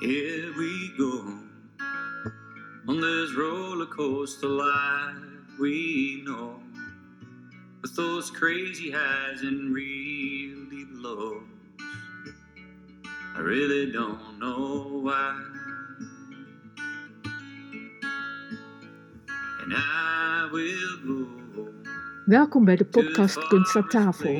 Here 0.00 0.52
we 0.56 0.94
go 0.96 1.24
on 2.86 3.00
this 3.00 3.34
roller 3.34 3.86
coaster 3.86 4.46
life 4.46 5.16
we 5.58 6.22
know, 6.24 6.60
with 7.82 7.96
those 7.96 8.30
crazy 8.30 8.92
highs 8.92 9.42
and 9.42 9.74
real 9.74 10.70
deep 10.70 10.86
lows. 10.92 11.42
I 13.34 13.40
really 13.40 13.90
don't 13.90 14.38
know 14.38 15.00
why. 15.02 15.42
And 19.64 19.72
I 19.74 20.48
will 20.52 20.98
go. 21.06 21.28
Welkom 22.24 22.64
bij 22.64 22.76
de 22.76 22.84
podcast 22.84 23.48
Kunst 23.48 23.76
aan 23.76 23.88
tafel. 23.88 24.34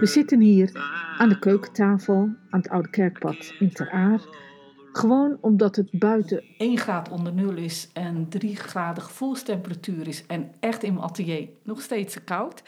We 0.00 0.06
zitten 0.06 0.40
hier 0.40 0.70
aan 1.18 1.28
de 1.28 1.38
keukentafel 1.38 2.34
aan 2.50 2.60
het 2.60 2.68
Oude 2.68 2.90
Kerkpad 2.90 3.54
in 3.58 3.70
Ter 3.70 3.90
Aar. 3.90 4.48
Gewoon 4.92 5.38
omdat 5.40 5.76
het 5.76 5.88
buiten 5.90 6.44
1 6.58 6.78
graad 6.78 7.08
onder 7.08 7.32
nul 7.32 7.56
is 7.56 7.88
en 7.92 8.28
3 8.28 8.56
graden 8.56 9.02
gevoelstemperatuur 9.02 10.08
is 10.08 10.26
en 10.26 10.52
echt 10.60 10.82
in 10.82 10.94
mijn 10.94 11.04
atelier 11.04 11.48
nog 11.62 11.80
steeds 11.80 12.12
te 12.14 12.20
koud. 12.20 12.62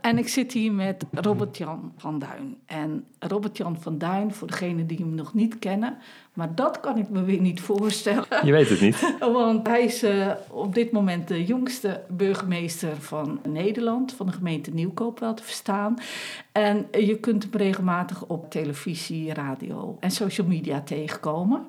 En 0.00 0.18
ik 0.18 0.28
zit 0.28 0.52
hier 0.52 0.72
met 0.72 1.04
Robert-Jan 1.10 1.92
van 1.96 2.18
Duin. 2.18 2.56
En 2.66 3.04
Robert-Jan 3.18 3.80
van 3.80 3.98
Duin, 3.98 4.34
voor 4.34 4.48
degenen 4.48 4.86
die 4.86 4.98
hem 4.98 5.14
nog 5.14 5.34
niet 5.34 5.58
kennen, 5.58 5.98
maar 6.38 6.54
dat 6.54 6.80
kan 6.80 6.98
ik 6.98 7.08
me 7.08 7.24
weer 7.24 7.40
niet 7.40 7.60
voorstellen. 7.60 8.26
Je 8.44 8.52
weet 8.52 8.68
het 8.68 8.80
niet. 8.80 9.14
Want 9.32 9.66
hij 9.66 9.84
is 9.84 10.04
uh, 10.04 10.30
op 10.50 10.74
dit 10.74 10.92
moment 10.92 11.28
de 11.28 11.44
jongste 11.44 12.00
burgemeester 12.08 12.96
van 12.96 13.40
Nederland, 13.48 14.12
van 14.12 14.26
de 14.26 14.32
gemeente 14.32 14.70
Nieuwkoop 14.70 15.18
wel 15.18 15.34
te 15.34 15.42
verstaan. 15.42 15.98
En 16.52 16.86
je 16.90 17.18
kunt 17.20 17.42
hem 17.42 17.52
regelmatig 17.52 18.24
op 18.24 18.50
televisie, 18.50 19.34
radio 19.34 19.96
en 20.00 20.10
social 20.10 20.46
media 20.46 20.80
tegenkomen. 20.80 21.66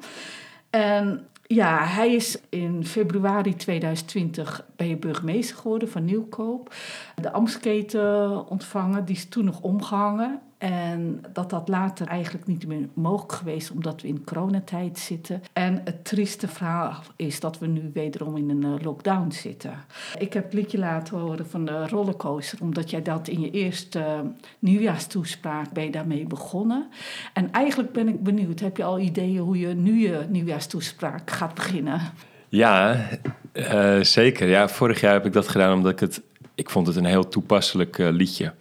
En 0.70 1.28
ja, 1.44 1.86
hij 1.86 2.14
is 2.14 2.40
in 2.50 2.86
februari 2.86 3.56
2020 3.56 4.66
ben 4.76 4.88
je 4.88 4.98
burgemeester 4.98 5.58
geworden 5.58 5.90
van 5.90 6.06
Nieuwkoop. 6.06 6.74
De 7.16 7.32
Amstketen 7.32 8.48
ontvangen, 8.48 9.06
die 9.06 9.16
is 9.16 9.30
toen 9.30 9.46
nog 9.46 9.62
omgehangen. 9.62 10.42
En 10.60 11.24
dat 11.34 11.50
dat 11.50 11.68
later 11.68 12.08
eigenlijk 12.08 12.48
niet 12.48 12.68
meer 12.68 12.88
mogelijk 12.94 13.32
geweest, 13.32 13.72
omdat 13.72 14.02
we 14.02 14.08
in 14.08 14.24
coronatijd 14.24 15.00
zitten. 15.00 15.44
En 15.54 15.82
het 15.84 16.06
trieste 16.06 16.48
verhaal 16.48 17.04
is 17.16 17.40
dat 17.40 17.60
we 17.60 17.68
nu 17.68 17.92
wederom 17.94 18.38
in 18.38 18.50
een 18.50 18.64
eh, 18.64 18.84
lockdown 18.86 19.32
zitten. 19.32 19.74
Ik 20.18 20.34
heb 20.34 20.44
het 20.44 20.54
liedje 20.54 20.78
laten 20.78 21.18
horen 21.18 21.50
van 21.50 21.66
de 21.66 21.88
rollercoaster, 21.88 22.62
omdat 22.62 22.90
jij 22.90 23.02
dat 23.02 23.28
in 23.28 23.42
je 23.42 23.52
eerste 23.52 24.00
uh, 24.00 24.20
nieuwjaarstoespraak 24.60 25.72
ben 25.72 25.84
je 25.84 25.92
daarmee 25.92 26.26
begonnen. 26.26 26.88
En 27.34 27.52
eigenlijk 27.52 27.92
ben 27.92 28.08
ik 28.08 28.24
benieuwd, 28.24 28.60
heb 28.60 28.78
je 28.78 28.84
al 28.84 29.00
ideeën 29.00 29.40
hoe 29.40 29.60
je 29.60 29.68
nu 29.68 30.00
je 30.00 30.26
nieuwjaarstoespraak 30.30 31.32
gaat 31.32 31.54
beginnen? 31.54 32.02
Ja, 32.50 33.08
uh, 33.54 34.02
zeker. 34.02 34.48
Ja, 34.48 34.70
vorig 34.70 35.02
jaar 35.02 35.14
heb 35.14 35.26
ik 35.26 35.34
dat 35.34 35.48
gedaan 35.48 35.74
omdat 35.74 35.92
ik 35.92 36.00
het, 36.00 36.22
ik 36.56 36.70
vond 36.70 36.88
het 36.88 36.96
een 36.96 37.06
heel 37.06 37.28
toepasselijk 37.28 37.98
liedje. 37.98 38.54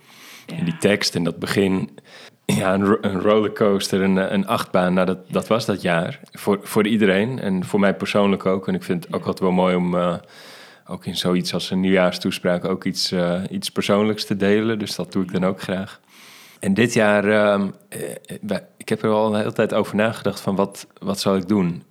Die 0.65 0.77
tekst 0.79 1.15
en 1.15 1.25
dat 1.25 1.39
begin, 1.39 1.99
ja, 2.45 2.75
een, 2.75 2.99
een 3.01 3.21
rollercoaster, 3.21 4.03
een, 4.03 4.35
een 4.35 4.47
achtbaan, 4.47 4.95
nou 4.95 5.07
dat, 5.07 5.31
dat 5.31 5.49
was 5.49 5.67
dat 5.67 5.83
jaar. 5.83 6.21
Voor, 6.33 6.61
voor 6.63 6.87
iedereen 6.87 7.39
en 7.39 7.65
voor 7.65 7.81
mij 7.81 7.95
persoonlijk 7.95 8.47
ook. 8.47 8.69
En 8.69 8.75
ik 8.75 8.83
vind 8.83 9.05
het 9.05 9.15
ook 9.15 9.21
altijd 9.21 9.41
wel 9.41 9.51
mooi 9.51 9.75
om 9.75 9.95
uh, 9.95 10.15
ook 10.87 11.07
in 11.07 11.17
zoiets 11.17 11.55
als 11.55 11.71
een 11.71 11.81
nieuwjaarstoespraak 11.81 12.65
ook 12.65 12.85
iets, 12.85 13.13
uh, 13.13 13.43
iets 13.51 13.71
persoonlijks 13.71 14.25
te 14.25 14.37
delen. 14.37 14.79
Dus 14.79 14.95
dat 14.95 15.13
doe 15.13 15.23
ik 15.23 15.33
dan 15.33 15.45
ook 15.45 15.61
graag. 15.61 16.01
En 16.61 16.75
dit 16.75 16.93
jaar, 16.93 17.25
uh, 17.25 17.65
ik 18.77 18.89
heb 18.89 19.03
er 19.03 19.11
al 19.11 19.27
een 19.27 19.39
hele 19.39 19.53
tijd 19.53 19.75
over 19.75 19.97
nagedacht 19.97 20.41
van 20.41 20.57
wat, 20.57 20.87
wat 20.99 21.21
zal 21.21 21.37
ik 21.37 21.49
doen? 21.49 21.83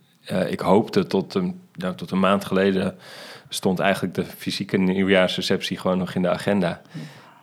ik 0.49 0.59
hoopte 0.59 1.07
tot 1.07 1.33
een, 1.33 1.61
nou, 1.73 1.95
tot 1.95 2.11
een 2.11 2.19
maand 2.19 2.45
geleden 2.45 2.97
stond 3.49 3.79
eigenlijk 3.79 4.13
de 4.13 4.25
fysieke 4.25 4.77
nieuwjaarsreceptie 4.77 5.77
gewoon 5.77 5.97
nog 5.97 6.15
in 6.15 6.21
de 6.21 6.29
agenda 6.29 6.81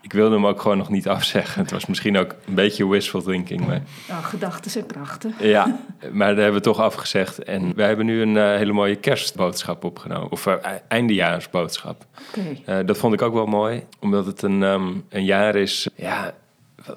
ik 0.04 0.12
wilde 0.12 0.34
hem 0.34 0.46
ook 0.46 0.60
gewoon 0.60 0.78
nog 0.78 0.88
niet 0.88 1.08
afzeggen. 1.16 1.62
Het 1.62 1.70
was 1.70 1.86
misschien 1.86 2.16
ook 2.16 2.34
een 2.46 2.54
beetje 2.54 2.88
wishful 2.88 3.22
thinking. 3.22 3.66
Maar... 3.66 3.82
Ja, 4.08 4.20
gedachten 4.20 4.70
zijn 4.70 4.86
krachten. 4.86 5.34
Ja, 5.38 5.78
maar 6.12 6.34
daar 6.34 6.42
hebben 6.42 6.60
we 6.60 6.66
toch 6.66 6.80
afgezegd. 6.80 7.38
En 7.38 7.74
wij 7.74 7.86
hebben 7.86 8.06
nu 8.06 8.22
een 8.22 8.34
uh, 8.34 8.44
hele 8.56 8.72
mooie 8.72 8.96
kerstboodschap 8.96 9.84
opgenomen. 9.84 10.30
Of 10.30 10.46
uh, 10.46 10.54
eindejaarsboodschap. 10.88 12.04
Okay. 12.28 12.80
Uh, 12.80 12.86
dat 12.86 12.98
vond 12.98 13.14
ik 13.14 13.22
ook 13.22 13.34
wel 13.34 13.46
mooi. 13.46 13.84
Omdat 14.00 14.26
het 14.26 14.42
een, 14.42 14.62
um, 14.62 15.04
een 15.08 15.24
jaar 15.24 15.56
is... 15.56 15.88
Ja, 15.94 16.34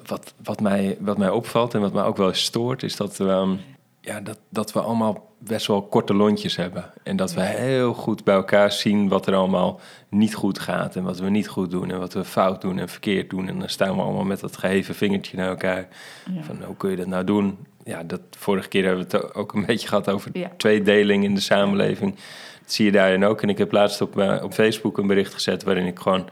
wat, 0.06 0.34
wat, 0.42 0.60
mij, 0.60 0.96
wat 1.00 1.18
mij 1.18 1.30
opvalt 1.30 1.74
en 1.74 1.80
wat 1.80 1.92
mij 1.92 2.04
ook 2.04 2.16
wel 2.16 2.34
stoort... 2.34 2.82
is 2.82 2.96
dat, 2.96 3.18
um, 3.18 3.60
ja, 4.08 4.20
dat, 4.20 4.38
dat 4.48 4.72
we 4.72 4.80
allemaal 4.80 5.34
best 5.38 5.66
wel 5.66 5.82
korte 5.82 6.14
lontjes 6.14 6.56
hebben. 6.56 6.92
En 7.02 7.16
dat 7.16 7.34
we 7.34 7.40
heel 7.40 7.94
goed 7.94 8.24
bij 8.24 8.34
elkaar 8.34 8.72
zien 8.72 9.08
wat 9.08 9.26
er 9.26 9.34
allemaal 9.34 9.80
niet 10.08 10.34
goed 10.34 10.58
gaat 10.58 10.96
en 10.96 11.02
wat 11.02 11.18
we 11.18 11.30
niet 11.30 11.48
goed 11.48 11.70
doen 11.70 11.90
en 11.90 11.98
wat 11.98 12.12
we 12.12 12.24
fout 12.24 12.60
doen 12.60 12.78
en 12.78 12.88
verkeerd 12.88 13.30
doen. 13.30 13.48
En 13.48 13.58
dan 13.58 13.68
staan 13.68 13.96
we 13.96 14.02
allemaal 14.02 14.24
met 14.24 14.40
dat 14.40 14.56
geheven 14.56 14.94
vingertje 14.94 15.36
naar 15.36 15.48
elkaar. 15.48 15.88
Ja. 16.34 16.42
Van 16.42 16.62
hoe 16.64 16.76
kun 16.76 16.90
je 16.90 16.96
dat 16.96 17.06
nou 17.06 17.24
doen? 17.24 17.58
Ja, 17.84 18.02
dat 18.02 18.20
vorige 18.30 18.68
keer 18.68 18.84
hebben 18.84 19.08
we 19.08 19.16
het 19.16 19.34
ook 19.34 19.52
een 19.52 19.66
beetje 19.72 19.88
gehad 19.88 20.10
over 20.10 20.30
ja. 20.32 20.50
tweedeling 20.56 21.24
in 21.24 21.34
de 21.34 21.40
samenleving. 21.40 22.14
Dat 22.62 22.72
zie 22.72 22.84
je 22.84 22.92
daarin 22.92 23.24
ook. 23.24 23.42
En 23.42 23.48
ik 23.48 23.58
heb 23.58 23.72
laatst 23.72 24.00
op, 24.00 24.18
uh, 24.18 24.40
op 24.42 24.52
Facebook 24.52 24.98
een 24.98 25.06
bericht 25.06 25.34
gezet 25.34 25.62
waarin 25.64 25.86
ik 25.86 25.98
gewoon 25.98 26.28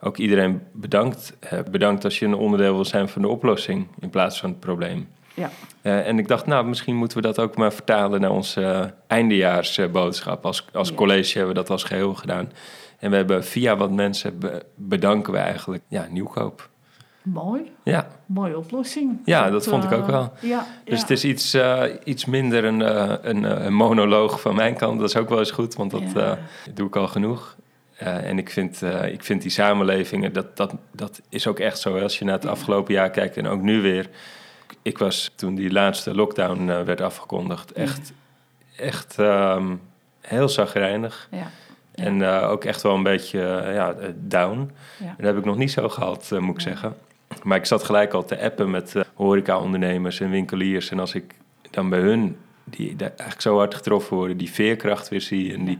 ook 0.00 0.16
iedereen 0.16 0.62
bedankt 0.72 1.36
heb. 1.40 1.70
Bedankt 1.70 2.04
als 2.04 2.18
je 2.18 2.26
een 2.26 2.34
onderdeel 2.34 2.74
wil 2.74 2.84
zijn 2.84 3.08
van 3.08 3.22
de 3.22 3.28
oplossing 3.28 3.86
in 4.00 4.10
plaats 4.10 4.40
van 4.40 4.50
het 4.50 4.60
probleem. 4.60 5.08
Ja. 5.40 5.50
Uh, 5.82 6.06
en 6.06 6.18
ik 6.18 6.28
dacht, 6.28 6.46
nou, 6.46 6.66
misschien 6.66 6.96
moeten 6.96 7.16
we 7.16 7.22
dat 7.22 7.38
ook 7.38 7.56
maar 7.56 7.72
vertalen 7.72 8.20
naar 8.20 8.30
onze 8.30 8.60
uh, 8.60 8.84
eindejaarsboodschap. 9.06 10.46
Als, 10.46 10.66
als 10.72 10.88
ja. 10.88 10.94
college 10.94 11.38
hebben 11.38 11.54
we 11.54 11.60
dat 11.60 11.70
als 11.70 11.84
geheel 11.84 12.14
gedaan. 12.14 12.52
En 12.98 13.10
we 13.10 13.16
hebben 13.16 13.44
via 13.44 13.76
wat 13.76 13.90
mensen 13.90 14.38
be 14.38 14.64
bedanken 14.74 15.32
we 15.32 15.38
eigenlijk 15.38 15.82
ja, 15.88 16.06
nieuwkoop. 16.10 16.68
Mooi. 17.22 17.72
Ja. 17.84 18.08
Mooie 18.26 18.58
oplossing. 18.58 19.18
Ja, 19.24 19.42
dat, 19.42 19.52
dat 19.52 19.66
vond 19.66 19.84
ik 19.84 19.92
ook 19.92 20.06
wel. 20.06 20.32
Uh, 20.42 20.50
ja, 20.50 20.66
dus 20.84 20.94
ja. 20.94 21.00
het 21.00 21.10
is 21.10 21.24
iets, 21.24 21.56
iets 22.04 22.24
minder 22.24 22.64
een, 22.64 22.80
een, 23.28 23.64
een, 23.66 23.74
monoloog 23.74 24.40
van 24.40 24.54
mijn 24.54 24.76
kant. 24.76 25.00
Dat 25.00 25.08
is 25.08 25.16
ook 25.16 25.28
wel 25.28 25.38
eens 25.38 25.50
goed, 25.50 25.74
want 25.74 25.90
dat 25.90 26.12
ja. 26.14 26.38
doe 26.74 26.86
ik 26.86 26.96
al 26.96 27.08
genoeg. 27.08 27.56
En 27.96 28.38
ik 28.38 28.50
vind, 28.50 28.82
ik 29.12 29.24
vind 29.24 29.42
die 29.42 29.50
samenlevingen, 29.50 30.32
dat, 30.32 30.56
dat, 30.56 30.74
dat 30.92 31.20
is 31.28 31.46
ook 31.46 31.58
echt 31.58 31.78
zo. 31.78 31.98
Als 31.98 32.18
je 32.18 32.24
naar 32.24 32.34
het 32.34 32.46
afgelopen 32.46 32.94
jaar 32.94 33.10
kijkt 33.10 33.36
en 33.36 33.46
ook 33.46 33.60
nu 33.60 33.80
weer 33.80 34.08
ik 34.82 34.98
was 34.98 35.32
toen 35.34 35.54
die 35.54 35.72
laatste 35.72 36.14
lockdown 36.14 36.68
uh, 36.68 36.82
werd 36.82 37.00
afgekondigd 37.00 37.72
echt, 37.72 38.12
ja. 38.70 38.82
echt 38.84 39.18
um, 39.18 39.80
heel 40.20 40.48
zagrijnig. 40.48 41.28
Ja. 41.30 41.50
En 41.94 42.20
uh, 42.20 42.50
ook 42.50 42.64
echt 42.64 42.82
wel 42.82 42.94
een 42.94 43.02
beetje 43.02 43.38
uh, 43.38 43.74
ja, 43.74 43.94
down. 44.16 44.70
En 44.98 45.14
dat 45.16 45.26
heb 45.26 45.38
ik 45.38 45.44
nog 45.44 45.56
niet 45.56 45.70
zo 45.70 45.88
gehad, 45.88 46.30
moet 46.38 46.54
ik 46.54 46.60
zeggen. 46.60 46.96
Maar 47.42 47.58
ik 47.58 47.66
zat 47.66 47.84
gelijk 47.84 48.12
al 48.12 48.24
te 48.24 48.40
appen 48.40 48.70
met 48.70 48.94
horeca-ondernemers 49.14 50.20
en 50.20 50.30
winkeliers. 50.30 50.90
En 50.90 50.98
als 50.98 51.14
ik 51.14 51.34
dan 51.70 51.88
bij 51.88 52.00
hun, 52.00 52.36
die 52.64 52.96
eigenlijk 52.98 53.40
zo 53.40 53.56
hard 53.56 53.74
getroffen 53.74 54.16
worden, 54.16 54.36
die 54.36 54.50
veerkracht 54.50 55.08
weer 55.08 55.20
zie 55.20 55.54
en 55.54 55.64
die, 55.64 55.78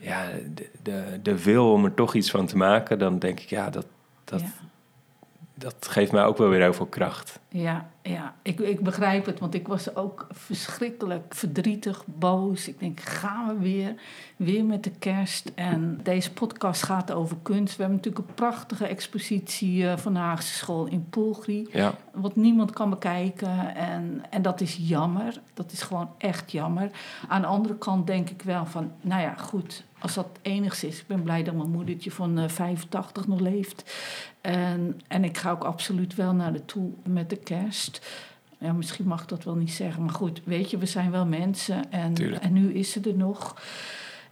ja, 0.00 0.24
de, 0.54 0.68
de, 0.82 1.02
de 1.22 1.42
wil 1.42 1.72
om 1.72 1.84
er 1.84 1.94
toch 1.94 2.14
iets 2.14 2.30
van 2.30 2.46
te 2.46 2.56
maken, 2.56 2.98
dan 2.98 3.18
denk 3.18 3.40
ik, 3.40 3.48
ja, 3.48 3.70
dat, 3.70 3.86
dat, 4.24 4.42
dat 5.58 5.88
geeft 5.88 6.12
mij 6.12 6.24
ook 6.24 6.38
wel 6.38 6.48
weer 6.48 6.60
heel 6.60 6.74
veel 6.74 6.86
kracht. 6.86 7.40
Ja, 7.48 7.88
ja. 8.02 8.34
Ik, 8.42 8.60
ik 8.60 8.80
begrijp 8.80 9.26
het, 9.26 9.38
want 9.38 9.54
ik 9.54 9.68
was 9.68 9.94
ook 9.94 10.26
verschrikkelijk 10.30 11.34
verdrietig, 11.34 12.02
boos. 12.06 12.68
Ik 12.68 12.78
denk, 12.78 13.00
gaan 13.00 13.46
we 13.46 13.58
weer, 13.58 13.94
weer 14.36 14.64
met 14.64 14.84
de 14.84 14.90
kerst. 14.90 15.52
En 15.54 16.00
deze 16.02 16.32
podcast 16.32 16.82
gaat 16.82 17.12
over 17.12 17.36
kunst. 17.42 17.76
We 17.76 17.82
hebben 17.82 18.00
natuurlijk 18.02 18.28
een 18.28 18.34
prachtige 18.34 18.86
expositie 18.86 19.82
uh, 19.82 19.96
van 19.96 20.12
de 20.12 20.18
Haagse 20.18 20.54
School 20.54 20.86
in 20.86 21.06
Poelgrie. 21.10 21.68
Ja. 21.72 21.94
Wat 22.12 22.36
niemand 22.36 22.70
kan 22.70 22.90
bekijken. 22.90 23.74
En, 23.74 24.22
en 24.30 24.42
dat 24.42 24.60
is 24.60 24.78
jammer. 24.80 25.40
Dat 25.54 25.72
is 25.72 25.82
gewoon 25.82 26.10
echt 26.18 26.52
jammer. 26.52 26.90
Aan 27.28 27.40
de 27.40 27.46
andere 27.46 27.76
kant 27.78 28.06
denk 28.06 28.30
ik 28.30 28.42
wel 28.42 28.66
van, 28.66 28.92
nou 29.00 29.20
ja, 29.22 29.34
goed. 29.34 29.84
Als 29.98 30.14
dat 30.14 30.26
enigszins 30.42 30.94
is. 30.94 31.00
Ik 31.00 31.06
ben 31.06 31.22
blij 31.22 31.42
dat 31.42 31.54
mijn 31.54 31.70
moedertje 31.70 32.10
van 32.10 32.38
uh, 32.38 32.48
85 32.48 33.26
nog 33.26 33.40
leeft. 33.40 33.94
En, 34.40 35.00
en 35.08 35.24
ik 35.24 35.36
ga 35.36 35.50
ook 35.50 35.64
absoluut 35.64 36.14
wel 36.14 36.32
naar 36.32 36.52
de 36.52 36.64
toe 36.64 36.90
met 37.04 37.30
de 37.30 37.36
kerst. 37.36 38.06
Ja, 38.58 38.72
misschien 38.72 39.06
mag 39.06 39.22
ik 39.22 39.28
dat 39.28 39.44
wel 39.44 39.54
niet 39.54 39.72
zeggen. 39.72 40.04
Maar 40.04 40.14
goed, 40.14 40.40
weet 40.44 40.70
je, 40.70 40.78
we 40.78 40.86
zijn 40.86 41.10
wel 41.10 41.26
mensen. 41.26 41.90
En, 41.90 42.40
en 42.40 42.52
nu 42.52 42.72
is 42.72 42.92
ze 42.92 43.00
er 43.00 43.16
nog. 43.16 43.56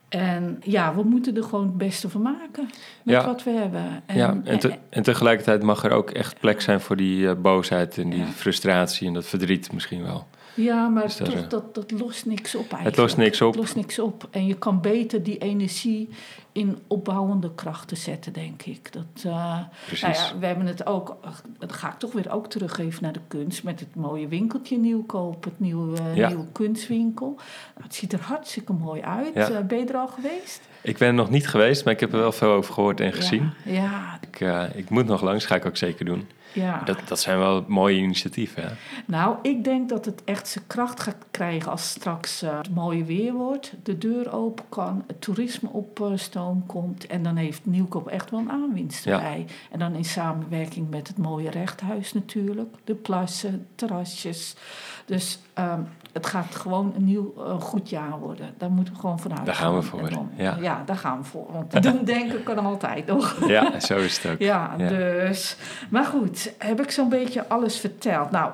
En 0.08 0.60
ja, 0.62 0.94
we 0.94 1.02
moeten 1.02 1.36
er 1.36 1.42
gewoon 1.42 1.66
het 1.66 1.78
beste 1.78 2.08
van 2.08 2.22
maken 2.22 2.70
met 3.02 3.14
ja. 3.14 3.24
wat 3.24 3.42
we 3.42 3.50
hebben. 3.50 4.02
En, 4.06 4.16
ja, 4.16 4.40
en, 4.44 4.58
te, 4.58 4.78
en 4.88 5.02
tegelijkertijd 5.02 5.62
mag 5.62 5.84
er 5.84 5.90
ook 5.90 6.10
echt 6.10 6.40
plek 6.40 6.60
zijn 6.60 6.80
voor 6.80 6.96
die 6.96 7.18
uh, 7.18 7.32
boosheid 7.34 7.98
en 7.98 8.10
die 8.10 8.18
ja. 8.18 8.26
frustratie 8.26 9.06
en 9.06 9.14
dat 9.14 9.26
verdriet 9.26 9.72
misschien 9.72 10.02
wel. 10.02 10.26
Ja, 10.56 10.88
maar 10.88 11.03
Dus 11.03 11.17
dat, 11.17 11.31
toch, 11.31 11.47
dat, 11.47 11.75
dat 11.75 11.91
lost 11.91 12.26
niks 12.26 12.55
op 12.55 12.61
eigenlijk. 12.61 12.85
Het 12.85 12.97
lost 12.97 13.17
niks 13.17 13.41
op. 13.43 13.53
Het 13.53 13.61
lost 13.61 13.76
niks 13.76 13.99
op. 13.99 14.29
En 14.31 14.47
je 14.47 14.55
kan 14.55 14.81
beter 14.81 15.23
die 15.23 15.38
energie 15.38 16.08
in 16.56 16.79
opbouwende 16.87 17.55
krachten 17.55 17.97
zetten, 17.97 18.32
denk 18.32 18.62
ik. 18.62 18.93
Dat, 18.93 19.05
eh, 19.25 19.58
Precies. 19.87 20.03
Nou 20.03 20.14
ja, 20.14 20.38
we 20.38 20.47
hebben 20.47 20.67
het 20.67 20.87
ook, 20.87 21.17
dat 21.58 21.73
ga 21.73 21.88
ik 21.88 21.99
toch 21.99 22.12
weer 22.12 22.32
ook 22.32 22.47
teruggeven 22.47 23.03
naar 23.03 23.12
de 23.12 23.20
kunst, 23.29 23.64
met 23.64 23.81
het 23.81 23.94
mooie 23.94 24.29
winkeltje 24.29 24.79
Nieuwkoop, 24.79 25.44
het 25.44 25.61
nieuwe, 25.61 25.97
Ja. 26.14 26.29
nieuwe 26.29 26.47
kunstwinkel. 26.53 27.26
Nou, 27.37 27.82
het 27.82 27.94
ziet 27.94 28.12
er 28.12 28.20
hartstikke 28.20 28.73
mooi 28.73 29.00
uit. 29.03 29.35
Ja. 29.35 29.49
Eh, 29.50 29.61
ben 29.64 29.79
je 29.79 29.85
er 29.87 29.97
al 29.97 30.08
geweest? 30.08 30.61
Ik 30.82 30.99
ben 30.99 31.08
er 31.08 31.14
nog 31.14 31.31
niet 31.31 31.49
geweest, 31.49 31.85
maar 31.85 31.94
ik 31.94 32.00
heb 32.00 32.12
er 32.12 32.19
wel 32.19 32.32
veel 32.32 32.50
over 32.50 32.75
gehoord 32.75 33.00
en 33.00 33.12
gezien. 33.12 33.50
Ja, 33.64 34.19
Ik, 34.20 34.41
eh, 34.41 34.64
ik 34.75 34.91
moet 34.91 35.06
nog 35.06 35.23
langs, 35.23 35.44
ga 35.47 35.55
ik 35.55 35.67
ook 35.67 35.76
zeker 35.76 36.05
doen. 36.05 36.29
ja. 36.52 36.82
Dat, 36.85 36.99
dat 37.09 37.20
zijn 37.20 37.38
wel 37.38 37.64
mooie 37.69 37.97
initiatieven. 37.97 38.62
Hè? 38.62 38.69
Nou, 39.06 39.37
ik 39.43 39.64
denk 39.64 39.88
dat 39.88 40.05
het 40.05 40.25
echt 40.25 40.49
zijn 40.49 40.64
kracht 40.67 41.00
gaat 41.00 41.17
krijgen 41.37 41.71
als 41.71 41.88
straks 41.88 42.43
eh, 42.43 42.56
het 42.56 42.75
mooie 42.75 43.05
weer 43.05 43.33
wordt, 43.33 43.73
de 43.83 43.99
deur 43.99 44.33
open 44.33 44.65
kan, 44.69 45.05
het 45.06 45.21
toerisme 45.21 45.69
op 45.73 46.00
eh, 46.00 46.06
stoom 46.15 46.67
komt 46.67 47.06
en 47.06 47.23
dan 47.23 47.37
heeft 47.37 47.67
Nieuwkoop 47.67 48.09
echt 48.09 48.31
wel 48.31 48.41
een 48.41 48.50
aanwinst 48.50 49.05
Ja. 49.05 49.12
erbij. 49.12 49.47
En 49.71 49.79
dan 49.79 49.94
in 49.94 50.05
samenwerking 50.05 50.91
met 50.91 51.09
het 51.09 51.19
mooie 51.19 51.50
rechthuis 51.50 52.12
natuurlijk, 52.12 52.75
de 52.85 52.94
plassen, 52.94 53.67
terrasjes. 53.75 54.56
Dus 55.05 55.38
ehm, 55.55 55.81
het 56.12 56.27
gaat 56.27 56.55
gewoon 56.55 56.93
een 56.97 57.05
nieuw 57.05 57.35
eh, 57.38 57.61
goed 57.61 57.88
jaar 57.91 58.19
worden. 58.19 58.55
Daar 58.59 58.71
moeten 58.71 58.94
we 58.94 59.00
gewoon 59.00 59.19
vanuit 59.21 59.47
Daar 59.47 59.55
gaan 59.55 59.75
we 59.75 59.83
voor, 59.83 60.11
dan- 60.11 60.31
ja. 60.37 60.56
ja, 60.61 60.83
daar 60.87 60.97
gaan 60.97 61.19
we 61.19 61.25
voor. 61.25 61.53
Want 61.53 61.83
doen 61.83 62.05
denken 62.15 62.43
kan 62.43 62.59
altijd 62.59 63.06
nog. 63.06 63.49
Ja, 63.49 63.81
zo 63.81 63.97
is 63.97 64.23
het 64.23 64.33
ook. 64.33 64.38
Ja, 64.38 64.75
Ja. 64.79 64.88
dus. 64.88 65.56
Maar 65.91 66.05
goed, 66.05 66.53
heb 66.59 66.81
ik 66.81 66.91
zo'n 66.91 67.09
beetje 67.09 67.49
alles 67.49 67.79
verteld? 67.79 68.31
Nou, 68.31 68.53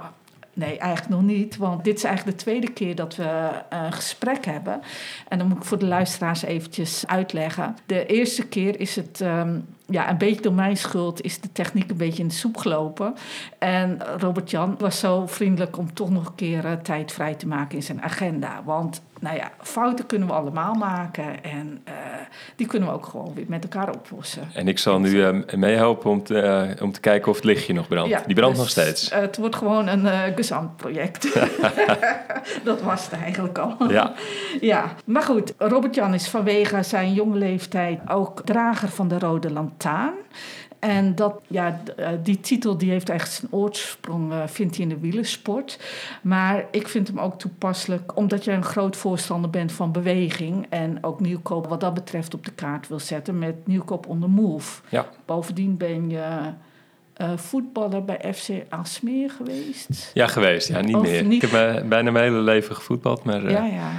nee, 0.52 0.78
eigenlijk 0.78 1.14
nog 1.14 1.22
niet. 1.22 1.56
Want 1.56 1.84
dit 1.84 1.96
is 1.96 2.04
eigenlijk 2.04 2.38
de 2.38 2.44
tweede 2.44 2.72
keer 2.72 2.94
dat 2.94 3.16
we 3.16 3.50
een 3.68 3.92
gesprek 3.92 4.44
hebben. 4.44 4.80
En 5.28 5.38
dan 5.38 5.48
moet 5.48 5.56
ik 5.56 5.64
voor 5.64 5.78
de 5.78 5.86
luisteraars 5.86 6.42
eventjes 6.42 7.06
uitleggen. 7.06 7.76
De 7.86 8.06
eerste 8.06 8.46
keer 8.46 8.80
is 8.80 8.96
het. 8.96 9.20
ehm, 9.20 9.58
ja, 9.92 10.10
een 10.10 10.18
beetje 10.18 10.42
door 10.42 10.52
mijn 10.52 10.76
schuld 10.76 11.20
is 11.22 11.40
de 11.40 11.52
techniek 11.52 11.90
een 11.90 11.96
beetje 11.96 12.22
in 12.22 12.28
de 12.28 12.34
soep 12.34 12.56
gelopen. 12.56 13.14
En 13.58 13.98
Robert-Jan 14.18 14.74
was 14.78 14.98
zo 14.98 15.26
vriendelijk 15.26 15.78
om 15.78 15.94
toch 15.94 16.10
nog 16.10 16.26
een 16.26 16.34
keer 16.34 16.64
eh, 16.64 16.72
tijd 16.72 17.12
vrij 17.12 17.34
te 17.34 17.46
maken 17.46 17.76
in 17.76 17.82
zijn 17.82 18.02
agenda. 18.02 18.62
Want, 18.64 19.02
nou 19.20 19.36
ja, 19.36 19.50
fouten 19.60 20.06
kunnen 20.06 20.28
we 20.28 20.34
allemaal 20.34 20.74
maken. 20.74 21.44
En 21.44 21.80
eh, 21.84 21.94
die 22.56 22.66
kunnen 22.66 22.88
we 22.88 22.94
ook 22.94 23.06
gewoon 23.06 23.34
weer 23.34 23.44
met 23.48 23.62
elkaar 23.62 23.94
oplossen. 23.94 24.42
En 24.54 24.68
ik 24.68 24.78
zal 24.78 24.98
nu 25.00 25.24
eh, 25.24 25.54
meehelpen 25.56 26.10
om 26.10 26.22
te, 26.22 26.76
om 26.80 26.92
te 26.92 27.00
kijken 27.00 27.30
of 27.30 27.36
het 27.36 27.44
lichtje 27.44 27.72
nog 27.72 27.88
brandt. 27.88 28.10
Ja, 28.10 28.22
Die 28.26 28.34
brandt 28.34 28.56
dus, 28.56 28.62
nog 28.64 28.70
steeds. 28.70 29.08
eh, 29.10 29.20
het 29.20 29.36
wordt 29.36 29.56
gewoon 29.56 29.86
een 29.88 30.06
eh 30.06 30.20
gezamproject. 30.34 31.34
dat 32.64 32.82
was 32.82 33.04
het 33.10 33.20
eigenlijk 33.20 33.58
al. 33.58 33.76
Ja. 33.88 34.12
ja, 34.60 34.84
maar 35.04 35.22
goed. 35.22 35.54
Robert-Jan 35.58 36.14
is 36.14 36.28
vanwege 36.28 36.82
zijn 36.82 37.12
jonge 37.12 37.36
leeftijd 37.38 38.00
ook 38.08 38.40
drager 38.44 38.88
van 38.88 39.08
de 39.08 39.18
Rode 39.18 39.52
Lantaarn. 39.52 39.80
En 40.78 41.14
dat, 41.14 41.40
ja, 41.46 41.80
eh, 41.96 42.08
die 42.22 42.40
titel 42.40 42.78
die 42.78 42.90
heeft 42.90 43.08
echt 43.08 43.32
zijn 43.32 43.52
oorsprong, 43.52 44.32
eh, 44.32 44.42
vindt 44.46 44.74
hij 44.76 44.84
in 44.84 44.88
de 44.90 44.98
wielersport. 44.98 45.78
Maar 46.22 46.64
ik 46.70 46.88
vind 46.88 47.08
hem 47.08 47.18
ook 47.20 47.38
toepasselijk, 47.38 48.16
omdat 48.16 48.44
je 48.44 48.50
een 48.52 48.64
groot 48.64 48.96
voorstander 48.96 49.50
bent 49.50 49.72
van 49.72 49.92
beweging. 49.92 50.66
En 50.68 50.98
ook 51.04 51.20
Nieuwkoop 51.20 51.66
wat 51.68 51.80
dat 51.80 51.94
betreft 51.94 52.34
op 52.34 52.44
de 52.44 52.50
kaart 52.52 52.88
wil 52.88 52.98
zetten 53.00 53.38
met 53.38 53.66
Nieuwkoop 53.66 54.06
on 54.06 54.20
the 54.20 54.26
move. 54.28 54.80
Ja. 54.88 55.06
Bovendien 55.24 55.76
ben 55.76 56.10
je 56.10 56.24
eh, 57.12 57.30
voetballer 57.36 58.04
bij 58.04 58.34
FC 58.34 58.48
Aalsmeer 58.68 59.30
geweest. 59.30 60.10
ja, 60.14 60.26
geweest. 60.26 60.68
Ja, 60.68 60.80
niet 60.80 60.94
Of 60.96 61.02
meer. 61.02 61.24
niet- 61.24 61.42
Ik 61.42 61.50
heb 61.50 61.88
bijna 61.88 62.10
mijn 62.10 62.24
hele 62.24 62.40
leven 62.40 62.74
gevoetbald, 62.76 63.24
maar 63.24 63.50
Ja, 63.50 63.64
ja. 63.66 63.90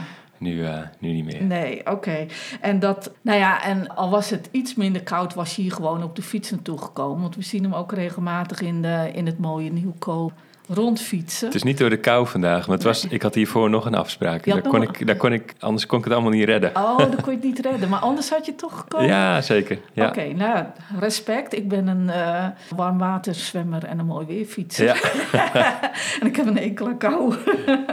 Nu, 0.43 0.65
eh, 0.65 0.79
nu 0.99 1.11
niet 1.11 1.25
meer. 1.25 1.43
Nee, 1.43 1.85
oké. 1.89 2.25
En 2.61 2.79
dat, 2.79 3.11
nou 3.21 3.39
ja, 3.39 3.63
en 3.63 3.95
al 3.95 4.09
was 4.09 4.29
het 4.29 4.49
iets 4.51 4.75
minder 4.75 5.03
koud, 5.03 5.33
was 5.33 5.55
hij 5.55 5.63
hier 5.63 5.73
gewoon 5.73 6.03
op 6.03 6.15
de 6.15 6.21
fiets 6.21 6.51
naartoe 6.51 6.77
gekomen. 6.77 7.21
Want 7.21 7.35
we 7.35 7.41
zien 7.41 7.63
hem 7.63 7.73
ook 7.73 7.91
regelmatig 7.91 8.61
in, 8.61 8.81
de, 8.81 9.11
in 9.13 9.25
het 9.25 9.39
mooie 9.39 9.71
Nieuwkoop 9.71 10.31
rondfietsen. 10.67 11.45
Het 11.45 11.55
is 11.55 11.63
niet 11.63 11.77
door 11.77 11.89
de 11.89 11.97
kou 11.97 12.27
vandaag, 12.27 12.67
maar 12.67 12.75
het 12.75 12.85
was, 12.85 13.05
ik 13.05 13.21
had 13.21 13.35
hiervoor 13.35 13.69
nog 13.69 13.85
een 13.85 13.95
afspraak. 13.95 14.45
Je 14.45 14.51
Daar 14.51 14.61
kon, 14.61 14.81
ik, 14.81 15.07
daar 15.07 15.15
kon 15.15 15.33
ik, 15.33 15.53
anders 15.59 15.85
kon 15.85 15.97
ik 15.97 16.03
het 16.03 16.13
allemaal 16.13 16.31
niet 16.31 16.45
redden. 16.45 16.71
Oh, 16.75 16.97
dan 16.97 17.15
kon 17.21 17.31
je 17.31 17.37
het 17.37 17.43
niet 17.43 17.59
redden. 17.59 17.89
Maar 17.89 17.99
anders 17.99 18.29
had 18.29 18.45
je 18.45 18.55
toch 18.55 18.77
gekomen? 18.79 19.07
Ja, 19.07 19.41
zeker. 19.41 19.79
Ja. 19.93 20.07
Oké, 20.07 20.33
nou 20.33 20.65
respect. 20.99 21.53
Ik 21.55 21.67
ben 21.67 21.87
een 21.87 22.09
eh 22.09 22.47
warmwaterzwemmer 22.75 23.85
en 23.85 23.99
een 23.99 24.05
mooi 24.05 24.25
weerfietser. 24.25 24.85
Ja. 25.31 25.79
en 26.19 26.27
ik 26.27 26.35
heb 26.35 26.45
een 26.45 26.57
enkel 26.57 26.87
aan 26.87 26.97
kou. 26.97 27.35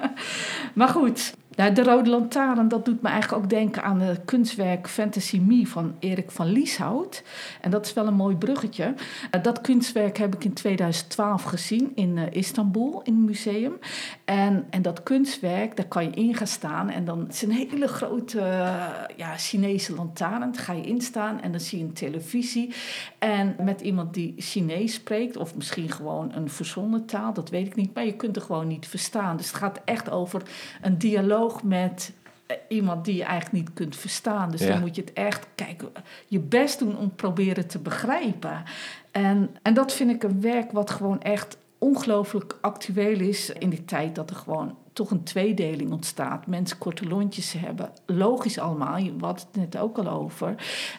maar 0.75 0.89
goed, 0.89 1.35
nou, 1.61 1.73
de 1.73 1.83
Rode 1.83 2.11
Lantaarn, 2.11 2.69
dat 2.69 2.85
doet 2.85 3.03
me 3.03 3.09
eigenlijk 3.09 3.43
ook 3.43 3.51
denken 3.51 3.83
aan 3.83 4.01
het 4.01 4.21
kunstwerk 4.25 4.89
Fantasy 4.89 5.39
Me 5.39 5.67
van 5.67 5.95
Erik 5.99 6.31
van 6.31 6.47
Lieshout. 6.47 7.23
En 7.61 7.71
dat 7.71 7.87
is 7.87 7.93
wel 7.93 8.07
een 8.07 8.15
mooi 8.15 8.37
bruggetje. 8.37 8.95
Eh, 9.31 9.43
dat 9.43 9.61
kunstwerk 9.61 10.19
heb 10.19 10.35
ik 10.35 10.45
in 10.45 10.53
2012 10.53 11.43
gezien 11.43 11.93
in 11.95 12.19
eh, 12.19 12.25
Istanbul, 12.31 13.01
in 13.05 13.15
het 13.15 13.25
museum. 13.25 13.79
En, 14.25 14.67
en 14.71 14.83
dat 14.83 15.03
kunstwerk, 15.03 15.77
daar 15.77 15.87
kan 15.87 16.05
je 16.05 16.11
in 16.11 16.35
gaan 16.35 16.47
staan. 16.47 16.91
En 16.91 17.05
dan 17.05 17.29
is 17.29 17.43
een 17.43 17.53
hele 17.53 17.89
grote 17.89 18.41
eh, 18.41 18.87
ja, 19.17 19.37
Chinese 19.37 19.95
lantaarn. 19.95 20.53
Daar 20.53 20.63
ga 20.63 20.73
je 20.73 20.83
in 20.83 21.01
staan 21.01 21.41
en 21.41 21.51
dan 21.51 21.61
zie 21.61 21.79
je 21.79 21.85
een 21.85 21.93
televisie. 21.93 22.75
En 23.19 23.57
met 23.59 23.81
iemand 23.81 24.15
die 24.15 24.35
Chinees 24.37 24.95
spreekt, 24.95 25.37
of 25.37 25.55
misschien 25.55 25.91
gewoon 25.91 26.33
een 26.35 26.51
verzonnen 26.51 27.05
taal, 27.05 27.33
dat 27.33 27.51
weet 27.51 27.67
ik 27.67 27.77
niet. 27.77 27.95
Maar 27.95 28.05
je 28.05 28.17
kunt 28.17 28.37
er 28.37 28.43
gewoon 28.43 28.67
niet 28.67 28.87
verstaan. 28.87 29.37
Dus 29.37 29.47
het 29.47 29.57
gaat 29.57 29.81
echt 29.85 30.11
over 30.11 30.43
een 30.83 30.99
dialoog 30.99 31.50
met 31.63 32.13
eh, 32.47 32.57
iemand 32.69 33.05
die 33.05 33.17
je 33.17 33.25
eigenlijk 33.25 33.53
niet 33.53 33.75
kunt 33.75 33.97
verstaan. 33.97 34.51
Dus 34.51 34.61
Ja. 34.61 34.69
dan 34.69 34.81
moet 34.81 34.95
je 34.97 35.01
het 35.01 35.13
echt 35.13 35.47
kijken, 35.55 35.89
je 36.27 36.39
best 36.39 36.79
doen 36.79 36.97
om 36.99 37.15
proberen 37.15 37.67
te 37.67 37.79
begrijpen. 37.79 38.63
En, 39.11 39.57
en 39.63 39.75
dat 39.75 39.93
vind 39.93 40.11
ik 40.11 40.23
een 40.23 40.41
werk 40.41 40.73
wat 40.73 40.91
gewoon 40.91 41.23
echt 41.23 41.57
ongelooflijk 41.79 42.57
actueel 42.61 43.21
is 43.21 43.51
in 43.51 43.71
die 43.71 43.85
tijd 43.85 44.15
dat 44.15 44.31
er 44.31 44.37
gewoon 44.37 44.77
toch 44.93 45.11
een 45.11 45.23
tweedeling 45.23 45.93
ontstaat. 45.93 46.47
Mensen 46.47 46.79
korte 46.79 47.07
lontjes 47.09 47.53
hebben. 47.59 47.91
Logisch 48.07 48.59
allemaal, 48.59 48.97
je 48.97 49.13
had 49.21 49.41
het 49.41 49.57
net 49.57 49.79
ook 49.83 49.99
al 49.99 50.09
over. 50.09 50.55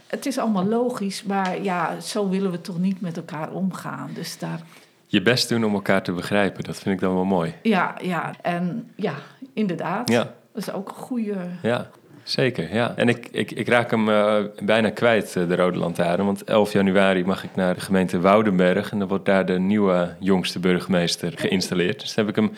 Het 0.07 0.25
is 0.25 0.37
allemaal 0.37 0.65
logisch, 0.65 1.23
maar 1.23 1.63
ja, 1.63 1.99
zo 1.99 2.29
willen 2.29 2.51
we 2.51 2.61
toch 2.61 2.79
niet 2.79 3.01
met 3.01 3.17
elkaar 3.17 3.51
omgaan. 3.51 4.09
Dus 4.13 4.37
daar, 4.37 4.61
Je 5.07 5.21
best 5.21 5.49
doen 5.49 5.63
om 5.63 5.73
elkaar 5.73 6.03
te 6.03 6.11
begrijpen, 6.11 6.63
dat 6.63 6.79
vind 6.79 6.95
ik 6.95 7.01
dan 7.01 7.13
wel 7.13 7.25
mooi. 7.25 7.53
ja, 7.63 7.95
ja, 8.01 8.33
en 8.41 8.91
ja, 8.95 9.13
inderdaad. 9.53 10.09
Ja. 10.09 10.33
Dat 10.53 10.61
is 10.61 10.71
ook 10.71 10.89
een 10.89 10.95
goede... 10.95 11.35
Ja, 11.61 11.89
zeker. 12.23 12.73
Ja. 12.73 12.93
En 12.95 13.09
ik, 13.09 13.27
ik, 13.31 13.51
ik 13.51 13.67
raak 13.67 13.91
hem 13.91 14.09
eh, 14.09 14.35
bijna 14.63 14.89
kwijt, 14.89 15.35
eh, 15.35 15.47
de 15.47 15.55
Rode 15.55 15.77
Lantaarn. 15.77 16.25
Want 16.25 16.43
11 16.43 16.73
januari 16.73 17.25
mag 17.25 17.43
ik 17.43 17.55
naar 17.55 17.73
de 17.73 17.79
gemeente 17.81 18.19
Woudenberg. 18.19 18.91
En 18.91 18.99
dan 18.99 19.07
wordt 19.07 19.25
daar 19.25 19.45
de 19.45 19.59
nieuwe 19.59 20.15
jongste 20.19 20.59
burgemeester 20.59 21.33
geïnstalleerd. 21.35 21.99
Dus 21.99 22.13
dan 22.13 22.25
heb 22.25 22.37
ik 22.37 22.41
hem 22.43 22.51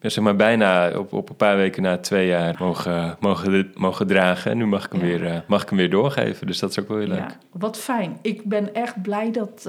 zeg 0.00 0.24
maar, 0.24 0.36
bijna 0.36 0.98
op, 0.98 1.12
op 1.12 1.28
een 1.28 1.36
paar 1.36 1.56
weken 1.56 1.82
na 1.82 1.98
twee 1.98 2.26
jaar 2.26 2.56
mogen, 2.58 3.16
mogen, 3.20 3.70
mogen 3.74 4.06
dragen. 4.06 4.50
En 4.50 4.56
nu 4.56 4.66
mag 4.66 4.84
ik, 4.84 4.92
hem 4.92 5.00
Ja. 5.00 5.06
weer, 5.06 5.26
eh, 5.26 5.38
mag 5.46 5.62
ik 5.62 5.68
hem 5.68 5.78
weer 5.78 5.90
doorgeven. 5.90 6.46
Dus 6.46 6.58
dat 6.58 6.70
is 6.70 6.78
ook 6.80 6.88
wel 6.88 6.98
heel 6.98 7.06
leuk. 7.06 7.18
Ja, 7.18 7.36
wat 7.52 7.78
fijn. 7.78 8.18
Ik 8.22 8.44
ben 8.44 8.74
echt 8.74 9.02
blij 9.02 9.30
dat. 9.32 9.68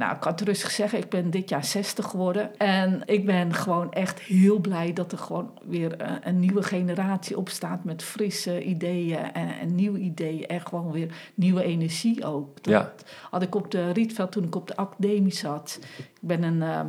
Nou, 0.00 0.14
ik 0.14 0.20
kan 0.20 0.32
het 0.32 0.40
rustig 0.40 0.70
zeggen, 0.70 0.98
ik 0.98 1.08
ben 1.08 1.30
dit 1.30 1.48
jaar 1.48 1.64
60 1.64 2.06
geworden. 2.06 2.58
En 2.58 3.02
ik 3.06 3.26
ben 3.26 3.54
gewoon 3.54 3.92
echt 3.92 4.20
heel 4.20 4.58
blij 4.58 4.92
dat 4.92 5.12
er 5.12 5.18
gewoon 5.18 5.50
weer 5.64 5.96
eh, 5.96 6.12
een 6.22 6.38
nieuwe 6.40 6.62
generatie 6.62 7.36
opstaat 7.38 7.84
met 7.84 8.02
frisse 8.02 8.62
ideeën 8.64 9.32
en, 9.32 9.48
en 9.60 9.74
nieuwe 9.74 9.98
ideeën. 9.98 10.46
En 10.46 10.60
gewoon 10.60 10.90
weer 10.92 11.14
nieuwe 11.34 11.62
energie 11.62 12.24
ook. 12.24 12.62
Dat 12.62 12.72
Ja. 12.72 12.92
had 13.30 13.42
ik 13.42 13.54
op 13.54 13.70
de 13.70 13.90
Rietveld 13.92 14.32
toen 14.32 14.44
ik 14.44 14.54
op 14.56 14.66
de 14.68 14.76
academie 14.76 15.34
zat. 15.34 15.78
Ik 15.98 16.06
ben 16.20 16.42
een. 16.42 16.62
ehm, 16.62 16.86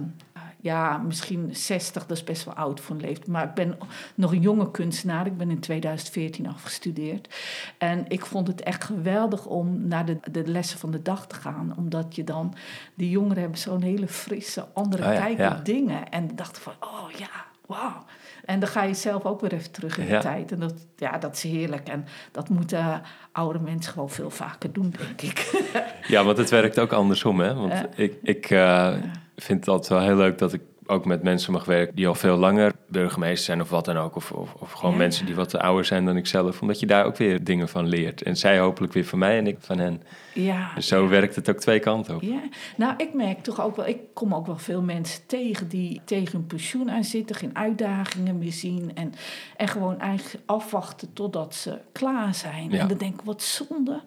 ja, 0.61 0.97
misschien 0.97 1.49
60, 1.55 2.05
dat 2.05 2.17
is 2.17 2.23
best 2.23 2.45
wel 2.45 2.53
oud 2.53 2.79
voor 2.79 2.95
een 2.95 3.01
leeftijd. 3.01 3.27
Maar 3.27 3.43
ik 3.43 3.53
ben 3.53 3.77
nog 4.15 4.31
een 4.31 4.41
jonge 4.41 4.71
kunstenaar. 4.71 5.25
Ik 5.25 5.37
ben 5.37 5.49
in 5.49 5.59
2014 5.59 6.47
afgestudeerd. 6.47 7.35
En 7.77 8.05
ik 8.07 8.25
vond 8.25 8.47
het 8.47 8.61
echt 8.61 8.83
geweldig 8.83 9.45
om 9.45 9.87
naar 9.87 10.05
de, 10.05 10.17
de 10.31 10.47
lessen 10.47 10.79
van 10.79 10.91
de 10.91 11.01
dag 11.01 11.27
te 11.27 11.35
gaan. 11.35 11.73
Omdat 11.77 12.15
je 12.15 12.23
dan, 12.23 12.53
die 12.95 13.09
jongeren 13.09 13.41
hebben 13.41 13.59
zo'n 13.59 13.81
hele 13.81 14.07
frisse, 14.07 14.65
andere 14.73 15.07
Oh 15.07 15.13
ja, 15.13 15.19
kijk 15.19 15.37
ja. 15.37 15.55
op 15.57 15.65
dingen. 15.65 16.09
En 16.09 16.29
dacht 16.35 16.57
van, 16.59 16.73
oh 16.79 17.11
ja, 17.17 17.29
wauw. 17.65 18.05
En 18.45 18.59
dan 18.59 18.69
ga 18.69 18.83
je 18.83 18.93
zelf 18.93 19.25
ook 19.25 19.41
weer 19.41 19.53
even 19.53 19.71
terug 19.71 19.97
in 19.97 20.05
de 20.05 20.11
Ja. 20.11 20.19
tijd. 20.19 20.51
En 20.51 20.59
dat, 20.59 20.73
ja, 20.95 21.17
dat 21.17 21.35
is 21.35 21.43
heerlijk. 21.43 21.87
En 21.87 22.05
dat 22.31 22.49
moeten 22.49 23.01
oude 23.31 23.59
mensen 23.59 23.93
gewoon 23.93 24.09
veel 24.09 24.29
vaker 24.29 24.71
doen, 24.73 24.93
denk 24.97 25.21
ik. 25.21 25.69
Ja, 26.07 26.23
want 26.23 26.37
het 26.37 26.49
werkt 26.49 26.79
ook 26.79 26.91
andersom, 26.93 27.39
hè? 27.39 27.53
Want 27.53 27.73
ik, 27.95 28.17
ik 28.23 28.49
eh, 28.49 28.93
vind 29.43 29.59
het 29.59 29.67
altijd 29.67 29.89
wel 29.89 30.01
heel 30.01 30.15
leuk 30.15 30.37
dat 30.37 30.53
ik 30.53 30.61
ook 30.85 31.05
met 31.05 31.23
mensen 31.23 31.51
mag 31.51 31.65
werken 31.65 31.95
die 31.95 32.07
al 32.07 32.15
veel 32.15 32.37
langer 32.37 32.71
burgemeester 32.87 33.45
zijn 33.45 33.61
of 33.61 33.69
wat 33.69 33.85
dan 33.85 33.97
ook. 33.97 34.15
Of, 34.15 34.31
of, 34.31 34.53
of 34.59 34.71
gewoon 34.71 34.91
Ja. 34.91 34.97
mensen 34.97 35.25
die 35.25 35.35
wat 35.35 35.55
ouder 35.57 35.85
zijn 35.85 36.05
dan 36.05 36.17
ikzelf. 36.17 36.61
Omdat 36.61 36.79
je 36.79 36.85
daar 36.85 37.05
ook 37.05 37.17
weer 37.17 37.43
dingen 37.43 37.69
van 37.69 37.87
leert. 37.87 38.21
En 38.21 38.37
zij 38.37 38.59
hopelijk 38.59 38.93
weer 38.93 39.05
van 39.05 39.19
mij 39.19 39.37
en 39.37 39.47
ik 39.47 39.57
van 39.59 39.77
hen. 39.77 40.01
Ja, 40.33 40.71
Dus 40.75 40.87
zo 40.87 41.07
werkt 41.07 41.35
het 41.35 41.49
ook 41.49 41.57
twee 41.57 41.79
kanten 41.79 42.15
op. 42.15 42.21
Ja, 42.21 42.41
nou, 42.77 42.93
ik 42.97 43.13
merk 43.13 43.43
toch 43.43 43.61
ook 43.61 43.75
wel, 43.75 43.87
ik 43.87 43.97
kom 44.13 44.35
ook 44.35 44.45
wel 44.45 44.57
veel 44.57 44.81
mensen 44.81 45.25
tegen 45.25 45.67
die 45.67 46.01
tegen 46.05 46.31
hun 46.37 46.47
pensioen 46.47 46.91
aan 46.91 47.03
zitten, 47.03 47.35
geen 47.35 47.57
uitdagingen 47.57 48.37
meer 48.37 48.51
zien 48.53 48.91
en, 48.95 49.13
en 49.57 49.67
gewoon 49.67 49.99
eigenlijk 49.99 50.43
afwachten 50.45 51.13
totdat 51.13 51.55
ze 51.55 51.77
klaar 51.91 52.35
zijn. 52.35 52.69
Ja. 52.71 52.79
En 52.79 52.87
dan 52.87 52.97
denk 52.97 53.13
ik, 53.13 53.21
wat 53.21 53.41
zonde. 53.41 54.01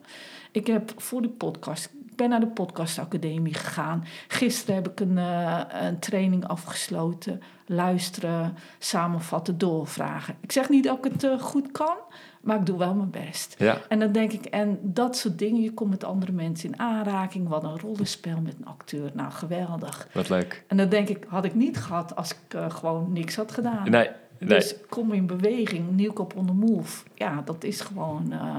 Ik 0.53 0.67
heb 0.67 0.93
voor 0.97 1.23
de 1.23 1.29
podcast, 1.29 1.85
ik 1.85 2.03
ben 2.16 2.28
naar 2.28 2.40
de 2.40 2.47
podcastacademie 2.47 3.54
gegaan. 3.54 4.04
Gisteren 4.28 4.75
heb 4.75 4.88
ik 4.88 5.00
een, 5.00 5.18
eh, 5.18 5.61
een 5.68 5.99
training 5.99 6.47
afgesloten. 6.47 7.42
Luisteren, 7.66 8.56
samenvatten, 8.78 9.59
doorvragen. 9.59 10.37
Ik 10.40 10.52
zeg 10.52 10.68
niet 10.68 10.85
dat 10.85 10.99
ik 10.99 11.12
het 11.12 11.25
eh, 11.25 11.40
goed 11.40 11.73
kan, 11.73 11.97
maar 12.40 12.56
ik 12.56 12.66
doe 12.66 12.78
wel 12.78 12.94
mijn 12.94 13.11
best. 13.11 13.54
Ja, 13.59 13.78
En 13.88 13.99
dan 13.99 14.12
denk 14.12 14.33
ik, 14.33 14.44
en 14.44 14.78
dat 14.83 15.16
soort 15.16 15.38
dingen, 15.38 15.62
je 15.62 15.73
komt 15.73 15.90
met 15.90 16.04
andere 16.04 16.33
mensen 16.33 16.68
in 16.68 16.78
aanraking. 16.78 17.49
Wat 17.49 17.64
een 17.64 17.78
rollenspel 17.78 18.40
met 18.40 18.54
een 18.59 18.66
acteur. 18.66 19.11
Nou, 19.14 19.30
geweldig. 19.30 20.09
wat 20.12 20.28
leuk. 20.28 20.64
En 20.66 20.76
dan 20.76 20.88
denk 20.88 21.09
ik, 21.09 21.25
had 21.28 21.44
ik 21.44 21.54
niet 21.54 21.76
gehad 21.76 22.16
als 22.16 22.30
ik 22.30 22.54
eh, 22.54 22.71
gewoon 22.71 23.12
niks 23.12 23.37
had 23.37 23.52
gedaan. 23.52 23.90
Nee, 23.90 24.09
nee. 24.49 24.59
Dus 24.59 24.75
kom 24.89 25.13
in 25.13 25.27
beweging, 25.27 25.91
nieuwkop 25.91 26.37
on 26.37 26.47
the 26.47 26.53
move. 26.53 27.05
Ja, 27.15 27.43
dat 27.45 27.65
is 27.65 27.81
gewoon 27.81 28.33
eh, 28.33 28.57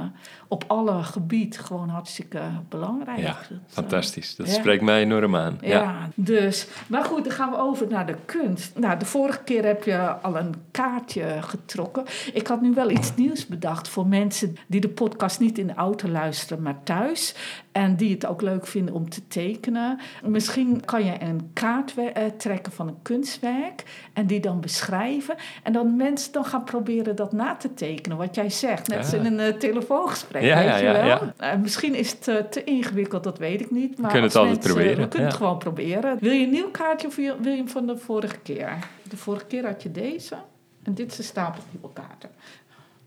op 0.47 0.63
alle 0.67 1.03
gebied 1.03 1.59
gewoon 1.59 1.89
hartstikke 1.89 2.41
belangrijk. 2.69 3.19
Ja, 3.19 3.25
Dat, 3.33 3.49
eh, 3.49 3.57
fantastisch. 3.67 4.35
Dat 4.35 4.47
ja. 4.47 4.53
spreekt 4.53 4.81
mij 4.83 5.01
enorm 5.01 5.35
aan. 5.35 5.57
ja. 5.61 5.67
Ja. 5.69 6.09
dus. 6.15 6.67
Maar 6.87 7.03
goed, 7.03 7.23
dan 7.23 7.33
gaan 7.33 7.49
we 7.51 7.57
over 7.57 7.87
naar 7.87 8.05
de 8.05 8.15
kunst. 8.25 8.77
Nou, 8.79 8.99
de 8.99 9.05
vorige 9.05 9.43
keer 9.43 9.65
heb 9.65 9.83
je 9.83 9.97
al 10.21 10.37
een 10.37 10.53
kaartje 10.71 11.37
getrokken. 11.41 12.03
Ik 12.33 12.47
had 12.47 12.61
nu 12.61 12.73
wel 12.73 12.89
iets 12.89 13.15
nieuws 13.15 13.45
bedacht 13.47 13.87
voor 13.87 14.07
mensen 14.07 14.55
die 14.67 14.81
de 14.81 14.89
podcast 14.89 15.39
niet 15.39 15.57
in 15.57 15.67
de 15.67 15.73
auto 15.73 16.07
luisteren, 16.07 16.63
maar 16.63 16.83
thuis. 16.83 17.35
En 17.71 17.95
die 17.95 18.13
het 18.13 18.25
ook 18.25 18.41
leuk 18.41 18.67
vinden 18.67 18.93
om 18.95 19.09
te 19.09 19.27
tekenen. 19.27 19.99
Misschien 20.23 20.85
kan 20.85 21.05
je 21.05 21.21
een 21.21 21.49
kaart 21.53 21.93
eh, 21.97 22.25
trekken 22.37 22.71
van 22.71 22.87
een 22.87 23.01
kunstwerk 23.01 23.83
en 24.13 24.27
die 24.27 24.39
dan 24.39 24.61
beschrijven. 24.61 25.35
En 25.63 25.73
dan 25.75 25.95
mensen 25.95 26.31
dan 26.31 26.45
gaan 26.45 26.63
proberen 26.63 27.15
dat 27.15 27.31
na 27.31 27.55
te 27.55 27.73
tekenen, 27.73 28.17
wat 28.17 28.35
jij 28.35 28.49
zegt. 28.49 28.87
Net 28.87 28.97
als 28.97 29.11
Ja. 29.11 29.17
in 29.17 29.25
een 29.25 29.39
eh, 29.39 29.53
telefoongesprek, 29.59 30.41
Ja, 30.43 30.55
weet 30.57 30.65
ja, 30.67 30.77
je 30.77 30.91
wel. 31.07 31.31
Eh, 31.37 31.55
misschien 31.57 31.95
is 31.95 32.11
het 32.11 32.27
eh, 32.27 32.35
te 32.35 32.63
ingewikkeld, 32.63 33.23
dat 33.23 33.37
weet 33.37 33.61
ik 33.61 33.71
niet. 33.71 33.99
Maar 33.99 34.11
kunnen 34.11 34.23
als 34.23 34.33
het 34.33 34.41
altijd 34.41 34.57
mensen- 34.63 34.73
proberen, 34.73 35.03
We 35.03 35.09
kunnen 35.09 35.27
het 35.27 35.37
gewoon 35.37 35.57
proberen. 35.57 36.17
Wil 36.19 36.31
je 36.31 36.43
een 36.45 36.51
nieuw 36.51 36.71
kaartje 36.71 37.07
of 37.07 37.15
wil 37.15 37.25
je 37.43 37.55
hem 37.57 37.69
van 37.69 37.85
de 37.87 37.97
vorige 37.97 38.37
keer? 38.37 38.77
De 39.09 39.17
vorige 39.17 39.45
keer 39.45 39.65
had 39.65 39.83
je 39.83 39.91
deze. 39.91 40.35
En 40.83 40.93
dit 40.93 41.11
is 41.11 41.17
een 41.17 41.23
stapel 41.23 41.63
nieuwe 41.71 41.93
kaarten. 41.93 42.29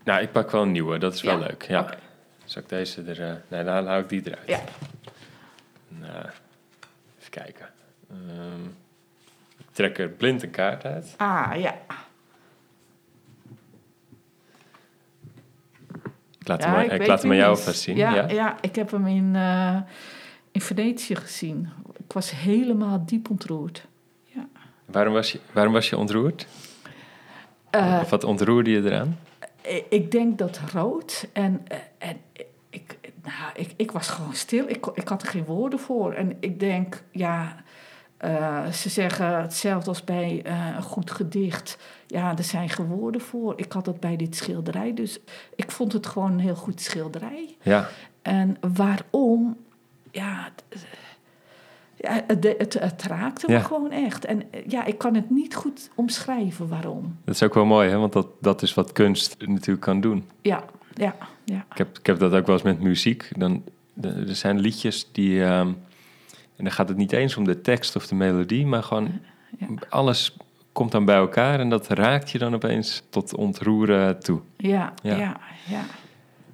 Nou, 0.03 0.21
ik 0.21 0.31
pak 0.31 0.51
wel 0.51 0.61
een 0.61 0.71
nieuwe. 0.71 0.97
Dat 0.97 1.13
is 1.13 1.21
wel 1.21 1.39
leuk. 1.39 1.63
Ja. 1.67 1.79
oké. 1.81 1.97
Zal 2.45 2.61
ik 2.61 2.69
deze 2.69 3.01
er... 3.03 3.21
eh, 3.21 3.33
nee, 3.47 3.63
dan 3.63 3.87
hou 3.87 4.01
ik 4.01 4.09
die 4.09 4.21
eruit. 4.25 4.47
Ja. 4.47 4.59
Nou, 5.87 6.25
even 7.19 7.29
kijken. 7.29 7.69
Ehm, 8.09 8.65
ik 9.57 9.65
trek 9.71 9.97
er 9.97 10.09
blind 10.09 10.43
een 10.43 10.51
kaart 10.51 10.85
uit. 10.85 11.13
Ah, 11.17 11.51
ja. 11.57 11.75
Laat 16.49 16.63
ja 16.63 16.75
hem, 16.75 16.89
ik 17.01 17.07
laat 17.07 17.21
hem 17.21 17.31
aan 17.31 17.37
wie 17.37 17.45
jou 17.45 17.57
alvast 17.57 17.81
zien. 17.81 17.95
Ja, 17.95 18.15
Ja, 18.15 18.29
ja. 18.29 18.57
ik 18.61 18.75
heb 18.75 18.91
hem 18.91 19.07
in, 19.07 19.35
eh, 19.35 19.77
in 20.51 20.61
Venetië 20.61 21.15
gezien. 21.15 21.69
Ik 21.97 22.13
was 22.13 22.31
helemaal 22.31 23.03
diep 23.05 23.29
ontroerd. 23.29 23.87
Waarom, 24.85 25.13
was 25.13 25.31
je, 25.31 25.39
waarom 25.53 25.73
was 25.73 25.89
je 25.89 25.97
ontroerd? 25.97 26.47
Eh, 27.69 27.99
of 28.01 28.09
wat 28.09 28.23
ontroerde 28.23 28.71
je 28.71 28.83
eraan? 28.83 29.19
Ik- 29.61 29.85
Ik 29.89 30.11
denk 30.11 30.37
dat 30.37 30.59
rood 30.73 31.27
en, 31.33 31.61
eh, 31.67 31.77
en 31.97 32.17
ik, 32.69 32.97
nou, 33.23 33.51
ik, 33.55 33.73
ik 33.75 33.91
was 33.91 34.07
gewoon 34.09 34.33
stil. 34.33 34.63
Ik, 34.69 34.85
ik 34.93 35.07
had 35.07 35.21
er 35.21 35.27
geen 35.27 35.45
woorden 35.45 35.79
voor. 35.79 36.13
En 36.13 36.37
ik 36.39 36.59
denk, 36.59 37.03
ja, 37.11 37.55
eh, 38.17 38.67
ze 38.67 38.89
zeggen 38.89 39.41
hetzelfde 39.41 39.89
als 39.89 40.03
bij 40.03 40.41
eh, 40.43 40.67
een 40.75 40.81
goed 40.83 41.11
gedicht. 41.11 41.77
Ja, 42.11 42.37
er 42.37 42.43
zijn 42.43 42.69
geen 42.69 42.85
woorden 42.87 43.21
voor. 43.21 43.53
Ik 43.55 43.71
had 43.71 43.85
dat 43.85 43.99
bij 43.99 44.15
dit 44.15 44.35
schilderij. 44.35 44.93
Dus 44.93 45.19
ik 45.55 45.71
vond 45.71 45.93
het 45.93 46.05
gewoon 46.07 46.31
een 46.31 46.39
heel 46.39 46.55
goed 46.55 46.81
schilderij. 46.81 47.55
Ja, 47.61 47.89
En 48.21 48.57
waarom? 48.73 49.57
Ja, 50.11 50.51
het, 50.69 50.85
ja, 51.95 52.23
het, 52.27 52.43
het, 52.57 52.73
het 52.79 53.03
raakte 53.03 53.45
me 53.47 53.53
Ja. 53.53 53.59
gewoon 53.59 53.91
echt. 53.91 54.25
En 54.25 54.51
eh, 54.51 54.65
ja, 54.67 54.85
ik 54.85 54.97
kan 54.97 55.15
het 55.15 55.29
niet 55.29 55.55
goed 55.55 55.89
omschrijven 55.95 56.67
waarom. 56.67 57.17
dat 57.25 57.35
is 57.35 57.43
ook 57.43 57.53
wel 57.53 57.65
mooi, 57.65 57.89
hè? 57.89 57.97
want 57.97 58.13
dat, 58.13 58.27
dat 58.41 58.61
is 58.61 58.73
wat 58.73 58.91
kunst 58.91 59.35
natuurlijk 59.47 59.85
kan 59.85 60.01
doen. 60.01 60.25
Ja, 60.41 60.63
ja, 60.93 61.15
ja. 61.45 61.65
Ik 61.71 61.77
heb, 61.77 61.97
ik 61.97 62.05
heb 62.05 62.19
dat 62.19 62.33
ook 62.33 62.45
wel 62.45 62.55
eens 62.55 62.63
met 62.63 62.79
muziek. 62.79 63.31
Dan, 63.37 63.63
er 64.01 64.35
zijn 64.35 64.59
liedjes 64.59 65.09
die... 65.11 65.43
ehm, 65.43 65.67
en 66.55 66.65
dan 66.65 66.71
gaat 66.73 66.87
het 66.89 66.97
niet 66.97 67.11
eens 67.11 67.37
om 67.37 67.43
de 67.43 67.61
tekst 67.61 67.95
of 67.95 68.07
de 68.07 68.15
melodie, 68.15 68.65
maar 68.65 68.83
gewoon 68.83 69.19
Ja. 69.57 69.67
alles 69.89 70.37
komt 70.71 70.91
dan 70.91 71.05
bij 71.05 71.15
elkaar 71.15 71.59
en 71.59 71.69
dat 71.69 71.87
raakt 71.87 72.31
je 72.31 72.37
dan 72.37 72.53
opeens 72.53 73.03
tot 73.09 73.35
ontroeren 73.35 74.19
toe. 74.19 74.39
Ja, 74.57 74.93
Ja. 75.01 75.15
ja, 75.15 75.39
ja. 75.65 75.81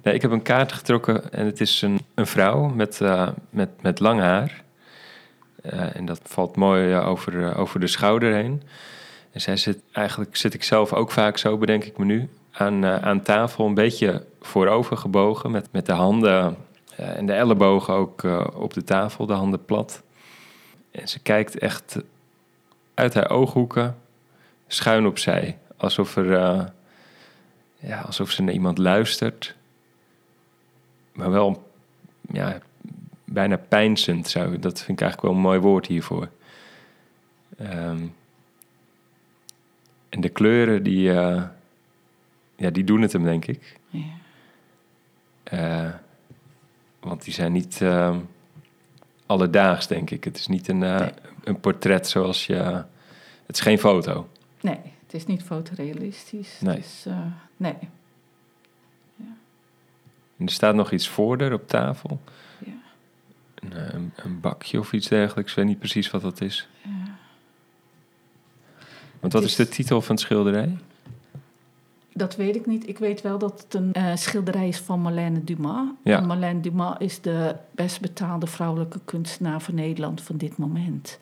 Nee, 0.06 0.14
ik 0.14 0.22
heb 0.22 0.30
een 0.30 0.42
kaart 0.42 0.72
getrokken 0.72 1.32
en 1.32 1.46
het 1.46 1.60
is 1.60 1.82
een, 1.82 2.00
een 2.14 2.26
vrouw 2.26 2.68
met, 2.68 3.00
eh, 3.00 3.28
met, 3.50 3.82
met 3.82 4.00
lang 4.00 4.20
haar. 4.20 4.62
Eh, 5.62 5.96
en 5.96 6.04
dat 6.04 6.20
valt 6.24 6.56
mooi 6.56 6.92
eh, 6.92 7.08
over, 7.08 7.56
over 7.56 7.80
de 7.80 7.86
schouder 7.86 8.34
heen. 8.34 8.62
En 9.32 9.40
zij 9.40 9.56
zit, 9.56 9.78
eigenlijk 9.92 10.36
zit 10.36 10.54
ik 10.54 10.62
zelf 10.62 10.92
ook 10.92 11.10
vaak 11.10 11.38
zo, 11.38 11.58
bedenk 11.58 11.84
ik 11.84 11.98
me 11.98 12.04
nu, 12.04 12.28
aan, 12.52 12.86
aan 12.86 13.22
tafel 13.22 13.66
een 13.66 13.74
beetje 13.74 14.24
voorover 14.40 14.96
gebogen 14.96 15.50
met, 15.50 15.68
met 15.72 15.86
de 15.86 15.92
handen 15.92 16.56
en 16.96 17.26
de 17.26 17.32
ellebogen 17.32 17.94
ook 17.94 18.22
op 18.54 18.74
de 18.74 18.84
tafel, 18.84 19.26
de 19.26 19.32
handen 19.32 19.64
plat. 19.64 20.02
En 20.90 21.08
ze 21.08 21.18
kijkt 21.18 21.58
echt 21.58 21.96
uit 22.94 23.14
haar 23.14 23.30
ooghoeken 23.30 23.96
schuin 24.66 25.06
opzij, 25.06 25.58
alsof, 25.76 26.16
er, 26.16 26.34
eh, 26.34 26.64
ja, 27.78 28.00
alsof 28.00 28.30
ze 28.30 28.42
naar 28.42 28.54
iemand 28.54 28.78
luistert 28.78 29.56
maar 31.16 31.30
wel 31.30 31.70
ja, 32.32 32.58
bijna 33.24 33.56
pijnzend. 33.56 34.28
Zou, 34.28 34.58
dat 34.58 34.82
vind 34.82 35.00
ik 35.00 35.04
eigenlijk 35.04 35.22
wel 35.22 35.32
een 35.32 35.48
mooi 35.48 35.58
woord 35.58 35.86
hiervoor. 35.86 36.28
Ehm, 37.58 38.06
en 40.08 40.20
de 40.20 40.28
kleuren, 40.28 40.82
die, 40.82 41.12
eh, 41.12 41.42
ja, 42.56 42.70
die 42.70 42.84
doen 42.84 43.02
het 43.02 43.12
hem, 43.12 43.24
denk 43.24 43.46
ik. 43.46 43.78
Ja. 43.88 44.00
Eh, 45.42 45.90
want 47.00 47.24
die 47.24 47.34
zijn 47.34 47.52
niet 47.52 47.80
ehm, 47.80 48.18
alledaags, 49.26 49.86
denk 49.86 50.10
ik. 50.10 50.24
Het 50.24 50.36
is 50.36 50.46
niet 50.46 50.68
een, 50.68 50.78
Nee. 50.78 51.10
een 51.44 51.60
portret 51.60 52.08
zoals 52.08 52.46
je... 52.46 52.84
Het 53.46 53.56
is 53.56 53.60
geen 53.60 53.78
foto. 53.78 54.28
Nee, 54.66 54.80
het 55.04 55.14
is 55.14 55.26
niet 55.26 55.42
fotorealistisch. 55.42 56.60
Nee. 56.60 56.74
Het 56.76 56.84
is, 56.84 57.04
eh, 57.06 57.18
nee. 57.56 57.74
En 60.38 60.46
er 60.46 60.52
staat 60.52 60.74
nog 60.74 60.90
iets 60.92 61.08
voor 61.08 61.38
er 61.38 61.52
op 61.52 61.68
tafel. 61.68 62.20
Ja. 62.58 62.72
Een, 63.54 63.72
eh, 63.72 63.92
een, 63.94 64.12
een 64.16 64.40
bakje 64.40 64.78
of 64.78 64.92
iets 64.92 65.08
dergelijks. 65.08 65.50
Ik 65.50 65.56
weet 65.56 65.66
niet 65.66 65.78
precies 65.78 66.10
wat 66.10 66.22
dat 66.22 66.40
is. 66.40 66.68
Ja. 66.82 66.90
Want 69.20 69.32
wat 69.32 69.42
is- 69.42 69.54
de 69.54 69.68
titel 69.68 70.00
van 70.02 70.14
het 70.14 70.24
schilderij? 70.24 70.76
Dat 72.12 72.36
weet 72.36 72.56
ik 72.56 72.66
niet. 72.66 72.88
Ik 72.88 72.98
weet 72.98 73.20
wel 73.22 73.38
dat 73.38 73.62
het 73.62 73.74
een 73.74 73.92
eh, 73.92 74.16
schilderij 74.16 74.68
is 74.68 74.78
van 74.78 75.00
Marlène 75.00 75.44
Dumas. 75.44 75.88
Ja. 76.04 76.16
En 76.18 76.26
Marlène 76.26 76.60
Dumas 76.60 76.96
is 76.98 77.20
de 77.20 77.56
best 77.70 78.00
betaalde 78.00 78.46
vrouwelijke 78.46 79.00
kunstenaar 79.04 79.60
van 79.62 79.74
Nederland 79.74 80.20
van 80.22 80.36
dit 80.36 80.56
moment. 80.56 81.18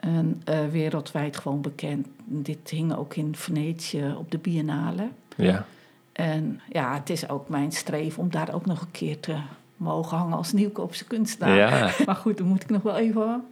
En 0.00 0.42
eh, 0.44 0.58
wereldwijd 0.70 1.36
gewoon 1.36 1.60
bekend. 1.60 2.06
Dit 2.24 2.70
hing 2.70 2.96
ook 2.96 3.14
in 3.14 3.36
Venetië 3.36 4.14
op 4.18 4.30
de 4.30 4.38
Biennale. 4.38 5.08
Ja, 5.36 5.64
En 6.12 6.60
ja, 6.68 6.94
het 6.94 7.10
is 7.10 7.28
ook 7.28 7.48
mijn 7.48 7.72
streven 7.72 8.22
om 8.22 8.30
daar 8.30 8.54
ook 8.54 8.66
nog 8.66 8.80
een 8.80 8.90
keer 8.90 9.20
te 9.20 9.36
mogen 9.76 10.16
hangen 10.16 10.36
als 10.36 10.52
nieuwkoopse 10.52 11.04
kunstenaar. 11.04 11.56
ja. 11.56 11.90
Maar 12.06 12.14
goed, 12.14 12.38
dan 12.38 12.46
moet 12.46 12.62
ik 12.62 12.70
nog 12.70 12.82
wel 12.82 12.96
even 12.96 13.42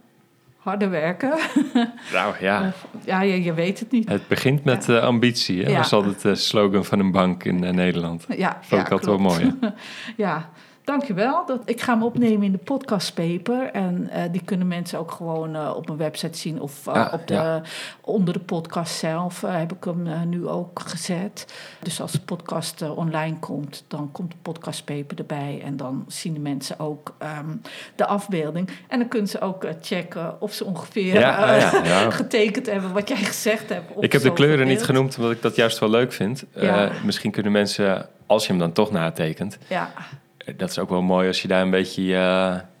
harder 0.57 0.89
werken. 0.89 1.33
nou 2.13 2.35
ja. 2.39 2.73
Ja, 3.05 3.21
je, 3.21 3.43
je 3.43 3.53
weet 3.53 3.79
het 3.79 3.91
niet. 3.91 4.09
Het 4.09 4.27
begint 4.27 4.63
met 4.63 4.89
eh, 4.89 4.99
ambitie. 4.99 5.63
Hè? 5.63 5.69
Ja. 5.69 5.75
Dat 5.75 5.85
is 5.85 5.93
altijd 5.93 6.21
de 6.21 6.35
slogan 6.35 6.85
van 6.85 6.99
een 6.99 7.11
bank 7.11 7.43
in 7.43 7.63
eh, 7.63 7.73
Nederland. 7.73 8.25
Ja, 8.37 8.59
Vond 8.61 8.81
ik 8.81 8.91
altijd 8.91 9.09
wel 9.09 9.17
mooi. 9.17 9.59
ja, 10.17 10.49
Dankjewel. 10.89 11.45
Dat, 11.45 11.61
ik 11.65 11.81
ga 11.81 11.93
hem 11.93 12.03
opnemen 12.03 12.43
in 12.43 12.51
de 12.51 12.57
podcastpaper. 12.57 13.71
En 13.71 14.09
eh, 14.09 14.23
die 14.31 14.41
kunnen 14.45 14.67
mensen 14.67 14.99
ook 14.99 15.11
gewoon 15.11 15.55
eh, 15.55 15.73
op 15.75 15.85
mijn 15.85 15.97
website 15.97 16.37
zien. 16.37 16.61
Of 16.61 16.87
eh, 16.87 16.93
Ja, 16.93 17.09
op 17.13 17.27
de, 17.27 17.33
ja. 17.33 17.61
onder 18.01 18.33
de 18.33 18.39
podcast 18.39 18.95
zelf 18.95 19.41
heb 19.41 19.71
ik 19.71 19.83
hem 19.83 20.29
nu 20.29 20.47
ook 20.47 20.79
gezet. 20.79 21.53
Dus 21.79 22.01
als 22.01 22.11
de 22.11 22.19
podcast 22.19 22.81
online 22.81 23.39
komt, 23.39 23.83
dan 23.87 24.11
komt 24.11 24.31
de 24.31 24.37
podcastpaper 24.41 25.17
erbij. 25.17 25.61
En 25.63 25.77
dan 25.77 26.05
zien 26.07 26.33
de 26.33 26.39
mensen 26.39 26.79
ook 26.79 27.15
ehm, 27.17 27.55
de 27.95 28.05
afbeelding. 28.05 28.69
En 28.87 28.99
dan 28.99 29.07
kunnen 29.07 29.29
ze 29.29 29.41
ook 29.41 29.65
checken 29.81 30.41
of 30.41 30.53
ze 30.53 30.65
ongeveer 30.65 31.13
Ja, 31.13 31.55
ja, 31.55 31.83
ja. 31.83 32.09
getekend 32.21 32.65
hebben 32.65 32.93
wat 32.93 33.07
jij 33.07 33.17
gezegd 33.17 33.69
hebt. 33.69 33.91
Ik 33.99 34.11
heb 34.11 34.21
de 34.21 34.33
kleuren 34.33 34.67
niet 34.67 34.83
genoemd, 34.83 35.17
omdat 35.17 35.31
ik 35.31 35.41
dat 35.41 35.55
juist 35.55 35.79
wel 35.79 35.89
leuk 35.89 36.13
vind. 36.13 36.45
Misschien 37.05 37.31
kunnen 37.31 37.51
mensen, 37.51 38.09
als 38.25 38.43
je 38.43 38.49
hem 38.49 38.59
dan 38.59 38.71
toch 38.71 38.91
natekent... 38.91 39.57
Ja, 39.67 39.91
dat 40.57 40.69
is 40.69 40.79
ook 40.79 40.89
wel 40.89 41.01
mooi 41.01 41.27
als 41.27 41.41
je 41.41 41.47
daar 41.47 41.61
een 41.61 41.69
beetje 41.69 42.03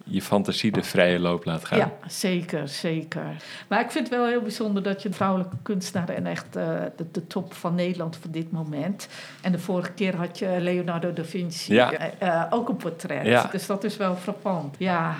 je 0.09 0.21
fantasie 0.21 0.71
de 0.71 0.83
vrije 0.83 1.19
loop 1.19 1.45
laat 1.45 1.65
gaan. 1.65 1.77
Ja, 1.77 1.91
zeker, 2.07 2.67
zeker. 2.67 3.23
Maar 3.67 3.79
ik 3.79 3.91
vind 3.91 4.09
het 4.09 4.17
wel 4.17 4.27
heel 4.27 4.41
bijzonder 4.41 4.83
dat 4.83 5.01
je 5.01 5.07
een 5.07 5.13
vrouwelijke 5.13 5.55
kunstenaar 5.61 6.09
en 6.09 6.25
echt 6.25 6.55
eh, 6.55 6.65
de, 6.95 7.05
de 7.11 7.27
top 7.27 7.53
van 7.53 7.75
Nederland 7.75 8.17
voor 8.17 8.31
dit 8.31 8.51
moment. 8.51 9.07
En 9.41 9.51
de 9.51 9.59
vorige 9.59 9.91
keer 9.91 10.15
had 10.15 10.39
je 10.39 10.57
Leonardo 10.59 11.13
da 11.13 11.23
Vinci 11.23 11.73
Ja. 11.73 11.91
eh, 11.91 12.27
eh, 12.27 12.43
ook 12.49 12.69
een 12.69 12.77
portret. 12.77 13.25
Ja. 13.25 13.49
Dus 13.51 13.65
dat 13.65 13.83
is 13.83 13.97
wel 13.97 14.15
frappant. 14.15 14.75
Ja, 14.77 15.15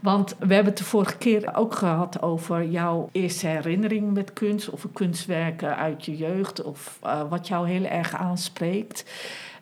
want 0.00 0.36
we 0.38 0.54
hebben 0.54 0.72
het 0.72 0.78
de 0.78 0.84
vorige 0.84 1.16
keer 1.16 1.54
ook 1.54 1.74
gehad 1.74 2.22
over 2.22 2.64
jouw 2.64 3.08
eerste 3.12 3.46
herinnering 3.46 4.12
met 4.12 4.32
kunst 4.32 4.70
of 4.70 4.86
kunstwerken 4.92 5.76
uit 5.76 6.04
je 6.04 6.16
jeugd 6.16 6.62
of 6.62 6.98
wat 7.28 7.48
jou 7.48 7.68
heel 7.68 7.84
erg 7.84 8.14
aanspreekt. 8.14 9.04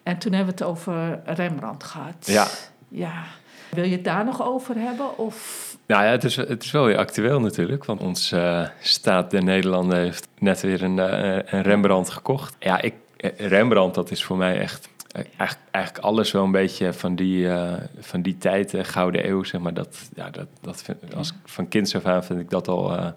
En 0.03 0.19
toen 0.19 0.33
hebben 0.33 0.55
we 0.57 0.65
het 0.65 0.71
over 0.71 1.21
Rembrandt 1.25 1.85
gehad. 1.85 2.15
Ja. 2.27 2.47
Ja. 2.89 3.23
Wil 3.71 3.85
je 3.85 3.93
het 3.93 4.05
daar 4.05 4.25
nog 4.25 4.43
over 4.43 4.75
hebben? 4.77 5.19
Of 5.19 5.69
Nou 5.87 6.05
ja, 6.05 6.11
het 6.11 6.25
is, 6.25 6.37
het 6.37 6.65
is 6.65 6.71
wel 6.71 6.85
weer 6.85 6.97
actueel 6.99 7.41
natuurlijk. 7.41 7.85
Want 7.85 8.01
ons 8.01 8.33
eh, 8.33 8.67
staat 8.81 9.31
der 9.31 9.45
Nederlanden 9.45 9.99
heeft 9.99 10.29
net 10.39 10.61
weer 10.61 10.83
een, 10.83 10.99
eh, 10.99 11.53
een 11.53 11.63
Rembrandt 11.63 12.11
gekocht. 12.11 12.57
Ja, 12.59 12.81
ik, 12.81 12.95
eh, 13.17 13.47
Rembrandt, 13.49 13.95
dat 13.95 14.11
is 14.11 14.25
voor 14.25 14.37
mij 14.37 14.61
echt... 14.61 14.89
eh, 15.13 15.23
Eigenlijk, 15.71 16.05
alles 16.05 16.31
wel 16.33 16.45
een 16.45 16.51
beetje 16.51 16.93
van 16.93 17.15
die, 17.15 17.49
van 18.01 18.23
die 18.23 18.39
tijd, 18.39 18.75
eh, 18.75 18.85
Gouden 18.85 19.29
Eeuw, 19.29 19.43
zeg 19.45 19.61
maar. 19.61 19.75
Dat, 19.75 19.97
ja, 20.15 20.31
dat, 20.31 20.47
dat 20.61 20.83
vind, 20.83 21.15
als, 21.15 21.33
van 21.45 21.69
kinds 21.69 21.97
af 21.97 22.05
aan 22.05 22.25
vind 22.25 22.41
ik 22.41 22.51
dat 22.51 22.69
al 22.69 23.15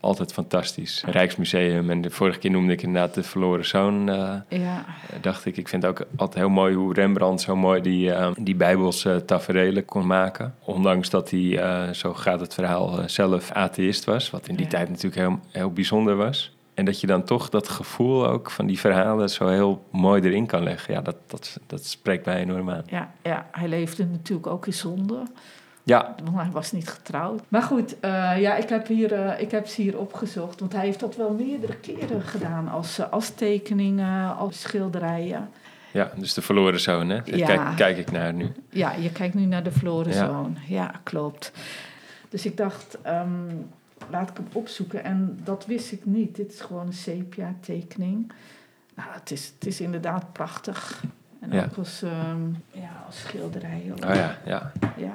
altijd 0.00 0.32
fantastisch. 0.32 1.02
Rijksmuseum 1.06 1.90
en 1.90 2.00
de 2.00 2.10
vorige 2.10 2.38
keer 2.38 2.50
noemde 2.50 2.72
ik 2.72 2.82
inderdaad 2.82 3.14
de 3.14 3.22
verloren 3.22 3.66
zoon. 3.66 4.08
eh, 4.08 4.34
ja. 4.48 4.84
dacht 5.20 5.44
ik, 5.44 5.56
ik 5.56 5.68
vind 5.68 5.82
het 5.82 5.90
ook 5.90 6.06
altijd 6.16 6.38
heel 6.38 6.48
mooi 6.52 6.74
hoe 6.74 6.94
Rembrandt 6.94 7.40
zo 7.42 7.56
mooi 7.56 7.80
die, 7.82 8.12
eh, 8.12 8.30
die 8.38 8.54
bijbelse 8.54 9.22
taferelen 9.26 9.84
kon 9.84 10.06
maken. 10.06 10.54
Ondanks 10.64 11.10
dat 11.10 11.30
hij, 11.30 11.58
eh, 11.58 11.90
zo 11.92 12.14
gaat 12.14 12.40
het 12.40 12.54
verhaal, 12.54 12.98
eh, 12.98 13.06
zelf 13.08 13.50
atheïst 13.52 14.04
was. 14.04 14.30
Wat 14.30 14.48
in 14.48 14.54
die 14.54 14.64
Ja. 14.64 14.70
tijd 14.70 14.88
natuurlijk 14.88 15.16
heel, 15.16 15.38
heel 15.50 15.72
bijzonder 15.72 16.16
was. 16.16 16.56
En 16.74 16.84
dat 16.84 17.00
je 17.00 17.06
dan 17.06 17.24
toch 17.24 17.48
dat 17.48 17.68
gevoel 17.68 18.26
ook 18.26 18.50
van 18.50 18.66
die 18.66 18.78
verhalen 18.78 19.30
zo 19.30 19.48
heel 19.48 19.84
mooi 19.90 20.22
erin 20.22 20.46
kan 20.46 20.62
leggen. 20.62 20.94
Ja, 20.94 21.00
dat, 21.00 21.16
dat, 21.26 21.58
dat 21.66 21.84
spreekt 21.84 22.24
mij 22.24 22.36
enorm 22.40 22.70
aan. 22.70 22.82
Ja, 22.86 23.10
ja, 23.22 23.48
hij 23.52 23.68
leefde 23.68 24.04
natuurlijk 24.06 24.46
ook 24.46 24.66
in 24.66 24.72
zonde, 24.72 25.22
Ja, 25.88 26.14
want 26.24 26.36
hij 26.36 26.50
was 26.50 26.72
niet 26.72 26.88
getrouwd. 26.88 27.42
Maar 27.48 27.62
goed, 27.62 28.00
eh, 28.00 28.40
ja, 28.40 28.56
ik 28.56 28.68
heb, 28.68 28.86
hier, 28.86 29.12
eh, 29.12 29.40
ik 29.40 29.50
heb 29.50 29.66
ze 29.66 29.82
hier 29.82 29.98
opgezocht, 29.98 30.60
want 30.60 30.72
hij 30.72 30.84
heeft 30.84 31.00
dat 31.00 31.16
wel 31.16 31.32
meerdere 31.32 31.76
keren 31.76 32.22
gedaan 32.22 32.68
als, 32.68 32.98
eh, 32.98 33.10
als 33.10 33.30
tekeningen, 33.30 34.36
als 34.36 34.60
schilderijen. 34.60 35.48
ja 35.92 36.10
dus 36.16 36.34
de 36.34 36.42
verloren 36.42 36.80
zoon, 36.80 37.08
hè? 37.08 37.20
Ja. 37.24 37.46
Kijk, 37.46 37.76
kijk 37.76 37.98
ik 37.98 38.10
naar 38.10 38.32
nu. 38.32 38.52
Ja, 38.70 38.92
je 38.92 39.12
kijkt 39.12 39.34
nu 39.34 39.44
naar 39.44 39.62
de 39.62 39.70
verloren 39.72 40.12
Ja. 40.12 40.26
zoon. 40.26 40.56
Ja, 40.66 40.92
klopt. 41.02 41.52
Dus 42.28 42.46
ik 42.46 42.56
dacht, 42.56 42.98
ehm, 43.02 43.46
laat 44.10 44.30
ik 44.30 44.36
hem 44.36 44.46
opzoeken. 44.52 45.04
En 45.04 45.40
dat 45.44 45.66
wist 45.66 45.92
ik 45.92 46.04
niet. 46.04 46.36
Dit 46.36 46.52
is 46.52 46.60
gewoon 46.60 46.86
een 46.86 46.92
sepia-tekening. 46.92 48.32
Nou, 48.94 49.08
het 49.12 49.30
is, 49.30 49.52
het 49.58 49.66
is 49.66 49.80
inderdaad 49.80 50.32
prachtig. 50.32 51.02
En 51.40 51.50
Ja. 51.52 51.64
ook 51.64 51.76
als, 51.78 52.02
ehm, 52.02 52.42
ja, 52.70 53.02
als 53.06 53.18
schilderij. 53.20 53.92
Oh 54.08 54.14
ja, 54.14 54.36
ja. 54.44 54.72
Ja. 54.96 55.12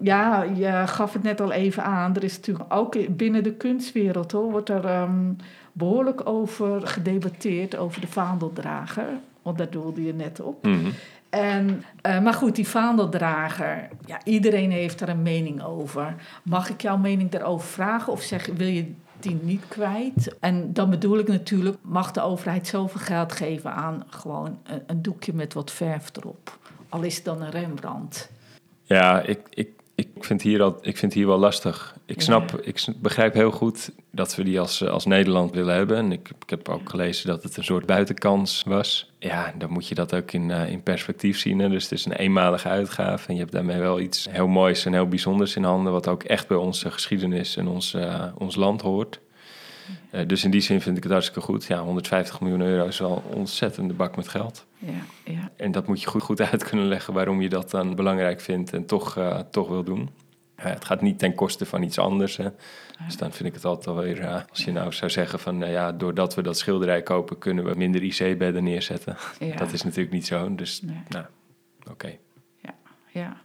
ja, 0.00 0.42
je 0.42 0.82
gaf 0.86 1.12
het 1.12 1.22
net 1.22 1.40
al 1.40 1.52
even 1.52 1.82
aan. 1.84 2.16
Er 2.16 2.24
is 2.24 2.36
natuurlijk 2.36 2.72
ook 2.74 3.16
binnen 3.16 3.42
de 3.42 3.52
kunstwereld 3.52 4.32
hoor, 4.32 4.50
wordt 4.50 4.68
er 4.68 4.84
ehm, 4.84 5.32
behoorlijk 5.72 6.28
over 6.28 6.86
gedebatteerd, 6.86 7.76
over 7.76 8.00
de 8.00 8.06
vaandeldrager. 8.06 9.08
Want 9.42 9.58
daar 9.58 9.70
doelde 9.70 10.04
je 10.04 10.14
net 10.14 10.40
op. 10.40 10.66
Mhm. 10.66 10.86
En, 11.30 11.84
eh, 12.02 12.20
maar 12.20 12.34
goed, 12.34 12.54
die 12.56 12.68
vaandeldrager, 12.68 13.88
ja, 14.04 14.18
iedereen 14.24 14.70
heeft 14.70 15.00
er 15.00 15.08
een 15.08 15.22
mening 15.22 15.62
over. 15.64 16.14
Mag 16.42 16.70
ik 16.70 16.80
jouw 16.80 16.96
mening 16.96 17.30
daarover 17.30 17.68
vragen 17.68 18.12
of 18.12 18.22
zeg, 18.22 18.46
wil 18.56 18.66
je 18.66 18.92
die 19.22 19.38
niet 19.42 19.68
kwijt? 19.68 20.34
En 20.40 20.72
dan 20.72 20.90
bedoel 20.90 21.18
ik 21.18 21.28
natuurlijk, 21.28 21.76
mag 21.82 22.10
de 22.10 22.20
overheid 22.20 22.66
zoveel 22.66 23.00
geld 23.00 23.32
geven 23.32 23.72
aan 23.72 24.04
gewoon 24.08 24.58
een, 24.86 25.02
doekje 25.02 25.32
met 25.32 25.52
wat 25.52 25.70
verf 25.70 26.10
erop? 26.16 26.58
Al 26.88 27.02
is 27.02 27.16
het 27.16 27.24
dan 27.24 27.42
een 27.42 27.50
Rembrandt. 27.50 28.30
Ja, 28.82 29.20
ik, 29.20 29.40
ik, 29.50 29.70
ik, 29.96 30.08
vind 30.18 30.42
hier 30.42 30.62
al, 30.62 30.78
ik 30.80 30.96
vind 30.96 31.12
hier 31.14 31.26
wel 31.26 31.38
lastig. 31.38 31.94
Ik, 32.06 32.16
Ja. 32.16 32.22
snap, 32.22 32.60
ik 32.62 32.84
begrijp 32.96 33.34
heel 33.34 33.50
goed 33.50 33.90
dat 34.10 34.34
we 34.36 34.44
die 34.44 34.60
als, 34.60 34.84
als 34.84 35.04
Nederland 35.04 35.52
willen 35.54 35.74
hebben. 35.74 35.96
En 35.96 36.12
ik, 36.12 36.28
ik 36.42 36.50
heb 36.50 36.68
ook 36.68 36.90
gelezen 36.90 37.26
dat 37.26 37.42
het 37.42 37.56
een 37.56 37.64
soort 37.64 37.86
buitenkans 37.86 38.62
was. 38.66 39.12
Ja, 39.18 39.54
dan 39.58 39.70
moet 39.70 39.88
je 39.88 39.94
dat 39.94 40.14
ook 40.14 40.32
in, 40.32 40.50
eh, 40.50 40.70
in 40.70 40.82
perspectief 40.82 41.38
zien. 41.38 41.58
Hè. 41.58 41.68
Dus 41.68 41.82
het 41.82 41.92
is 41.92 42.04
een 42.04 42.12
eenmalige 42.12 42.68
uitgave. 42.68 43.28
En 43.28 43.34
je 43.34 43.40
hebt 43.40 43.52
daarmee 43.52 43.78
wel 43.78 44.00
iets 44.00 44.26
heel 44.30 44.46
moois 44.46 44.84
en 44.84 44.92
heel 44.92 45.08
bijzonders 45.08 45.56
in 45.56 45.64
handen. 45.64 45.92
Wat 45.92 46.08
ook 46.08 46.22
echt 46.22 46.48
bij 46.48 46.56
onze 46.56 46.90
geschiedenis 46.90 47.56
en 47.56 47.68
ons, 47.68 47.94
eh, 47.94 48.24
ons 48.38 48.56
land 48.56 48.80
hoort. 48.80 49.20
Eh, 50.10 50.26
dus 50.26 50.44
in 50.44 50.50
die 50.50 50.60
zin 50.60 50.80
vind 50.80 50.96
ik 50.96 51.02
het 51.02 51.12
hartstikke 51.12 51.40
goed. 51.40 51.64
Ja, 51.64 51.82
150 51.82 52.40
miljoen 52.40 52.60
euro 52.60 52.86
is 52.86 52.98
wel 52.98 53.22
een 53.30 53.36
ontzettende 53.36 53.94
bak 53.94 54.16
met 54.16 54.28
geld. 54.28 54.66
Ja, 54.78 54.92
ja, 55.24 55.50
En 55.56 55.72
dat 55.72 55.86
moet 55.86 56.00
je 56.00 56.06
goed, 56.06 56.22
goed 56.22 56.40
uit 56.40 56.64
kunnen 56.64 56.86
leggen 56.86 57.14
waarom 57.14 57.40
je 57.40 57.48
dat 57.48 57.70
dan 57.70 57.94
belangrijk 57.94 58.40
vindt 58.40 58.72
en 58.72 58.86
toch, 58.86 59.16
eh, 59.16 59.38
toch 59.50 59.68
wil 59.68 59.82
doen. 59.84 60.10
Ja, 60.56 60.68
het 60.68 60.84
gaat 60.84 61.00
niet 61.00 61.18
ten 61.18 61.34
koste 61.34 61.66
van 61.66 61.82
iets 61.82 61.98
anders. 61.98 62.36
Hè. 62.36 62.48
Dus 63.04 63.16
dan 63.16 63.32
vind 63.32 63.48
ik 63.48 63.54
het 63.54 63.64
altijd 63.64 63.86
wel 63.96 64.04
weer, 64.04 64.20
eh, 64.20 64.40
als 64.50 64.64
je 64.64 64.72
nou 64.72 64.92
zou 64.92 65.10
zeggen 65.10 65.38
van 65.38 65.58
nou 65.58 65.72
ja, 65.72 65.92
doordat 65.92 66.34
we 66.34 66.42
dat 66.42 66.58
schilderij 66.58 67.02
kopen, 67.02 67.38
kunnen 67.38 67.64
we 67.64 67.74
minder 67.76 68.02
IC-bedden 68.02 68.64
neerzetten. 68.64 69.16
ja. 69.38 69.56
Dat 69.56 69.72
is 69.72 69.82
natuurlijk 69.82 70.12
niet 70.12 70.26
zo. 70.26 70.54
Dus 70.54 70.82
Nee. 70.82 71.02
nou, 71.08 71.24
oké. 71.90 72.16
Ja. 73.12 73.44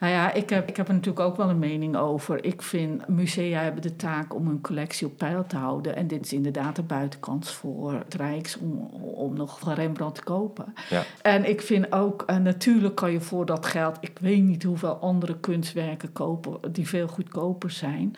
Nou 0.00 0.12
ja, 0.12 0.32
ik 0.32 0.50
heb, 0.50 0.68
ik 0.68 0.76
heb 0.76 0.88
er 0.88 0.94
natuurlijk 0.94 1.26
ook 1.26 1.36
wel 1.36 1.48
een 1.48 1.58
mening 1.58 1.96
over. 1.96 2.44
Ik 2.44 2.62
vind 2.62 3.08
musea 3.08 3.62
hebben 3.62 3.82
de 3.82 3.96
taak 3.96 4.34
om 4.34 4.46
hun 4.46 4.60
collectie 4.60 5.06
op 5.06 5.16
peil 5.16 5.46
te 5.46 5.56
houden. 5.56 5.96
En 5.96 6.06
dit 6.06 6.24
is 6.24 6.32
inderdaad 6.32 6.78
een 6.78 6.86
buitenkans 6.86 7.52
voor 7.52 7.92
het 7.92 8.14
Rijks 8.14 8.58
om, 8.58 8.78
om 9.02 9.36
nog 9.36 9.58
van 9.58 9.72
Rembrandt 9.72 10.14
te 10.14 10.22
kopen. 10.22 10.74
Ja. 10.90 11.02
En 11.22 11.48
ik 11.48 11.60
vind 11.60 11.92
ook, 11.92 12.22
eh, 12.26 12.36
natuurlijk 12.36 12.94
kan 12.94 13.12
je 13.12 13.20
voor 13.20 13.46
dat 13.46 13.66
geld, 13.66 13.96
ik 14.00 14.18
weet 14.20 14.42
niet 14.42 14.62
hoeveel 14.62 14.94
andere 14.94 15.38
kunstwerken 15.40 16.12
kopen 16.12 16.72
die 16.72 16.88
veel 16.88 17.08
goedkoper 17.08 17.70
zijn. 17.70 18.14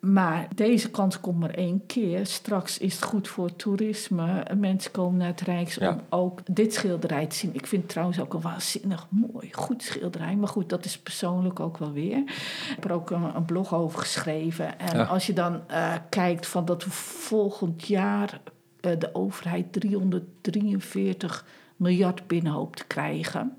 Maar 0.00 0.48
deze 0.54 0.90
kans 0.90 1.20
komt 1.20 1.38
maar 1.38 1.50
één 1.54 1.86
keer. 1.86 2.26
Straks 2.26 2.78
is 2.78 2.94
het 2.94 3.04
goed 3.04 3.28
voor 3.28 3.56
toerisme. 3.56 4.46
Mensen 4.56 4.90
komen 4.90 5.18
naar 5.18 5.26
het 5.28 5.40
Rijks 5.40 5.74
Ja. 5.74 5.90
om 5.90 6.00
ook 6.08 6.40
dit 6.50 6.74
schilderij 6.74 7.26
te 7.26 7.36
zien. 7.36 7.54
Ik 7.54 7.66
vind 7.66 7.82
het 7.82 7.90
trouwens 7.90 8.20
ook 8.20 8.34
een 8.34 8.40
waanzinnig 8.40 9.06
mooi, 9.08 9.48
goed 9.52 9.82
schilderij. 9.82 10.36
Maar 10.36 10.48
goed, 10.48 10.68
dat 10.68 10.84
is 10.84 10.98
persoonlijk 11.18 11.60
ook 11.60 11.78
wel 11.78 11.92
weer. 11.92 12.18
Ik 12.18 12.66
heb 12.74 12.84
er 12.84 12.92
ook 12.92 13.10
een, 13.10 13.36
een 13.36 13.44
blog 13.44 13.74
over 13.74 13.98
geschreven. 13.98 14.78
En 14.78 14.96
Ja. 14.96 15.04
als 15.04 15.26
je 15.26 15.32
dan 15.32 15.60
eh, 15.68 15.94
kijkt 16.08 16.46
van 16.46 16.64
dat 16.64 16.84
we 16.84 16.90
volgend 16.90 17.86
jaar 17.86 18.40
eh, 18.80 18.92
de 18.98 19.14
overheid 19.14 19.72
343 19.72 21.44
miljard 21.76 22.26
binnen 22.26 22.52
hoopt 22.52 22.76
te 22.78 22.86
krijgen. 22.86 23.58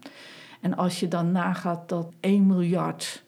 En 0.61 0.77
als 0.77 0.99
je 0.99 1.07
dan 1.07 1.31
nagaat 1.31 1.89
dat 1.89 2.13
1 2.19 2.45
miljard 2.47 3.23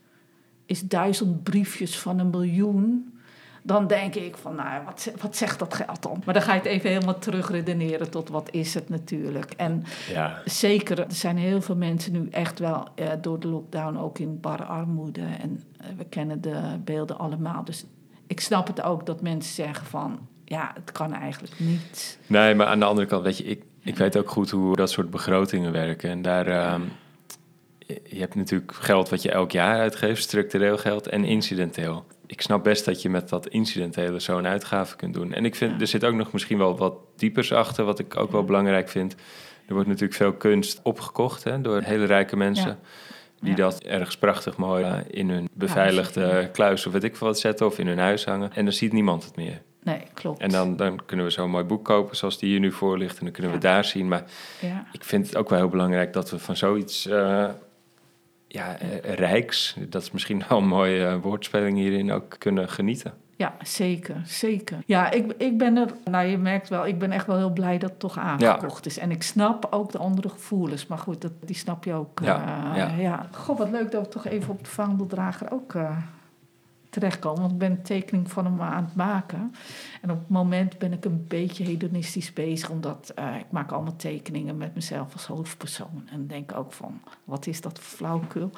is 0.66 0.82
duizend 0.82 1.44
briefjes 1.44 2.00
van 2.00 2.20
een 2.20 2.30
miljoen. 2.30 3.14
Dan 3.62 3.88
denk 3.88 4.16
ik 4.16 4.38
van, 4.38 4.56
nou, 4.56 4.86
wat, 4.86 5.12
wat 5.22 5.36
zegt 5.36 5.60
dat 5.60 5.74
geld 5.74 6.02
dan? 6.02 6.22
Maar 6.26 6.34
dan 6.34 6.44
ga 6.44 6.54
je 6.54 6.60
het 6.60 6.68
even 6.68 6.90
helemaal 6.90 7.20
terugredeneren 7.20 8.10
tot 8.10 8.30
wat 8.30 8.50
is 8.52 8.74
het 8.74 8.90
natuurlijk. 8.90 9.52
En 9.58 9.84
Ja, 10.14 10.42
zeker, 10.46 11.00
er 11.00 11.06
zijn 11.08 11.38
heel 11.38 11.62
veel 11.62 11.76
mensen 11.76 12.12
nu 12.12 12.28
echt 12.32 12.60
wel 12.60 12.88
eh, 12.96 13.10
door 13.22 13.40
de 13.40 13.48
lockdown 13.48 13.98
ook 13.98 14.20
in 14.20 14.40
barre 14.40 14.64
armoede. 14.64 15.22
En 15.42 15.64
eh, 15.78 15.88
we 15.98 16.06
kennen 16.06 16.42
de 16.42 16.62
beelden 16.84 17.18
allemaal. 17.18 17.64
Dus 17.64 17.86
ik 18.28 18.40
snap 18.40 18.68
het 18.68 18.82
ook 18.82 19.06
dat 19.06 19.22
mensen 19.22 19.54
zeggen 19.54 19.86
van, 19.86 20.28
ja, 20.46 20.72
het 20.74 20.92
kan 20.92 21.14
eigenlijk 21.14 21.54
niet. 21.60 22.20
nee, 22.28 22.56
maar 22.56 22.68
aan 22.68 22.80
de 22.80 22.86
andere 22.86 23.08
kant, 23.08 23.24
weet 23.24 23.38
je, 23.38 23.44
ik, 23.44 23.64
ik 23.84 23.98
weet 23.98 24.18
ook 24.18 24.30
goed 24.30 24.50
hoe 24.50 24.76
dat 24.76 24.92
soort 24.92 25.10
begrotingen 25.10 25.72
werken. 25.72 26.10
En 26.10 26.22
daar, 26.22 26.48
ehm, 26.48 26.82
je- 28.04 28.20
hebt 28.20 28.36
natuurlijk 28.36 28.72
geld 28.74 29.10
wat 29.10 29.22
je 29.22 29.32
elk 29.32 29.52
jaar 29.52 29.80
uitgeeft, 29.80 30.22
structureel 30.22 30.78
geld 30.78 31.08
en 31.08 31.24
incidenteel. 31.26 32.06
Ik 32.26 32.42
snap 32.42 32.64
best 32.64 32.86
dat 32.86 33.02
je 33.02 33.10
met 33.10 33.30
dat 33.30 33.48
incidentele 33.48 34.20
zo'n 34.20 34.48
uitgave 34.48 34.96
kunt 34.96 35.14
doen. 35.14 35.34
En 35.34 35.46
ik 35.46 35.56
vind, 35.56 35.82
er 35.82 35.88
zit 35.88 36.04
ook 36.06 36.14
nog 36.14 36.32
misschien 36.32 36.58
wel 36.58 36.78
wat 36.78 36.94
diepers 37.16 37.54
achter, 37.54 37.86
wat 37.86 38.00
ik 38.00 38.18
ook 38.18 38.32
wel 38.32 38.44
belangrijk 38.44 38.90
vind. 38.90 39.16
Er 39.68 39.74
wordt 39.74 39.88
natuurlijk 39.90 40.16
veel 40.18 40.34
kunst 40.34 40.80
opgekocht 40.84 41.44
hè, 41.44 41.62
door 41.62 41.82
hele 41.82 42.06
rijke 42.06 42.38
mensen. 42.38 42.68
Ja. 43.40 43.48
die 43.48 43.56
dat 43.56 43.84
ergens 43.84 44.18
prachtig 44.18 44.58
mooi 44.58 44.84
eh, 44.84 44.98
in 45.08 45.30
hun 45.30 45.50
beveiligde 45.54 46.50
kluis 46.54 46.86
of 46.86 46.94
weet 46.94 47.04
ik 47.04 47.16
wat 47.16 47.40
zetten 47.40 47.66
of 47.66 47.80
in 47.80 47.88
hun 47.88 47.98
huis 48.00 48.26
hangen. 48.26 48.54
En 48.54 48.64
dan 48.64 48.74
ziet 48.74 48.94
niemand 48.94 49.24
het 49.24 49.36
meer. 49.36 49.62
Nee, 49.84 50.02
klopt. 50.14 50.40
En 50.42 50.50
dan, 50.50 50.76
dan 50.76 51.06
kunnen 51.06 51.26
we 51.26 51.32
zo'n 51.32 51.50
mooi 51.50 51.64
boek 51.64 51.86
kopen 51.86 52.16
zoals 52.16 52.40
die 52.40 52.50
hier 52.50 52.60
nu 52.60 52.72
voor 52.72 52.98
ligt 52.98 53.18
en 53.18 53.24
dan 53.24 53.34
kunnen 53.34 53.52
we 53.52 53.58
Ja. 53.58 53.74
daar 53.74 53.86
zien. 53.86 54.08
Maar 54.08 54.24
ja. 54.62 54.86
ik 54.92 55.04
vind 55.04 55.26
het 55.26 55.36
ook 55.36 55.50
wel 55.50 55.60
heel 55.60 55.68
belangrijk 55.70 56.14
dat 56.14 56.30
we 56.30 56.40
van 56.40 56.56
zoiets 56.58 57.08
eh, 57.08 57.50
ja, 58.52 58.78
eh, 58.78 59.14
rijks, 59.14 59.76
dat 59.90 60.02
is 60.02 60.12
misschien 60.12 60.44
wel 60.50 60.58
een 60.58 60.68
mooie 60.68 61.06
eh, 61.06 61.16
woordspeling 61.22 61.78
hierin, 61.78 62.12
ook 62.12 62.36
kunnen 62.38 62.70
genieten. 62.70 63.14
ja, 63.36 63.54
zeker, 63.64 64.22
zeker. 64.26 64.78
Ja, 64.86 65.12
ik, 65.12 65.34
ik 65.38 65.58
ben 65.58 65.78
er, 65.78 65.90
nou 66.04 66.26
je 66.28 66.38
merkt 66.38 66.70
wel, 66.70 66.88
ik 66.88 67.00
ben 67.00 67.12
echt 67.12 67.28
wel 67.28 67.38
heel 67.38 67.54
blij 67.54 67.78
dat 67.78 67.90
het 67.90 68.00
toch 68.00 68.18
aangekocht 68.18 68.86
is. 68.86 68.98
En 68.98 69.12
ik 69.12 69.24
snap 69.24 69.68
ook 69.70 69.92
de 69.92 69.98
andere 69.98 70.30
gevoelens, 70.30 70.88
maar 70.88 70.98
goed, 70.98 71.22
dat, 71.22 71.32
die 71.46 71.56
snap 71.56 71.84
je 71.84 71.94
ook. 71.94 72.20
Ja, 72.24 72.72
eh, 72.72 72.78
ja. 72.78 72.96
ja. 72.98 73.28
Goh, 73.32 73.58
wat 73.58 73.72
leuk 73.72 73.92
dat 73.92 74.02
we 74.02 74.10
toch 74.10 74.26
even 74.28 74.50
op 74.54 74.64
de 74.64 74.70
vaandeldrager 74.70 75.52
ook 75.52 75.76
terechtkomen. 76.92 77.40
Want 77.40 77.52
ik 77.52 77.58
ben 77.58 77.72
een 77.72 77.82
tekening 77.82 78.32
van 78.32 78.46
hem 78.46 78.62
aan 78.62 78.84
het 78.84 78.96
maken. 78.96 79.54
En 80.02 80.12
op 80.12 80.20
het 80.20 80.30
moment 80.30 80.78
ben 80.78 80.94
ik 80.94 81.06
een 81.06 81.26
beetje 81.28 81.64
hedonistisch 81.64 82.34
bezig, 82.34 82.70
omdat 82.70 83.12
eh, 83.16 83.36
ik 83.40 83.52
maak 83.52 83.72
allemaal 83.72 83.96
tekeningen 83.96 84.58
met 84.58 84.76
mezelf 84.76 85.14
als 85.14 85.26
hoofdpersoon. 85.26 86.10
En 86.12 86.28
denk 86.28 86.56
ook 86.56 86.74
van, 86.74 87.02
wat 87.24 87.48
is 87.48 87.62
dat 87.62 87.80
voor 87.80 87.98
flauwekul? 87.98 88.52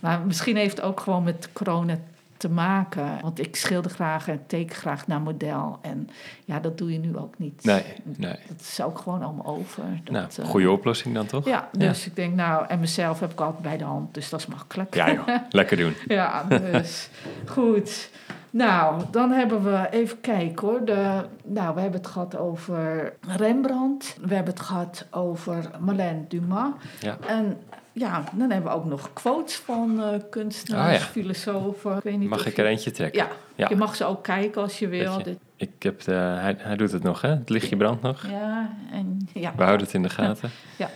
Maar 0.00 0.20
misschien 0.26 0.56
heeft 0.56 0.76
het 0.76 0.86
ook 0.86 1.00
gewoon 1.00 1.22
met 1.22 1.48
corona 1.52 1.98
te 2.40 2.50
maken. 2.50 3.18
Want 3.22 3.38
ik 3.38 3.56
schilder 3.56 3.90
graag 3.90 4.28
en 4.28 4.42
teken 4.46 4.76
graag 4.76 5.06
naar 5.06 5.20
model. 5.20 5.78
En 5.82 6.08
ja, 6.44 6.60
dat 6.60 6.78
doe 6.78 6.92
je 6.92 6.98
nu 6.98 7.16
ook 7.16 7.38
niet. 7.38 7.64
Nee, 7.64 7.82
nee. 8.04 8.36
Dat 8.48 8.60
is 8.60 8.80
ook 8.80 8.98
gewoon 8.98 9.22
allemaal 9.22 9.46
over. 9.46 9.84
Dat, 10.04 10.12
Nou, 10.12 10.28
eh, 10.36 10.44
goede 10.44 10.70
oplossing 10.70 11.14
dan 11.14 11.26
toch? 11.26 11.44
Ja, 11.44 11.68
dus 11.72 12.06
ik 12.06 12.16
denk 12.16 12.34
nou, 12.34 12.66
en 12.66 12.80
mezelf 12.80 13.20
heb 13.20 13.32
ik 13.32 13.40
altijd 13.40 13.62
bij 13.62 13.76
de 13.76 13.84
hand, 13.84 14.14
dus 14.14 14.28
dat 14.28 14.40
is 14.40 14.46
makkelijk. 14.46 14.94
Ja 14.94 15.12
joh, 15.12 15.28
lekker 15.48 15.76
doen. 15.76 15.94
Ja, 16.06 16.44
dus 16.44 17.08
goed. 17.46 18.10
Nou, 18.50 19.02
dan 19.10 19.30
hebben 19.30 19.62
we 19.62 19.88
even 19.90 20.20
kijken 20.20 20.68
hoor. 20.68 20.84
De, 20.84 21.24
nou, 21.44 21.74
we 21.74 21.80
hebben 21.80 22.00
het 22.00 22.10
gehad 22.10 22.36
over 22.36 23.12
Rembrandt. 23.36 24.16
We 24.20 24.34
hebben 24.34 24.52
het 24.54 24.62
gehad 24.62 25.06
over 25.10 25.70
Marlène 25.78 26.24
Dumas. 26.28 26.72
Ja. 27.00 27.18
En 27.26 27.58
ja, 27.92 28.24
dan 28.32 28.50
hebben 28.50 28.70
we 28.70 28.76
ook 28.76 28.84
nog 28.84 29.12
quotes 29.12 29.54
van 29.56 30.02
eh, 30.02 30.20
kunstenaars, 30.30 30.94
Ah, 30.96 31.00
ja. 31.00 31.06
filosofen. 31.06 31.96
Ik 31.96 32.02
weet 32.02 32.18
niet 32.18 32.28
Mag 32.28 32.46
ik 32.46 32.56
je- 32.56 32.62
er 32.62 32.68
eentje 32.68 32.90
trekken? 32.90 33.20
Ja, 33.22 33.28
Ja. 33.54 33.68
je 33.68 33.76
mag 33.76 33.96
ze 33.96 34.04
ook 34.04 34.22
kijken 34.24 34.62
als 34.62 34.78
je 34.78 34.88
wil. 34.88 35.18
Je. 35.24 35.36
Ik 35.56 35.70
heb 35.82 36.00
de, 36.00 36.12
hij, 36.12 36.56
hij 36.58 36.76
doet 36.76 36.92
het 36.92 37.02
nog, 37.02 37.20
hè? 37.20 37.28
Het 37.28 37.48
lichtje 37.48 37.76
brandt 37.76 38.02
nog. 38.02 38.26
ja, 38.28 38.76
en 38.92 39.28
ja. 39.34 39.52
We 39.56 39.62
houden 39.62 39.86
het 39.86 39.94
in 39.94 40.02
de 40.02 40.08
gaten. 40.10 40.50
Ja. 40.78 40.90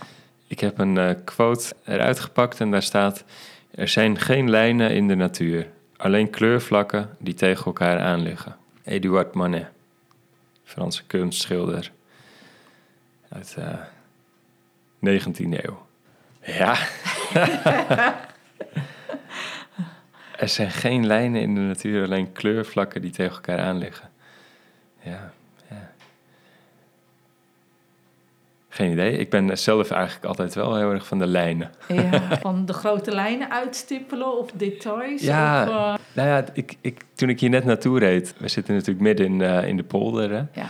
Ik 0.46 0.60
heb 0.60 0.78
een 0.78 0.98
eh, 0.98 1.14
quote 1.24 1.74
eruit 1.84 2.20
gepakt 2.20 2.60
en 2.60 2.70
daar 2.70 2.82
staat... 2.82 3.24
Er 3.70 3.88
zijn 3.88 4.18
geen 4.18 4.50
lijnen 4.50 4.90
in 4.90 5.08
de 5.08 5.14
natuur, 5.14 5.66
alleen 5.96 6.30
kleurvlakken 6.30 7.10
die 7.18 7.34
tegen 7.34 7.64
elkaar 7.64 8.00
aanliggen. 8.00 8.56
Eduard 8.84 9.34
Manet, 9.34 9.66
Franse 10.64 11.04
kunstschilder 11.06 11.90
uit 13.28 13.54
de 13.54 13.76
19e 15.20 15.64
eeuw. 15.64 15.86
Ja. 16.44 16.76
er 20.38 20.48
zijn 20.48 20.70
geen 20.70 21.06
lijnen 21.06 21.40
in 21.40 21.54
de 21.54 21.60
natuur, 21.60 22.04
alleen 22.04 22.32
kleurvlakken 22.32 23.00
die 23.00 23.10
tegen 23.10 23.34
elkaar 23.34 23.58
aanliggen. 23.58 24.10
Ja, 25.00 25.32
ja. 25.70 25.90
Geen 28.68 28.92
idee. 28.92 29.18
Ik 29.18 29.30
ben 29.30 29.58
zelf 29.58 29.90
eigenlijk 29.90 30.24
altijd 30.24 30.54
wel 30.54 30.76
heel 30.76 30.90
erg 30.90 31.06
van 31.06 31.18
de 31.18 31.26
lijnen. 31.26 31.70
Ja, 31.88 32.20
van 32.40 32.66
de 32.66 32.72
grote 32.72 33.10
lijnen 33.14 33.50
uitstippelen 33.50 34.38
of 34.38 34.50
details. 34.52 35.22
Ja. 35.22 35.62
Of, 35.62 35.68
eh, 35.68 35.94
Nou 36.12 36.28
ja, 36.28 36.44
ik, 36.52 36.76
ik, 36.80 37.00
toen 37.14 37.28
ik 37.28 37.40
hier 37.40 37.50
net 37.50 37.64
naartoe 37.64 37.98
reed, 37.98 38.34
we 38.38 38.48
zitten 38.48 38.74
natuurlijk 38.74 39.00
midden 39.00 39.26
in, 39.26 39.40
eh, 39.42 39.68
in 39.68 39.76
de 39.76 39.84
polder. 39.84 40.30
Hè? 40.30 40.42
ja. 40.60 40.68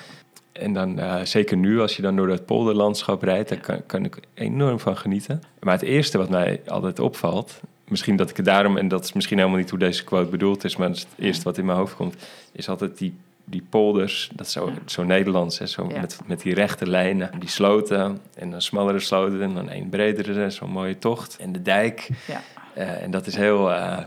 En 0.55 0.73
dan, 0.73 0.99
eh, 0.99 1.21
zeker 1.25 1.57
nu, 1.57 1.81
als 1.81 1.97
je 1.97 2.03
dan 2.03 2.17
door 2.17 2.29
het 2.29 2.47
polderlandschap 2.47 3.23
rijdt, 3.23 3.49
daar 3.49 3.59
kan, 3.61 3.87
kan 3.87 4.05
ik 4.05 4.19
enorm 4.35 4.79
van 4.81 4.97
genieten. 4.97 5.43
Maar 5.61 5.75
het 5.75 5.83
eerste 5.83 6.19
wat 6.19 6.29
mij 6.29 6.61
altijd 6.67 6.99
opvalt, 6.99 7.61
misschien 7.89 8.17
dat 8.17 8.31
ik 8.31 8.37
het 8.37 8.47
daarom, 8.47 8.77
en 8.77 8.89
dat 8.89 9.05
is 9.05 9.13
misschien 9.13 9.39
helemaal 9.39 9.59
niet 9.59 9.71
hoe 9.71 9.79
deze 9.79 10.05
quote 10.05 10.31
bedoeld 10.31 10.65
is, 10.65 10.77
maar 10.77 10.89
dat 10.89 10.97
is 10.97 11.03
het 11.03 11.25
eerste 11.25 11.45
wat 11.45 11.59
in 11.59 11.65
mijn 11.65 11.79
hoofd 11.79 11.95
komt, 11.97 12.15
is 12.53 12.69
altijd 12.69 12.99
die, 12.99 13.17
die 13.45 13.67
polders, 13.71 14.31
dat 14.35 14.47
is 14.47 14.53
zo, 14.53 14.73
zo 14.87 15.03
Nederlands, 15.03 15.59
hè? 15.59 15.67
Zo 15.67 15.87
Ja. 15.89 16.01
met, 16.01 16.19
met 16.27 16.41
die 16.41 16.55
rechte 16.55 16.87
lijnen, 16.89 17.31
die 17.39 17.49
sloten 17.49 18.21
en 18.35 18.51
dan 18.51 18.63
smallere 18.63 19.01
sloten 19.01 19.43
en 19.43 19.55
dan 19.55 19.71
een 19.71 19.89
bredere, 19.89 20.51
zo'n 20.51 20.71
mooie 20.71 20.99
tocht. 20.99 21.37
En 21.41 21.53
de 21.53 21.63
dijk, 21.63 22.09
Ja. 22.27 22.41
eh, 22.75 23.03
en 23.03 23.11
dat 23.11 23.27
is 23.27 23.37
heel, 23.37 23.73
eh, 23.73 23.99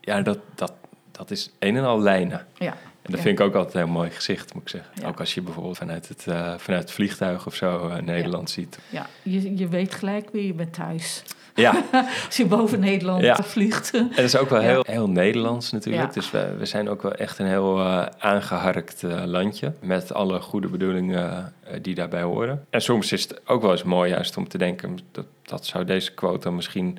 ja, 0.00 0.22
dat, 0.22 0.38
dat, 0.54 0.72
dat 1.10 1.30
is 1.30 1.50
een 1.58 1.76
en 1.76 1.84
al 1.84 2.00
lijnen. 2.00 2.46
ja. 2.58 2.76
En 3.02 3.10
dat 3.10 3.16
Ja. 3.16 3.22
vind 3.26 3.38
ik 3.38 3.44
ook 3.46 3.54
altijd 3.54 3.74
een 3.74 3.80
heel 3.80 3.90
mooi 3.92 4.10
gezicht, 4.10 4.54
moet 4.54 4.62
ik 4.62 4.68
zeggen. 4.68 4.90
Ja. 4.94 5.08
Ook 5.08 5.20
als 5.20 5.34
je 5.34 5.42
bijvoorbeeld 5.42 5.76
vanuit 5.78 6.08
het, 6.08 6.26
eh, 6.26 6.54
vanuit 6.58 6.82
het 6.82 6.92
vliegtuig 6.92 7.46
of 7.46 7.54
zo 7.54 7.88
eh, 7.88 8.02
Nederland 8.02 8.50
ziet. 8.50 8.78
Ja, 8.88 9.06
je, 9.22 9.56
je 9.56 9.68
weet 9.68 9.94
gelijk 9.94 10.28
wie 10.32 10.46
je 10.46 10.54
bent 10.54 10.72
thuis. 10.72 11.22
Ja, 11.54 11.82
Als 12.26 12.36
je 12.36 12.46
boven 12.46 12.80
Nederland 12.80 13.46
vliegt. 13.46 13.90
en 13.94 14.08
dat 14.08 14.18
is 14.18 14.36
ook 14.36 14.48
wel 14.48 14.60
heel, 14.60 14.84
heel 14.86 15.08
Nederlands 15.08 15.72
natuurlijk. 15.72 16.12
Dus 16.12 16.30
we, 16.30 16.54
we 16.58 16.66
zijn 16.66 16.88
ook 16.88 17.02
wel 17.02 17.12
echt 17.12 17.38
een 17.38 17.46
heel 17.46 17.78
eh, 17.78 18.06
aangeharkt 18.18 19.02
eh, 19.02 19.22
landje. 19.24 19.72
Met 19.80 20.12
alle 20.12 20.40
goede 20.40 20.68
bedoelingen 20.68 21.54
die 21.82 21.94
daarbij 21.94 22.22
horen. 22.22 22.66
En 22.70 22.82
soms 22.82 23.12
is 23.12 23.22
het 23.22 23.40
ook 23.48 23.62
wel 23.62 23.70
eens 23.70 23.82
mooi 23.82 24.10
juist 24.10 24.36
om 24.36 24.48
te 24.48 24.58
denken... 24.58 24.98
dat, 25.10 25.26
dat 25.42 25.66
zou 25.66 25.84
deze 25.84 26.12
quote 26.14 26.42
dan 26.44 26.54
misschien 26.54 26.98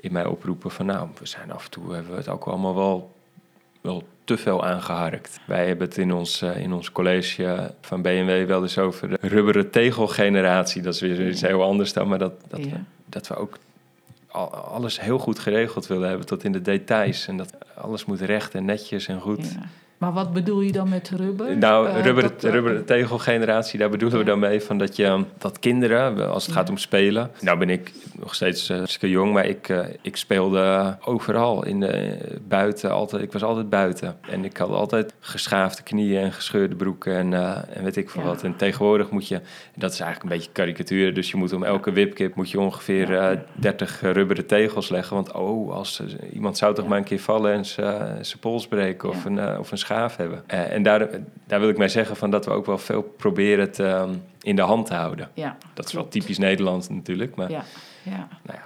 in 0.00 0.12
mij 0.12 0.24
oproepen 0.24 0.70
van... 0.70 0.86
nou, 0.86 1.08
we 1.18 1.26
zijn 1.26 1.52
af 1.52 1.64
en 1.64 1.70
toe, 1.70 1.92
hebben 1.94 2.10
we 2.12 2.18
het 2.18 2.28
ook 2.28 2.44
allemaal 2.44 2.74
wel, 2.74 3.12
wel 3.80 4.02
te 4.36 4.42
veel 4.42 4.64
aangeharkt. 4.64 5.40
Wij 5.46 5.66
hebben 5.66 5.86
het 5.88 5.96
in 5.98 6.12
ons, 6.12 6.42
eh, 6.42 6.56
in 6.56 6.72
ons 6.72 6.92
college 6.92 7.70
van 7.80 8.02
BMW 8.02 8.46
wel 8.46 8.62
eens 8.62 8.78
over 8.78 9.08
de 9.08 9.18
rubberen 9.20 9.70
tegelgeneratie. 9.70 10.82
Dat 10.82 10.94
is 10.94 11.00
weer 11.00 11.28
iets 11.28 11.40
heel 11.40 11.62
anders 11.62 11.92
dan, 11.92 12.08
maar 12.08 12.18
dat, 12.18 12.32
dat, 12.48 12.64
Ja. 12.64 12.70
we, 12.70 12.76
dat 13.06 13.26
we 13.28 13.36
ook 13.36 13.58
al- 14.26 14.50
alles 14.54 15.00
heel 15.00 15.18
goed 15.18 15.38
geregeld 15.38 15.86
willen 15.86 16.08
hebben 16.08 16.26
tot 16.26 16.44
in 16.44 16.52
de 16.52 16.62
details. 16.62 17.26
En 17.28 17.36
dat 17.36 17.52
alles 17.74 18.04
moet 18.04 18.20
recht 18.20 18.54
en 18.54 18.64
netjes 18.64 19.06
en 19.06 19.20
goed. 19.20 19.52
Ja. 19.52 19.68
Maar 20.00 20.12
wat 20.12 20.32
bedoel 20.32 20.60
je 20.60 20.72
dan 20.72 20.88
met 20.88 21.10
rubber? 21.16 21.56
Nou, 21.58 21.88
Eh, 21.88 22.02
rubberen, 22.02 22.30
dat, 22.30 22.44
eh, 22.44 22.50
rubberen 22.50 22.84
tegelgeneratie, 22.84 23.78
daar 23.78 23.90
bedoelen 23.90 24.18
we 24.18 24.24
dan 24.24 24.38
mee 24.38 24.60
van 24.60 24.78
dat 24.78 24.96
je 24.96 25.24
dat 25.38 25.58
kinderen, 25.58 26.30
als 26.30 26.44
het 26.46 26.54
Ja. 26.54 26.60
gaat 26.60 26.70
om 26.70 26.76
spelen. 26.76 27.30
Nou 27.40 27.58
ben 27.58 27.70
ik 27.70 27.92
nog 28.18 28.34
steeds 28.34 28.68
eh, 28.68 28.76
hartstikke 28.76 29.08
jong, 29.10 29.32
maar 29.32 29.46
ik, 29.46 29.68
ik 30.02 30.16
speelde 30.16 30.96
overal 31.04 31.64
in 31.64 31.80
de 31.80 32.16
buiten, 32.48 32.90
altijd. 32.90 33.22
Ik 33.22 33.32
was 33.32 33.42
altijd 33.42 33.68
buiten 33.70 34.16
en 34.30 34.44
ik 34.44 34.56
had 34.56 34.68
altijd 34.70 35.14
geschaafde 35.20 35.82
knieën 35.82 36.20
en 36.22 36.32
gescheurde 36.32 36.74
broeken 36.74 37.16
en, 37.16 37.32
en 37.74 37.84
weet 37.84 37.96
ik 37.96 38.10
veel 38.10 38.22
Ja. 38.22 38.28
wat. 38.28 38.42
En 38.42 38.56
tegenwoordig 38.56 39.10
moet 39.10 39.28
je, 39.28 39.40
dat 39.76 39.92
is 39.92 40.00
eigenlijk 40.00 40.30
een 40.32 40.38
beetje 40.38 40.52
karikatuur, 40.52 41.14
dus 41.14 41.30
je 41.30 41.36
moet 41.36 41.52
om 41.52 41.62
elke 41.64 41.92
wipkip 41.92 42.34
moet 42.34 42.50
je 42.50 42.60
ongeveer 42.60 43.10
Ja. 43.12 43.30
eh, 43.30 43.38
30 43.54 44.00
rubberen 44.00 44.46
tegels 44.46 44.88
leggen, 44.88 45.14
want 45.16 45.32
oh, 45.32 45.72
als 45.74 46.02
iemand 46.32 46.56
zou 46.58 46.74
toch 46.74 46.88
maar 46.88 46.98
een 46.98 47.04
keer 47.04 47.18
vallen 47.20 47.52
en 47.52 47.64
zijn 47.64 48.40
pols 48.40 48.66
breken 48.68 49.08
of, 49.08 49.24
een, 49.24 49.58
of 49.58 49.70
een 49.72 49.78
hebben. 49.98 50.42
Eh, 50.46 50.72
en 50.72 50.82
daar, 50.82 51.08
daar 51.46 51.60
wil 51.60 51.68
ik 51.68 51.78
mee 51.78 51.88
zeggen 51.88 52.16
van 52.16 52.30
dat 52.30 52.44
we 52.44 52.50
ook 52.50 52.66
wel 52.66 52.78
veel 52.78 53.02
proberen 53.02 53.70
te, 53.72 53.86
ehm, 53.86 54.14
in 54.42 54.56
de 54.56 54.62
hand 54.62 54.86
te 54.86 54.94
houden. 54.94 55.28
Ja, 55.34 55.56
Dat 55.74 55.86
is 55.86 55.92
wel 55.92 56.08
typisch 56.08 56.38
Nederlands 56.38 56.88
natuurlijk, 56.88 57.34
maar 57.34 57.50
Ja, 57.50 57.64
ja. 58.02 58.28
nou 58.42 58.58
ja. 58.58 58.62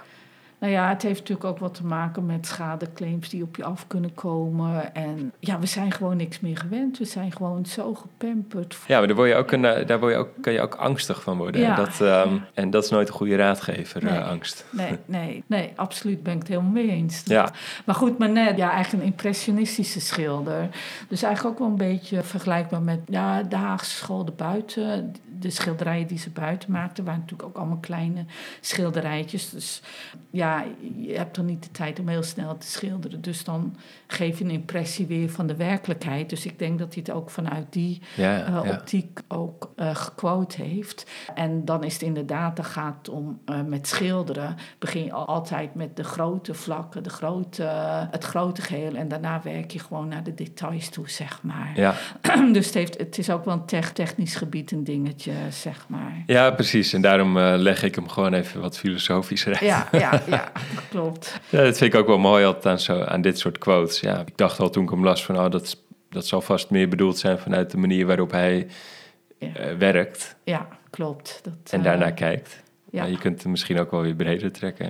Nou 0.59 0.73
ja, 0.73 0.89
het 0.89 1.01
heeft 1.01 1.19
natuurlijk 1.19 1.45
ook 1.45 1.59
wat 1.59 1.73
te 1.73 1.85
maken 1.85 2.25
met 2.25 2.47
schadeclaims 2.47 3.29
die 3.29 3.43
op 3.43 3.55
je 3.55 3.63
af 3.63 3.87
kunnen 3.87 4.13
komen. 4.13 4.95
En 4.95 5.31
ja, 5.39 5.59
we 5.59 5.65
zijn 5.65 5.91
gewoon 5.91 6.17
niks 6.17 6.39
meer 6.39 6.57
gewend. 6.57 6.97
We 6.97 7.05
zijn 7.05 7.31
gewoon 7.31 7.65
zo 7.65 7.93
gepamperd. 7.93 8.77
Ja, 8.87 8.97
maar 8.97 9.07
daar, 9.07 9.15
word 9.15 9.29
je 9.29 9.35
ook 9.35 9.51
een, 9.51 9.65
eh, 9.65 9.87
daar 9.87 9.99
word 9.99 10.11
je 10.11 10.17
ook, 10.17 10.29
kan 10.41 10.53
je 10.53 10.61
ook 10.61 10.75
angstig 10.75 11.21
van 11.21 11.37
worden. 11.37 11.61
Ja. 11.61 11.75
Dat, 11.75 12.01
ehm, 12.01 12.37
en 12.53 12.69
dat 12.69 12.83
is 12.83 12.89
nooit 12.89 13.07
een 13.07 13.13
goede 13.13 13.35
raadgever, 13.35 14.03
Nee. 14.03 14.13
eh, 14.17 14.27
angst. 14.29 14.65
Nee, 14.71 14.97
nee, 15.05 15.43
nee, 15.47 15.71
absoluut 15.75 16.23
ben 16.23 16.33
ik 16.33 16.39
het 16.39 16.47
helemaal 16.47 16.71
mee 16.71 16.89
eens. 16.89 17.21
Ja. 17.25 17.51
Maar 17.85 17.95
goed, 17.95 18.17
maar 18.17 18.29
net, 18.29 18.57
ja, 18.57 18.71
eigenlijk 18.71 19.03
een 19.03 19.09
impressionistische 19.09 19.99
schilder. 19.99 20.69
Dus 21.07 21.23
eigenlijk 21.23 21.53
ook 21.53 21.59
wel 21.59 21.69
een 21.69 21.93
beetje 21.93 22.23
vergelijkbaar 22.23 22.81
met 22.81 22.99
ja, 23.07 23.43
de 23.43 23.55
Haagse 23.55 23.95
school 23.95 24.25
de 24.25 24.31
buiten. 24.31 25.13
De 25.39 25.49
schilderijen 25.49 26.07
die 26.07 26.17
ze 26.17 26.29
buiten 26.29 26.71
maakten 26.71 27.03
waren 27.03 27.19
natuurlijk 27.19 27.49
ook 27.49 27.57
allemaal 27.57 27.77
kleine 27.77 28.25
schilderijtjes. 28.61 29.49
Dus 29.49 29.81
ja, 30.29 30.44
je 30.97 31.13
hebt 31.13 31.35
dan 31.35 31.45
niet 31.45 31.63
de 31.63 31.71
tijd 31.71 31.99
om 31.99 32.07
heel 32.07 32.23
snel 32.23 32.57
te 32.57 32.67
schilderen. 32.67 33.21
Dus 33.21 33.43
dan 33.43 33.75
geef 34.15 34.37
je 34.37 34.43
een 34.43 34.49
impressie 34.49 35.05
weer 35.07 35.29
van 35.29 35.47
de 35.47 35.55
werkelijkheid. 35.55 36.29
Dus 36.29 36.45
ik 36.45 36.59
denk 36.59 36.79
dat 36.79 36.93
hij 36.93 37.03
het 37.05 37.15
ook 37.15 37.29
vanuit 37.29 37.65
die 37.69 38.01
Ja, 38.15 38.43
eh, 38.45 38.59
ja. 38.63 38.71
optiek 38.71 39.19
ook 39.27 39.71
eh 39.75 39.95
gequote 39.95 40.61
heeft. 40.63 41.05
En 41.35 41.65
dan 41.65 41.83
is 41.83 41.93
het 41.93 42.01
inderdaad, 42.01 42.55
dan 42.55 42.65
gaat 42.65 42.95
het 42.97 43.09
om 43.09 43.39
eh, 43.45 43.61
met 43.67 43.87
schilderen. 43.87 44.55
Begin 44.79 45.03
je 45.03 45.11
al- 45.11 45.25
altijd 45.27 45.75
met 45.75 45.95
de 45.97 46.03
grote 46.03 46.53
vlakken, 46.53 47.03
de 47.03 47.09
grote, 47.09 47.63
het 48.11 48.23
grote 48.23 48.61
geheel. 48.61 48.95
En 48.95 49.07
daarna 49.07 49.41
werk 49.43 49.71
je 49.71 49.79
gewoon 49.79 50.07
naar 50.07 50.23
de 50.23 50.33
details 50.33 50.89
toe, 50.89 51.09
zeg 51.09 51.39
maar. 51.43 51.71
ja. 51.75 51.95
dus 52.53 52.65
het, 52.65 52.73
heeft, 52.73 52.97
het 52.97 53.17
is 53.17 53.29
ook 53.29 53.45
wel 53.45 53.53
een 53.53 53.65
tech- 53.65 53.91
technisch 53.93 54.35
gebied 54.35 54.71
een 54.71 54.83
dingetje, 54.83 55.31
zeg 55.49 55.85
maar. 55.87 56.23
ja, 56.25 56.51
precies. 56.51 56.93
En 56.93 57.01
daarom 57.01 57.39
leg 57.39 57.83
ik 57.83 57.95
hem 57.95 58.09
gewoon 58.09 58.33
even 58.33 58.61
wat 58.61 58.77
filosofischer 58.77 59.51
uit. 59.51 59.59
Ja, 59.61 59.87
ja, 59.91 60.21
Ja, 60.27 60.51
dat 60.75 60.83
klopt. 60.89 61.39
Ja, 61.49 61.63
dat 61.63 61.77
vind 61.77 61.93
ik 61.93 61.99
ook 61.99 62.07
wel 62.07 62.17
mooi 62.17 62.45
altijd 62.45 62.65
aan, 62.65 62.79
zo, 62.79 63.01
aan 63.01 63.21
dit 63.21 63.39
soort 63.39 63.57
quotes. 63.57 63.99
Ja, 64.05 64.19
ik 64.25 64.37
dacht 64.37 64.59
al 64.59 64.69
toen 64.69 64.83
ik 64.83 64.89
hem 64.89 65.03
las 65.03 65.25
van, 65.25 65.37
oh, 65.37 65.49
dat, 65.49 65.77
dat 66.09 66.25
zal 66.27 66.41
vast 66.41 66.69
meer 66.69 66.89
bedoeld 66.89 67.17
zijn 67.17 67.37
vanuit 67.39 67.71
de 67.71 67.77
manier 67.77 68.05
waarop 68.05 68.31
hij 68.31 68.67
Ja. 69.39 69.47
eh, 69.55 69.77
werkt 69.77 70.35
Ja, 70.43 70.67
klopt. 70.89 71.39
Dat, 71.43 71.53
en 71.71 71.79
eh, 71.79 71.85
daarnaar 71.85 72.13
kijkt. 72.13 72.63
ja. 72.89 73.03
Ja. 73.03 73.09
je 73.09 73.17
kunt 73.17 73.41
hem 73.41 73.51
misschien 73.51 73.79
ook 73.79 73.91
wel 73.91 74.01
weer 74.01 74.15
breder 74.15 74.51
trekken. 74.51 74.89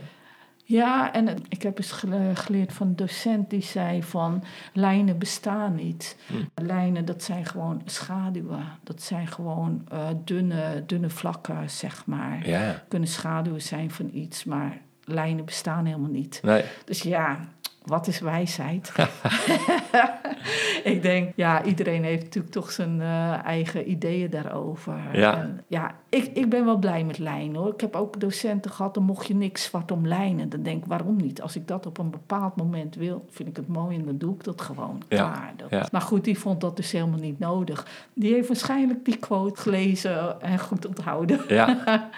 Ja, 0.68 1.14
en 1.14 1.28
het- 1.28 1.42
ik 1.50 1.62
heb 1.62 1.78
eens 1.78 1.92
gele- 1.92 2.36
geleerd 2.36 2.74
van 2.74 2.88
een 2.88 2.96
docent 2.96 3.50
die 3.50 3.62
zei 3.62 4.04
van 4.04 4.44
lijnen 4.74 5.18
bestaan 5.18 5.76
niet. 5.76 6.18
Lijnen, 6.56 7.06
dat 7.06 7.24
zijn 7.24 7.46
gewoon 7.46 7.82
schaduwen. 7.86 8.64
Dat 8.84 9.02
zijn 9.02 9.28
gewoon 9.28 9.82
eh, 9.92 10.08
dunne, 10.24 10.84
dunne 10.86 11.10
vlakken, 11.10 11.70
zeg 11.70 12.06
maar. 12.06 12.48
Ja, 12.48 12.84
Kunnen 12.88 13.10
schaduwen 13.10 13.62
zijn 13.62 13.92
van 13.92 14.10
iets, 14.14 14.44
maar 14.44 14.78
lijnen 15.04 15.46
bestaan 15.46 15.86
helemaal 15.86 16.10
niet. 16.12 16.40
nee, 16.44 16.64
Dus 16.86 17.02
ja, 17.02 17.40
wat 17.86 18.08
is 18.08 18.20
wijsheid? 18.20 18.92
ik 20.94 21.02
denk, 21.02 21.32
ja, 21.36 21.64
iedereen 21.64 22.04
heeft 22.04 22.24
natuurlijk 22.24 22.54
toch 22.54 22.72
zijn 22.72 23.02
eh, 23.02 23.46
eigen 23.46 23.90
ideeën 23.90 24.30
daarover. 24.30 25.00
Ja. 25.12 25.38
En, 25.38 25.64
ja, 25.68 25.96
ik, 26.16 26.26
ik 26.34 26.50
ben 26.50 26.66
wel 26.66 26.78
blij 26.78 27.04
met 27.04 27.18
lijnen 27.18 27.56
hoor. 27.62 27.74
Ik 27.74 27.82
heb 27.82 27.96
ook 27.96 28.20
docenten 28.20 28.72
gehad, 28.72 28.94
dan 28.94 29.04
mocht 29.04 29.28
je 29.28 29.36
niks 29.36 29.64
zwart 29.64 29.92
om 29.92 30.08
lijnen. 30.08 30.50
Dan 30.50 30.64
denk 30.64 30.84
ik, 30.84 30.90
waarom 30.90 31.16
niet? 31.16 31.42
Als 31.42 31.56
ik 31.56 31.68
dat 31.68 31.86
op 31.86 31.98
een 31.98 32.10
bepaald 32.10 32.56
moment 32.56 32.96
wil, 32.96 33.26
vind 33.30 33.50
ik 33.50 33.56
het 33.56 33.68
mooi 33.68 33.98
en 33.98 34.06
dan 34.06 34.18
doe 34.18 34.34
ik 34.36 34.44
dat 34.44 34.62
gewoon. 34.62 35.02
Ja, 35.10 35.18
Klaar. 35.32 35.54
Dat- 35.58 35.70
ja. 35.70 35.88
Maar 35.92 36.02
goed, 36.02 36.24
die 36.24 36.40
vond 36.40 36.62
dat 36.62 36.76
dus 36.76 36.92
helemaal 36.92 37.20
niet 37.20 37.40
nodig. 37.40 37.88
Die 38.14 38.34
heeft 38.34 38.48
waarschijnlijk 38.48 39.06
die 39.06 39.18
quote 39.18 39.62
gelezen 39.62 40.42
en 40.42 40.60
goed 40.60 40.86
onthouden. 40.88 41.40
ja. 41.48 41.78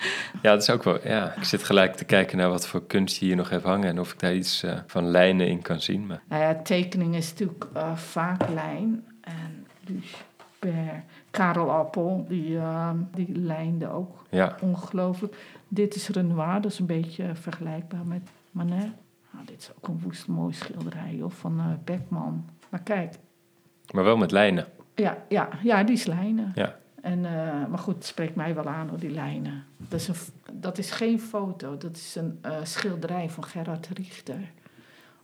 ja, 0.41 0.51
dat 0.51 0.61
is 0.61 0.69
ook 0.69 0.83
wel, 0.83 1.07
ja. 1.07 1.33
Ik 1.35 1.43
zit 1.43 1.63
gelijk 1.63 1.95
te 1.95 2.05
kijken 2.05 2.37
naar 2.37 2.49
wat 2.49 2.67
voor 2.67 2.85
kunst 2.87 3.17
je 3.17 3.25
hier 3.25 3.35
nog 3.35 3.49
heeft 3.49 3.63
hangen 3.63 3.87
en 3.89 3.99
of 3.99 4.13
ik 4.13 4.19
daar 4.19 4.35
iets 4.35 4.63
eh, 4.63 4.77
van 4.87 5.07
lijnen 5.09 5.47
in 5.47 5.61
kan 5.61 5.79
zien. 5.81 6.05
Maar 6.05 6.21
Nou 6.29 6.41
ja, 6.41 6.55
tekening 6.61 7.15
is 7.15 7.29
natuurlijk 7.29 7.65
eh, 7.73 7.95
vaak 7.95 8.49
lijn. 8.49 9.05
En 9.21 9.65
dus 9.85 10.13
per 10.59 11.03
Karel 11.37 11.71
Appel, 11.71 12.25
die, 12.27 12.57
eh, 12.57 12.89
die 13.13 13.37
lijnde 13.37 13.89
ook 13.89 14.25
ja, 14.29 14.55
ongelooflijk. 14.61 15.35
Dit 15.67 15.95
is 15.95 16.07
Renoir, 16.07 16.61
dat 16.61 16.71
is 16.71 16.79
een 16.79 16.85
beetje 16.85 17.35
vergelijkbaar 17.35 18.05
met 18.05 18.21
Manet. 18.51 18.91
Nou, 19.31 19.45
dit 19.45 19.61
is 19.61 19.71
ook 19.77 19.87
een 19.87 19.99
woest 19.99 20.27
mooi 20.27 20.53
schilderij 20.53 21.19
of 21.23 21.33
van 21.33 21.59
eh, 21.59 21.65
Beckman. 21.83 22.45
Maar 22.69 22.81
kijk, 22.81 23.15
maar 23.93 24.03
wel 24.03 24.17
met 24.17 24.31
lijnen. 24.31 24.67
ja, 24.95 25.17
ja, 25.29 25.49
ja 25.63 25.83
die 25.83 25.95
is 25.95 26.05
lijnen. 26.05 26.51
Ja, 26.55 26.75
En, 27.01 27.25
eh, 27.25 27.67
maar 27.67 27.79
goed, 27.79 27.95
het 27.95 28.05
spreekt 28.05 28.35
mij 28.35 28.55
wel 28.55 28.67
aan 28.67 28.87
door 28.87 28.99
die 28.99 29.11
lijnen. 29.11 29.63
Dat 29.77 29.99
is, 29.99 30.07
een, 30.07 30.15
dat 30.51 30.77
is 30.77 30.91
geen 30.91 31.19
foto, 31.19 31.77
dat 31.77 31.95
is 31.95 32.15
een 32.15 32.39
eh, 32.41 32.57
schilderij 32.63 33.29
van 33.29 33.43
Gerard 33.43 33.87
Richter. 33.87 34.51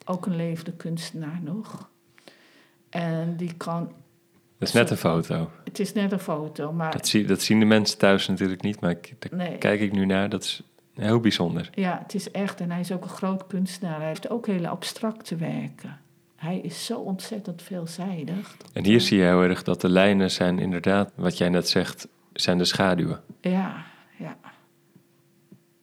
Ook 0.06 0.26
een 0.26 0.36
levende 0.36 0.73
kunstenaar 0.73 1.39
nog. 1.41 1.89
En 2.89 3.36
die 3.38 3.54
kan, 3.54 3.91
dat 4.65 4.73
is 4.73 4.82
net 4.82 4.89
een 4.91 4.97
foto. 4.97 5.49
het 5.63 5.80
is 5.80 5.93
net 5.93 6.12
een 6.12 6.19
foto, 6.19 6.71
maar 6.71 6.91
Dat, 6.91 7.08
zie, 7.08 7.26
dat 7.26 7.41
zien 7.41 7.60
de 7.60 7.65
mensen 7.65 7.97
thuis 7.97 8.28
natuurlijk 8.28 8.62
niet, 8.62 8.80
maar 8.80 8.91
ik, 8.91 9.13
daar 9.19 9.39
nee. 9.39 9.58
kijk 9.58 9.82
ik 9.82 9.91
nu 9.91 10.06
naar. 10.06 10.30
Dat 10.30 10.43
is 10.43 10.62
heel 10.93 11.19
bijzonder. 11.19 11.69
Ja, 11.73 11.99
het 12.04 12.13
is 12.13 12.32
echt. 12.32 12.62
En 12.62 12.71
hij 12.71 12.80
is 12.80 12.91
ook 12.91 13.04
een 13.04 13.10
groot 13.10 13.47
kunstenaar. 13.47 13.97
Hij 13.97 14.08
heeft 14.08 14.30
ook 14.30 14.47
hele 14.47 14.67
abstracte 14.67 15.36
werken. 15.36 15.99
Hij 16.36 16.58
is 16.60 16.86
zo 16.86 16.99
ontzettend 16.99 17.62
veelzijdig. 17.62 18.58
En 18.73 18.86
hier 18.86 19.02
zie 19.02 19.17
je 19.17 19.23
heel 19.23 19.41
erg 19.41 19.63
dat 19.63 19.82
de 19.82 19.89
lijnen 19.89 20.32
zijn 20.32 20.60
inderdaad, 20.60 21.12
wat 21.15 21.38
jij 21.38 21.49
net 21.49 21.69
zegt, 21.69 22.08
zijn 22.34 22.58
de 22.58 22.65
schaduwen. 22.65 23.21
Ja, 23.41 23.86
ja. 24.17 24.38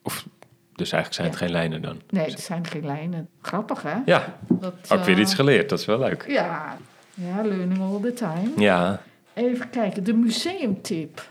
Of, 0.03 0.25
dus 0.75 0.91
eigenlijk 0.91 1.13
zijn 1.13 1.27
het 1.27 1.37
geen 1.37 1.51
lijnen 1.51 1.81
dan. 1.81 2.01
Nee, 2.09 2.29
het 2.29 2.39
zijn 2.39 2.65
geen 2.67 2.85
lijnen. 2.85 3.29
Grappig, 3.41 3.81
hè? 3.81 3.95
Ja, 4.05 4.37
Dat, 4.49 4.73
ook 4.91 5.03
weer 5.03 5.15
eh, 5.15 5.21
iets 5.21 5.33
geleerd. 5.33 5.69
Dat 5.69 5.79
is 5.79 5.85
wel 5.85 5.99
leuk. 5.99 6.25
Ja, 6.27 6.77
ja, 7.27 7.41
learning 7.43 7.81
all 7.81 7.99
the 8.01 8.13
time. 8.13 8.51
Ja, 8.57 9.01
Even 9.33 9.69
kijken, 9.69 10.03
de 10.03 10.13
museumtip. 10.13 11.29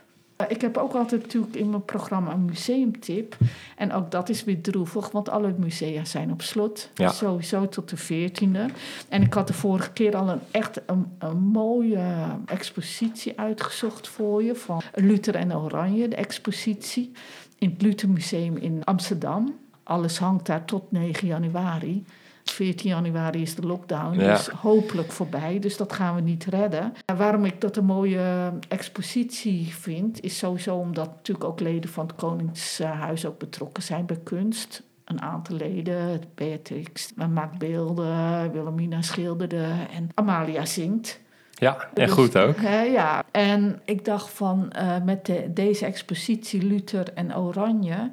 Ik 0.48 0.60
heb 0.60 0.76
ook 0.76 0.94
altijd 0.94 1.22
natuurlijk 1.22 1.54
in 1.54 1.70
mijn 1.70 1.84
programma 1.84 2.32
een 2.32 2.44
museumtip. 2.44 3.36
En 3.76 3.92
ook 3.92 4.10
dat 4.10 4.28
is 4.28 4.44
weer 4.44 4.60
droevig, 4.60 5.10
want 5.10 5.28
alle 5.28 5.54
musea 5.58 6.04
zijn 6.04 6.32
op 6.32 6.42
slot. 6.42 6.90
Ja. 6.94 7.10
Sowieso 7.10 7.68
tot 7.68 7.88
de 7.88 8.28
14e. 8.28 8.74
En 9.08 9.22
ik 9.22 9.34
had 9.34 9.46
de 9.46 9.52
vorige 9.52 9.92
keer 9.92 10.16
al 10.16 10.28
een 10.28 10.40
echt 10.50 10.80
een, 10.86 11.06
een 11.18 11.38
mooie 11.38 12.02
expositie 12.46 13.38
uitgezocht 13.38 14.08
voor 14.08 14.42
je. 14.42 14.54
Van 14.54 14.82
Luther 14.94 15.34
en 15.34 15.56
Oranje, 15.56 16.08
de 16.08 16.16
expositie. 16.16 17.12
In 17.58 17.70
het 17.70 17.82
Luthermuseum 17.82 18.56
in 18.56 18.84
Amsterdam. 18.84 19.58
Alles 19.82 20.18
hangt 20.18 20.46
daar 20.46 20.64
tot 20.64 20.92
9 20.92 21.26
januari. 21.26 22.04
14 22.52 22.90
januari 22.90 23.42
is 23.42 23.54
de 23.54 23.62
lockdown, 23.66 24.20
Ja. 24.20 24.32
dus 24.34 24.48
hopelijk 24.48 25.12
voorbij. 25.12 25.58
Dus 25.58 25.76
dat 25.76 25.92
gaan 25.92 26.14
we 26.14 26.20
niet 26.20 26.44
redden. 26.44 26.92
En 27.04 27.16
waarom 27.16 27.44
ik 27.44 27.60
dat 27.60 27.76
een 27.76 27.84
mooie 27.84 28.52
expositie 28.68 29.74
vind, 29.74 30.20
is 30.20 30.38
sowieso 30.38 30.76
omdat 30.76 31.06
natuurlijk 31.06 31.46
ook 31.48 31.60
leden 31.60 31.90
van 31.90 32.06
het 32.06 32.14
Koningshuis 32.16 33.26
ook 33.26 33.38
betrokken 33.38 33.82
zijn 33.82 34.06
bij 34.06 34.18
kunst. 34.24 34.82
Een 35.04 35.22
aantal 35.22 35.56
leden, 35.56 36.22
Beatrix 36.34 37.12
maakt 37.30 37.58
beelden, 37.58 38.52
Wilhelmina 38.52 39.02
schilderde 39.02 39.64
en 39.92 40.08
Amalia 40.14 40.64
zingt. 40.64 41.20
ja 41.54 41.76
en 41.82 41.88
Dus, 42.06 42.10
goed 42.10 42.36
ook. 42.38 42.56
hè, 42.60 42.80
ja, 42.82 43.24
en 43.30 43.80
ik 43.84 44.04
dacht 44.04 44.30
van 44.30 44.70
eh, 44.70 44.96
met 45.04 45.26
de- 45.26 45.50
deze 45.54 45.84
expositie 45.86 46.62
Luther 46.62 47.12
en 47.14 47.36
Oranje, 47.36 48.10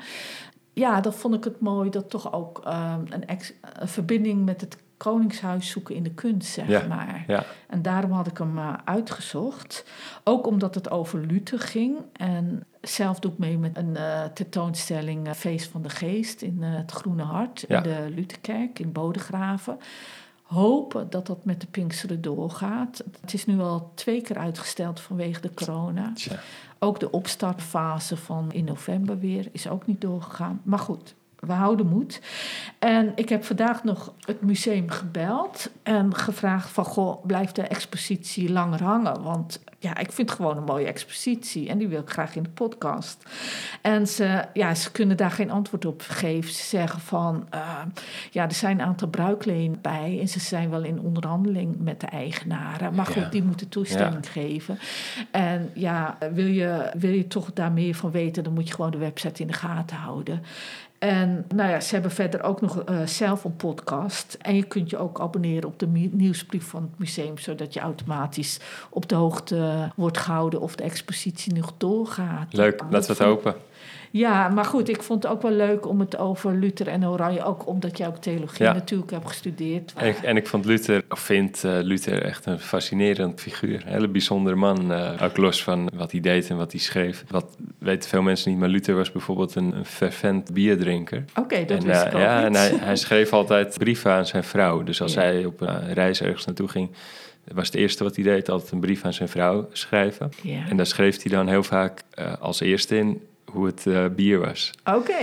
ja, 0.77 1.01
dan 1.01 1.13
vond 1.13 1.35
ik 1.35 1.43
het 1.43 1.59
mooi 1.59 1.89
dat 1.89 2.09
toch 2.09 2.33
ook 2.33 2.61
eh, 2.65 2.95
een, 3.09 3.25
ex- 3.27 3.53
een 3.73 3.87
verbinding 3.87 4.45
met 4.45 4.61
het 4.61 4.77
Koningshuis 4.97 5.69
zoeken 5.69 5.95
in 5.95 6.03
de 6.03 6.13
kunst, 6.13 6.51
zeg 6.51 6.67
Ja, 6.67 6.87
maar. 6.87 7.23
Ja, 7.27 7.43
En 7.67 7.81
daarom 7.81 8.11
had 8.11 8.27
ik 8.27 8.37
hem 8.37 8.57
eh, 8.57 8.73
uitgezocht. 8.85 9.85
Ook 10.23 10.47
omdat 10.47 10.75
het 10.75 10.89
over 10.89 11.19
Luther 11.19 11.59
ging. 11.59 11.97
En 12.13 12.63
zelf 12.81 13.19
doe 13.19 13.31
ik 13.31 13.37
mee 13.37 13.57
met 13.57 13.77
een 13.77 13.95
eh, 13.95 14.23
tentoonstelling 14.23 15.27
eh, 15.27 15.33
Feest 15.33 15.69
van 15.71 15.81
de 15.81 15.89
Geest 15.89 16.41
in 16.41 16.61
het 16.63 16.91
Groene 16.91 17.23
Hart. 17.23 17.65
Ja. 17.67 17.77
In 17.77 17.83
de 17.83 18.11
Lutherkerk 18.15 18.79
in 18.79 18.91
Bodegraven. 18.91 19.77
Hopen 20.43 21.09
dat 21.09 21.27
dat 21.27 21.45
met 21.45 21.61
de 21.61 21.67
Pinksteren 21.67 22.21
doorgaat. 22.21 23.03
Het 23.21 23.33
is 23.33 23.45
nu 23.45 23.59
al 23.59 23.91
twee 23.95 24.21
keer 24.21 24.37
uitgesteld 24.37 24.99
vanwege 24.99 25.41
de 25.41 25.53
corona. 25.53 26.11
tja. 26.13 26.39
Ook 26.79 26.99
de 26.99 27.11
opstartfase 27.11 28.17
van 28.17 28.51
in 28.51 28.63
november 28.63 29.19
weer 29.19 29.47
is 29.51 29.69
ook 29.69 29.85
niet 29.85 30.01
doorgegaan. 30.01 30.61
Maar 30.63 30.79
goed, 30.79 31.15
we 31.39 31.53
houden 31.53 31.87
moed. 31.87 32.21
En 32.79 33.11
ik 33.15 33.29
heb 33.29 33.43
vandaag 33.43 33.83
nog 33.83 34.13
het 34.25 34.41
museum 34.41 34.89
gebeld 34.89 35.69
en 35.83 36.15
gevraagd 36.15 36.69
van... 36.69 36.85
goh, 36.85 37.25
blijft 37.25 37.55
de 37.55 37.61
expositie 37.61 38.51
langer 38.51 38.83
hangen? 38.83 39.21
Want 39.23 39.59
ja, 39.79 39.97
ik 39.97 40.11
vind 40.11 40.29
het 40.29 40.37
gewoon 40.39 40.57
een 40.57 40.63
mooie 40.63 40.85
expositie 40.85 41.69
en 41.69 41.77
die 41.77 41.87
wil 41.87 41.99
ik 41.99 42.09
graag 42.09 42.35
in 42.35 42.43
de 42.43 42.49
podcast. 42.49 43.23
En 43.81 44.07
ze, 44.07 44.45
ja, 44.53 44.75
ze 44.75 44.91
kunnen 44.91 45.17
daar 45.17 45.31
geen 45.31 45.51
antwoord 45.51 45.85
op 45.85 46.03
geven. 46.07 46.53
Ze 46.53 46.63
zeggen 46.63 46.99
van, 46.99 47.47
eh, 47.49 47.81
ja, 48.31 48.43
er 48.43 48.53
zijn 48.53 48.79
een 48.79 48.85
aantal 48.85 49.07
bruiklenen 49.07 49.81
bij... 49.81 50.17
en 50.21 50.27
ze 50.27 50.39
zijn 50.39 50.69
wel 50.69 50.83
in 50.83 50.99
onderhandeling 50.99 51.75
met 51.79 51.99
de 51.99 52.07
eigenaren. 52.07 52.93
Maar 52.95 53.05
goed, 53.05 53.15
Ja. 53.15 53.29
die 53.29 53.43
moeten 53.43 53.69
toestemming 53.69 54.31
geven. 54.31 54.79
En 55.31 55.69
ja, 55.73 56.17
wil 56.33 56.47
je, 56.47 56.91
wil 56.97 57.11
je 57.11 57.27
toch 57.27 57.53
daar 57.53 57.71
meer 57.71 57.95
van 57.95 58.11
weten... 58.11 58.43
dan 58.43 58.53
moet 58.53 58.67
je 58.67 58.73
gewoon 58.73 58.91
de 58.91 58.97
website 58.97 59.41
in 59.41 59.47
de 59.47 59.53
gaten 59.53 59.97
houden. 59.97 60.43
En 60.99 61.45
nou 61.55 61.69
ja, 61.69 61.79
ze 61.79 61.93
hebben 61.93 62.11
verder 62.11 62.43
ook 62.43 62.61
nog 62.61 62.83
eh, 62.83 63.05
zelf 63.05 63.43
een 63.43 63.55
podcast. 63.55 64.37
En 64.41 64.55
je 64.55 64.63
kunt 64.63 64.89
je 64.89 64.97
ook 64.97 65.19
abonneren 65.19 65.69
op 65.69 65.79
de 65.79 65.87
nieuwsbrief 66.11 66.65
van 66.65 66.81
het 66.81 66.99
museum, 66.99 67.37
zodat 67.37 67.73
je 67.73 67.79
automatisch 67.79 68.59
op 68.89 69.09
de 69.09 69.15
hoogte 69.15 69.91
wordt 69.95 70.17
gehouden 70.17 70.61
of 70.61 70.75
de 70.75 70.83
expositie 70.83 71.53
nog 71.53 71.73
doorgaat. 71.77 72.53
Leuk, 72.53 72.81
laten 72.89 73.15
we 73.15 73.23
het 73.23 73.31
hopen. 73.31 73.55
Ja, 74.11 74.47
maar 74.47 74.65
goed, 74.65 74.89
ik 74.89 75.01
vond 75.03 75.23
het 75.23 75.31
ook 75.31 75.41
wel 75.41 75.51
leuk 75.51 75.87
om 75.87 75.99
het 75.99 76.17
over 76.17 76.55
Luther 76.55 76.87
en 76.87 77.07
Oranje, 77.07 77.43
ook 77.43 77.67
omdat 77.67 77.97
jij 77.97 78.07
ook 78.07 78.17
theologie 78.17 78.65
Ja. 78.65 78.73
natuurlijk 78.73 79.11
hebt 79.11 79.27
gestudeerd. 79.27 79.93
En 79.95 80.07
ik, 80.07 80.17
en 80.17 80.37
ik 80.37 80.47
vond 80.47 80.65
Luther, 80.65 81.03
of 81.09 81.19
vind 81.19 81.63
eh, 81.63 81.71
Luther 81.81 82.23
echt 82.23 82.45
een 82.45 82.59
fascinerend 82.59 83.41
figuur. 83.41 83.83
Een 83.85 83.91
hele 83.93 84.07
bijzondere 84.07 84.55
man. 84.55 84.91
eh, 84.91 85.21
ook 85.23 85.37
los 85.37 85.63
van 85.63 85.89
wat 85.95 86.11
hij 86.11 86.19
deed 86.21 86.49
en 86.49 86.57
wat 86.57 86.71
hij 86.71 86.81
schreef. 86.81 87.23
Wat 87.29 87.57
weten 87.79 88.09
veel 88.09 88.21
mensen 88.21 88.49
niet, 88.51 88.59
maar 88.59 88.69
Luther 88.69 88.95
was 88.95 89.11
bijvoorbeeld 89.11 89.55
een, 89.55 89.75
een 89.75 89.85
fervent 89.85 90.53
bierdrinker. 90.53 91.23
Oké, 91.35 91.65
dat 91.65 91.77
en, 91.77 91.85
wist 91.85 92.01
eh, 92.01 92.07
ik 92.07 92.13
ook 92.13 92.21
ja, 92.21 92.37
niet. 92.37 92.45
en 92.47 92.53
hij, 92.55 92.71
hij 92.79 92.95
schreef 92.95 93.33
altijd 93.33 93.77
brieven 93.77 94.11
aan 94.11 94.25
zijn 94.25 94.43
vrouw. 94.43 94.83
Dus 94.83 95.01
als 95.01 95.13
Ja. 95.13 95.21
hij 95.21 95.45
op 95.45 95.61
een 95.61 95.93
reis 95.93 96.21
ergens 96.21 96.45
naartoe 96.45 96.67
ging, 96.67 96.89
was 97.53 97.65
het 97.65 97.75
eerste 97.75 98.03
wat 98.03 98.15
hij 98.15 98.23
deed 98.23 98.49
altijd 98.49 98.71
een 98.71 98.79
brief 98.79 99.05
aan 99.05 99.13
zijn 99.13 99.29
vrouw 99.29 99.67
schrijven. 99.71 100.29
Ja. 100.41 100.59
En 100.69 100.77
daar 100.77 100.85
schreef 100.85 101.23
hij 101.23 101.31
dan 101.31 101.47
heel 101.47 101.63
vaak 101.63 102.01
eh, 102.13 102.33
als 102.39 102.59
eerste 102.59 102.97
in 102.97 103.21
hoe 103.51 103.65
het 103.65 103.85
uh, 103.85 104.05
bier 104.15 104.39
was. 104.39 104.71
Oké. 104.85 105.13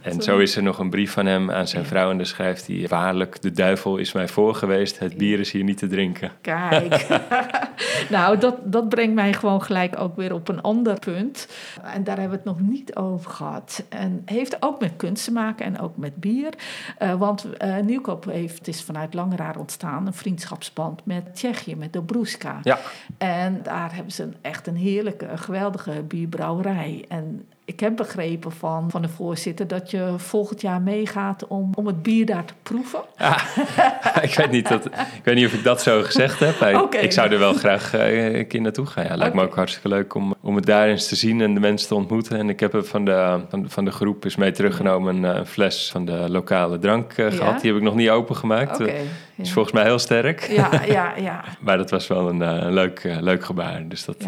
en 0.00 0.22
zo 0.22 0.38
is 0.38 0.56
er 0.56 0.62
nog 0.62 0.78
een 0.78 0.90
brief 0.90 1.12
van 1.12 1.26
hem 1.26 1.50
aan 1.50 1.68
zijn 1.68 1.84
vrouw 1.84 2.10
en 2.10 2.16
daar 2.16 2.26
schrijft 2.26 2.66
hij... 2.66 2.86
Waarlijk, 2.88 3.42
de 3.42 3.50
duivel 3.50 3.96
is 3.96 4.12
mij 4.12 4.28
voor 4.28 4.54
geweest, 4.54 4.98
het 4.98 5.16
bier 5.16 5.40
is 5.40 5.50
hier 5.50 5.64
niet 5.64 5.78
te 5.78 5.86
drinken. 5.86 6.32
Kijk, 6.40 7.06
nou 8.10 8.38
dat, 8.38 8.56
dat 8.64 8.88
brengt 8.88 9.14
mij 9.14 9.32
gewoon 9.32 9.62
gelijk 9.62 9.98
ook 9.98 10.16
weer 10.16 10.34
op 10.34 10.48
een 10.48 10.60
ander 10.60 10.98
punt. 10.98 11.48
En 11.82 12.04
daar 12.04 12.18
hebben 12.18 12.40
we 12.42 12.50
het 12.50 12.58
nog 12.58 12.68
niet 12.68 12.96
over 12.96 13.30
gehad. 13.30 13.84
En 13.88 14.22
heeft 14.24 14.56
ook 14.60 14.80
met 14.80 14.92
kunst 14.96 15.24
te 15.24 15.32
maken 15.32 15.66
en 15.66 15.80
ook 15.80 15.96
met 15.96 16.16
bier. 16.16 16.54
Uh, 17.02 17.14
want 17.14 17.46
uh, 17.64 17.78
Nieuwkoop 17.78 18.24
heeft, 18.24 18.68
is 18.68 18.82
vanuit 18.82 19.14
Langeraar 19.14 19.58
ontstaan, 19.58 20.06
een 20.06 20.14
vriendschapsband 20.14 21.06
met 21.06 21.34
Tsjechië, 21.34 21.76
met 21.76 21.92
Dobruska. 21.92 22.60
Ja. 22.62 22.78
En 23.18 23.60
daar 23.62 23.94
hebben 23.94 24.12
ze 24.12 24.22
een, 24.22 24.34
echt 24.40 24.66
een 24.66 24.76
heerlijke, 24.76 25.28
geweldige 25.34 26.02
bierbrouwerij. 26.02 27.04
En 27.08 27.46
ik 27.64 27.80
heb 27.80 27.96
begrepen 27.96 28.52
van, 28.52 28.90
van 28.90 29.02
de 29.02 29.08
voorzitter 29.08 29.66
dat 29.68 29.90
je 29.90 30.14
volgend 30.16 30.60
jaar 30.60 30.80
meegaat 30.80 31.46
om, 31.46 31.70
om 31.74 31.86
het 31.86 32.02
bier 32.02 32.26
daar 32.26 32.44
te 32.44 32.54
proeven. 32.62 33.00
Ja, 33.18 33.40
ik, 34.28 34.34
weet 34.34 34.50
niet 34.50 34.68
dat, 34.68 34.86
ik 34.86 35.20
weet 35.24 35.34
niet 35.34 35.46
of 35.46 35.52
ik 35.52 35.64
dat 35.64 35.82
zo 35.82 36.02
gezegd 36.02 36.38
heb. 36.38 36.76
Okay. 36.76 37.02
Ik 37.02 37.12
zou 37.12 37.30
er 37.30 37.38
wel 37.38 37.52
graag 37.52 37.94
uh, 37.94 38.34
een 38.38 38.46
keer 38.46 38.60
naartoe 38.60 38.86
gaan. 38.86 39.04
Ja, 39.04 39.16
lijkt 39.16 39.34
me 39.34 39.42
ook 39.42 39.54
hartstikke 39.54 39.88
leuk 39.88 40.14
om, 40.14 40.34
om 40.40 40.56
het 40.56 40.66
daar 40.66 40.88
eens 40.88 41.08
te 41.08 41.16
zien 41.16 41.40
en 41.40 41.54
de 41.54 41.60
mensen 41.60 41.88
te 41.88 41.94
ontmoeten. 41.94 42.38
En 42.38 42.48
ik 42.48 42.60
heb 42.60 42.74
er 42.74 42.84
van 42.84 43.04
de, 43.04 43.40
van, 43.48 43.70
van 43.70 43.84
de 43.84 43.90
groep 43.90 44.24
is 44.24 44.36
mee 44.36 44.50
teruggenomen 44.50 45.24
een 45.24 45.36
uh, 45.36 45.44
fles 45.44 45.90
van 45.90 46.04
de 46.04 46.24
lokale 46.28 46.78
drank 46.78 47.16
uh, 47.16 47.32
gehad. 47.32 47.60
Die 47.60 47.70
heb 47.70 47.80
ik 47.80 47.86
nog 47.86 47.94
niet 47.94 48.10
opengemaakt. 48.10 48.80
Okay, 48.80 49.00
is 49.36 49.52
volgens 49.52 49.74
mij 49.74 49.84
heel 49.84 49.98
sterk. 49.98 50.48
Ja, 50.48 50.70
ja, 50.86 51.12
ja. 51.16 51.44
maar 51.60 51.76
dat 51.76 51.90
was 51.90 52.06
wel 52.06 52.28
een, 52.28 52.40
een 52.40 52.72
leuk, 52.72 53.16
leuk 53.20 53.44
gebaar. 53.44 53.88
Dus 53.88 54.04
dat... 54.04 54.26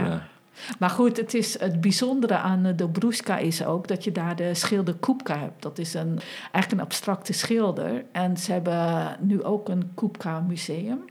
Maar 0.79 0.91
goed, 0.91 1.17
het, 1.17 1.35
is, 1.35 1.59
het 1.61 1.81
bijzondere 1.81 2.35
aan 2.37 2.63
de 2.63 2.75
Dobruska 2.75 3.39
is 3.39 3.65
ook 3.65 3.89
dat 3.89 4.05
je 4.05 4.13
daar 4.13 4.37
de 4.37 4.55
schilder 4.55 4.95
Kupka 5.01 5.39
hebt. 5.39 5.63
Dat 5.63 5.79
is 5.79 5.95
een, 5.95 6.21
eigenlijk 6.41 6.73
een 6.73 6.81
abstracte 6.81 7.33
schilder. 7.33 8.05
En 8.13 8.37
ze 8.37 8.53
hebben 8.53 9.17
nu 9.21 9.43
ook 9.43 9.69
een 9.69 9.93
Kupka 9.95 10.41
museum. 10.41 11.05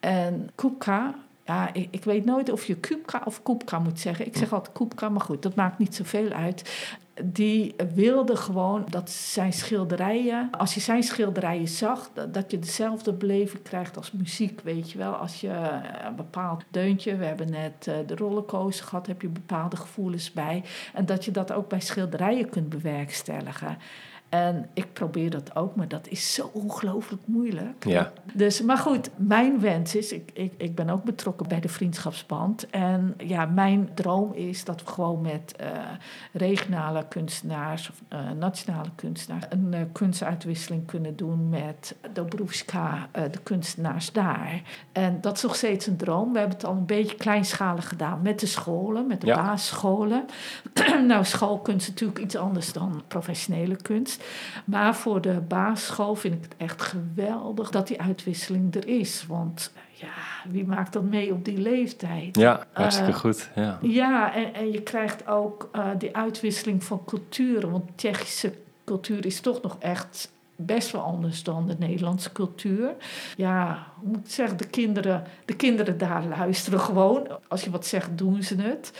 En 0.00 0.50
Kupka, 0.54 1.14
ja, 1.44 1.70
ik, 1.72 2.04
weet 2.04 2.24
nooit 2.24 2.50
of 2.50 2.64
je 2.64 2.74
Kupka 2.74 3.22
of 3.24 3.42
Kupka 3.42 3.78
moet 3.78 4.00
zeggen. 4.00 4.26
Ik 4.26 4.36
zeg 4.36 4.52
altijd 4.52 4.76
Kupka, 4.76 5.08
maar 5.08 5.20
goed, 5.20 5.42
dat 5.42 5.54
maakt 5.54 5.78
niet 5.78 5.94
zoveel 5.94 6.30
uit 6.30 6.70
die 7.22 7.74
wilde 7.94 8.36
gewoon 8.36 8.86
dat 8.90 9.10
zijn 9.10 9.52
schilderijen, 9.52 10.48
als 10.50 10.74
je 10.74 10.80
zijn 10.80 11.02
schilderijen 11.02 11.68
zag, 11.68 12.10
dat, 12.30 12.50
je 12.50 12.58
dezelfde 12.58 13.12
beleving 13.12 13.62
krijgt 13.62 13.96
als 13.96 14.12
muziek, 14.12 14.60
weet 14.60 14.90
je 14.90 14.98
wel. 14.98 15.12
Als 15.12 15.40
je 15.40 15.48
een 16.06 16.16
bepaald 16.16 16.64
deuntje, 16.70 17.16
we 17.16 17.24
hebben 17.24 17.50
net 17.50 17.86
eh, 17.86 17.94
de 18.06 18.16
rollercoaster 18.16 18.86
gehad, 18.86 19.06
heb 19.06 19.22
je 19.22 19.28
bepaalde 19.28 19.76
gevoelens 19.76 20.32
bij. 20.32 20.62
En 20.94 21.06
dat 21.06 21.24
je 21.24 21.30
dat 21.30 21.52
ook 21.52 21.68
bij 21.68 21.80
schilderijen 21.80 22.48
kunt 22.48 22.68
bewerkstelligen. 22.68 23.78
En 24.34 24.68
ik 24.72 24.92
probeer 24.92 25.30
dat 25.30 25.56
ook, 25.56 25.76
maar 25.76 25.88
dat 25.88 26.08
is 26.08 26.34
zo 26.34 26.50
ongelooflijk 26.52 27.22
moeilijk. 27.24 27.84
Ja. 27.84 28.12
Dus, 28.32 28.62
maar 28.62 28.78
goed, 28.78 29.10
mijn 29.16 29.60
wens 29.60 29.94
is, 29.94 30.12
ik, 30.12 30.30
ik, 30.32 30.52
ik 30.56 30.74
ben 30.74 30.90
ook 30.90 31.04
betrokken 31.04 31.48
bij 31.48 31.60
de 31.60 31.68
Vriendschapsband. 31.68 32.70
En 32.70 33.14
ja, 33.18 33.46
mijn 33.46 33.90
droom 33.94 34.32
is 34.32 34.64
dat 34.64 34.84
we 34.84 34.90
gewoon 34.90 35.20
met 35.20 35.54
uh, 35.60 35.66
regionale 36.32 37.04
kunstenaars 37.08 37.90
of 37.90 38.02
uh, 38.12 38.30
nationale 38.38 38.88
kunstenaars 38.94 39.44
een 39.48 39.70
uh, 39.74 39.80
kunstuitwisseling 39.92 40.86
kunnen 40.86 41.16
doen 41.16 41.48
met 41.48 41.94
Dobruska, 42.12 43.08
de 43.12 43.38
kunstenaars 43.42 44.12
daar. 44.12 44.62
En 44.92 45.20
dat 45.20 45.36
is 45.36 45.42
nog 45.42 45.56
steeds 45.56 45.86
een 45.86 45.96
droom. 45.96 46.32
We 46.32 46.38
hebben 46.38 46.56
het 46.56 46.66
al 46.66 46.72
een 46.72 46.86
beetje 46.86 47.16
kleinschalig 47.16 47.88
gedaan 47.88 48.22
met 48.22 48.40
de 48.40 48.46
scholen, 48.46 49.06
met 49.06 49.20
de 49.20 49.26
ja. 49.26 49.36
basisscholen. 49.36 50.24
nou, 51.06 51.24
schoolkunst 51.24 51.86
is 51.86 51.92
natuurlijk 51.92 52.18
iets 52.18 52.36
anders 52.36 52.72
dan 52.72 53.02
professionele 53.08 53.76
kunst. 53.76 54.23
Maar 54.64 54.96
voor 54.96 55.20
de 55.20 55.40
basisschool 55.48 56.14
vind 56.14 56.34
ik 56.34 56.42
het 56.42 56.54
echt 56.56 56.82
geweldig 56.82 57.70
dat 57.70 57.86
die 57.86 58.00
uitwisseling 58.00 58.74
er 58.74 58.88
is. 58.88 59.26
Want 59.26 59.72
ja, 59.92 60.50
wie 60.50 60.66
maakt 60.66 60.92
dat 60.92 61.02
mee 61.02 61.32
op 61.32 61.44
die 61.44 61.58
leeftijd? 61.58 62.36
Ja, 62.36 62.66
hartstikke 62.72 63.10
uh, 63.10 63.16
goed. 63.16 63.50
Ja, 63.54 63.78
ja 63.82 64.34
en, 64.34 64.54
en 64.54 64.72
je 64.72 64.82
krijgt 64.82 65.26
ook 65.26 65.70
uh, 65.72 65.86
die 65.98 66.16
uitwisseling 66.16 66.84
van 66.84 67.04
culturen. 67.04 67.70
Want 67.70 67.84
Tsjechische 67.94 68.52
cultuur 68.84 69.26
is 69.26 69.40
toch 69.40 69.62
nog 69.62 69.76
echt 69.78 70.32
best 70.56 70.90
wel 70.90 71.02
anders 71.02 71.42
dan 71.42 71.66
de 71.66 71.76
Nederlandse 71.78 72.32
cultuur. 72.32 72.94
Ja, 73.36 73.86
hoe 73.94 74.08
moet 74.08 74.26
ik 74.26 74.30
zeggen, 74.30 74.56
de 74.56 74.66
kinderen, 74.66 75.24
de 75.44 75.56
kinderen 75.56 75.98
daar 75.98 76.24
luisteren 76.24 76.80
gewoon. 76.80 77.28
Als 77.48 77.64
je 77.64 77.70
wat 77.70 77.86
zegt, 77.86 78.18
doen 78.18 78.42
ze 78.42 78.56
het 78.56 78.92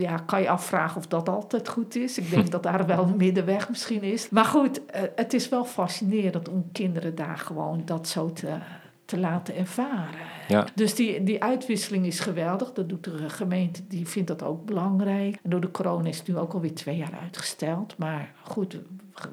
ja, 0.00 0.16
kan 0.16 0.40
je 0.40 0.48
afvragen 0.48 0.96
of 0.96 1.06
dat 1.06 1.28
altijd 1.28 1.68
goed 1.68 1.96
is. 1.96 2.18
Ik 2.18 2.30
denk 2.30 2.50
dat 2.56 2.62
daar 2.62 2.86
wel 2.86 3.02
een 3.02 3.16
middenweg 3.16 3.68
misschien 3.68 4.02
is. 4.02 4.28
Maar 4.28 4.44
goed, 4.44 4.86
eh, 4.86 5.02
het 5.14 5.34
is 5.34 5.48
wel 5.48 5.64
fascinerend 5.64 6.48
om 6.48 6.68
kinderen 6.72 7.14
daar 7.14 7.38
gewoon 7.38 7.82
dat 7.84 8.08
zo 8.08 8.32
te, 8.32 8.56
te 9.04 9.18
laten 9.18 9.56
ervaren. 9.56 10.28
Ja. 10.48 10.66
Dus 10.74 10.94
die, 10.94 11.22
die 11.24 11.42
uitwisseling 11.42 12.06
is 12.06 12.20
geweldig. 12.20 12.72
Dat 12.72 12.88
doet 12.88 13.04
de 13.04 13.28
gemeente, 13.28 13.86
die 13.86 14.08
vindt 14.08 14.28
dat 14.28 14.42
ook 14.42 14.64
belangrijk. 14.64 15.38
En 15.42 15.50
door 15.50 15.60
de 15.60 15.70
corona 15.70 16.08
is 16.08 16.18
het 16.18 16.28
nu 16.28 16.36
ook 16.36 16.52
alweer 16.52 16.74
twee 16.74 16.96
jaar 16.96 17.18
uitgesteld. 17.22 17.98
Maar 17.98 18.32
goed, 18.42 18.78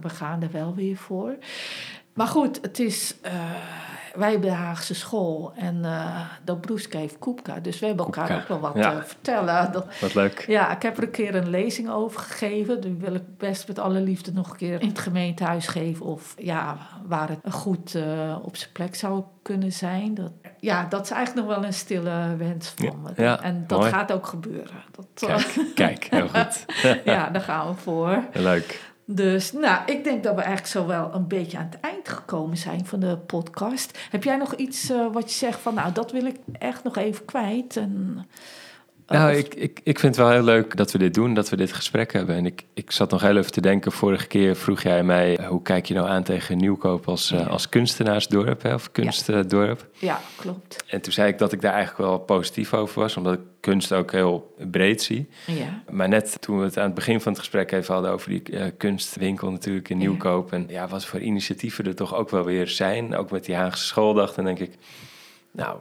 we 0.02 0.10
gaan 0.10 0.42
er 0.42 0.52
wel 0.52 0.76
weer 0.76 0.98
voor. 0.98 1.38
Maar 2.18 2.28
goed, 2.28 2.60
het 2.62 2.80
is... 2.80 3.16
Uh, 3.26 3.32
wij 4.18 4.32
hebben 4.32 4.50
de 4.50 4.56
Haagse 4.56 4.96
school 4.96 5.52
en 5.56 5.76
uh, 5.84 6.20
Dobruska 6.44 7.00
heeft 7.00 7.20
Koepka. 7.20 7.60
Dus 7.60 7.80
we 7.80 7.86
hebben 7.86 8.06
elkaar 8.06 8.36
ook 8.36 8.48
wel 8.48 8.60
wat 8.60 8.74
te 8.74 8.80
uh, 8.80 9.04
vertellen. 9.04 9.72
Dat, 9.72 9.86
wat 10.00 10.14
leuk. 10.14 10.46
Ja, 10.48 10.76
ik 10.76 10.82
heb 10.82 10.98
er 10.98 11.04
een 11.04 11.12
keer 11.12 11.36
een 11.36 11.50
lezing 11.50 11.90
over 11.90 12.20
gegeven. 12.20 12.82
Die 12.82 12.94
wil 12.94 13.14
ik 13.14 13.38
best 13.38 13.68
met 13.68 13.80
alle 13.80 14.00
liefde 14.00 14.34
nog 14.34 14.50
een 14.50 14.56
keer 14.56 14.82
in 14.82 14.88
het 14.88 15.00
gemeentehuis 15.00 15.68
geven. 15.68 16.06
Of 16.06 16.36
ja, 16.38 16.78
waar 17.06 17.30
het 17.30 17.54
goed 17.54 17.94
uh, 17.94 18.36
op 18.42 18.56
zijn 18.56 18.72
plek 18.72 18.96
zou 18.96 19.24
kunnen 19.42 19.72
zijn. 19.72 20.14
Dat, 20.14 20.32
ja, 20.60 20.86
dat 20.90 21.04
is 21.04 21.12
eigenlijk 21.12 21.48
nog 21.48 21.56
wel 21.56 21.66
een 21.66 21.74
stille 21.74 22.36
wens 22.38 22.74
van 22.76 23.02
me. 23.02 23.24
Ja, 23.24 23.42
en 23.42 23.64
dat 23.68 23.80
mooi. 23.80 23.92
gaat 23.92 24.12
ook 24.12 24.28
gebeuren. 24.28 24.84
Dat, 24.92 25.08
kijk, 25.14 25.72
kijk, 25.76 26.08
heel 26.10 26.28
goed. 26.28 26.66
ja, 27.14 27.30
daar 27.30 27.42
gaan 27.42 27.68
we 27.68 27.74
voor. 27.82 28.24
Leuk. 28.34 28.87
Dus 29.10 29.52
nou, 29.52 29.82
ik 29.86 30.04
denk 30.04 30.24
dat 30.24 30.36
we 30.36 30.42
eigenlijk 30.42 30.72
zo 30.72 30.86
wel 30.86 31.14
een 31.14 31.28
beetje 31.28 31.58
aan 31.58 31.70
het 31.70 31.80
eind 31.80 32.10
gekomen 32.10 32.58
zijn 32.58 32.86
van 32.86 33.00
de 33.00 33.18
podcast. 33.18 33.98
Heb 34.10 34.24
jij 34.24 34.38
nog 34.38 34.56
iets 34.56 34.92
uh, 34.92 35.14
wat 35.14 35.32
je 35.32 35.38
zegt 35.38 35.60
van, 35.60 35.74
nou, 35.74 35.92
dat 35.92 36.12
wil 36.12 36.26
ik 36.26 36.36
echt 36.60 36.84
nog 36.84 36.98
even 36.98 37.26
kwijt? 37.26 37.78
En, 37.78 38.26
nou, 39.08 39.32
ik, 39.32 39.56
ik, 39.56 39.80
ik 39.84 40.00
vind 40.00 40.16
het 40.16 40.26
wel 40.26 40.34
heel 40.34 40.44
leuk 40.44 40.78
dat 40.78 40.92
we 40.92 40.98
dit 40.98 41.14
doen, 41.14 41.34
dat 41.34 41.50
we 41.50 41.56
dit 41.56 41.74
gesprek 41.74 42.14
hebben. 42.14 42.36
En 42.36 42.46
ik, 42.46 42.64
ik 42.74 42.92
zat 42.92 43.12
nog 43.12 43.22
heel 43.22 43.38
even 43.38 43.52
te 43.52 43.62
denken, 43.62 43.92
vorige 43.92 44.28
keer 44.28 44.56
vroeg 44.56 44.82
jij 44.82 45.04
mij, 45.04 45.40
hoe 45.48 45.62
kijk 45.62 45.86
je 45.86 45.94
nou 45.94 46.08
aan 46.08 46.24
tegen 46.24 46.58
Nieuwkoop 46.58 47.08
als, 47.08 47.32
uh, 47.32 47.48
als 47.48 47.70
kunstenaarsdorp, 47.70 48.62
hè, 48.62 48.74
of 48.74 48.92
kunstdorp? 48.92 49.88
Ja. 49.94 50.08
ja, 50.08 50.20
klopt. 50.36 50.84
En 50.88 51.02
toen 51.02 51.14
zei 51.14 51.28
ik 51.32 51.38
dat 51.38 51.52
ik 51.52 51.62
daar 51.62 51.74
eigenlijk 51.74 52.10
wel 52.10 52.20
positief 52.20 52.74
over 52.74 53.02
was, 53.02 53.18
omdat 53.18 53.34
ik 53.34 53.40
kunst 53.60 53.94
ook 53.94 54.12
heel 54.12 54.56
breed 54.72 55.02
zie. 55.02 55.30
Ja. 55.46 55.82
Maar 55.90 56.08
net 56.08 56.42
toen 56.42 56.58
we 56.58 56.64
het 56.64 56.78
aan 56.78 56.86
het 56.86 56.94
begin 56.94 57.22
van 57.22 57.32
het 57.32 57.42
gesprek 57.42 57.72
even 57.72 57.94
hadden 57.94 58.12
over 58.12 58.30
die 58.30 58.42
uh, 58.52 58.66
kunstwinkel 58.78 59.52
natuurlijk 59.52 59.90
in 59.90 59.98
Nieuwkoop. 59.98 60.52
Ja. 60.52 60.58
En 60.58 60.66
ja, 60.70 60.88
wat 60.88 61.06
voor 61.06 61.20
initiatieven 61.20 61.86
er 61.86 61.96
toch 61.96 62.16
ook 62.16 62.30
wel 62.30 62.44
weer 62.44 62.68
zijn. 62.68 63.16
Ook 63.16 63.32
met 63.32 63.46
die 63.46 63.56
Haagse 63.56 63.86
schooldag. 63.86 64.34
Dan 64.34 64.46
denk 64.46 64.60
ik, 64.60 64.74
nou, 65.52 65.78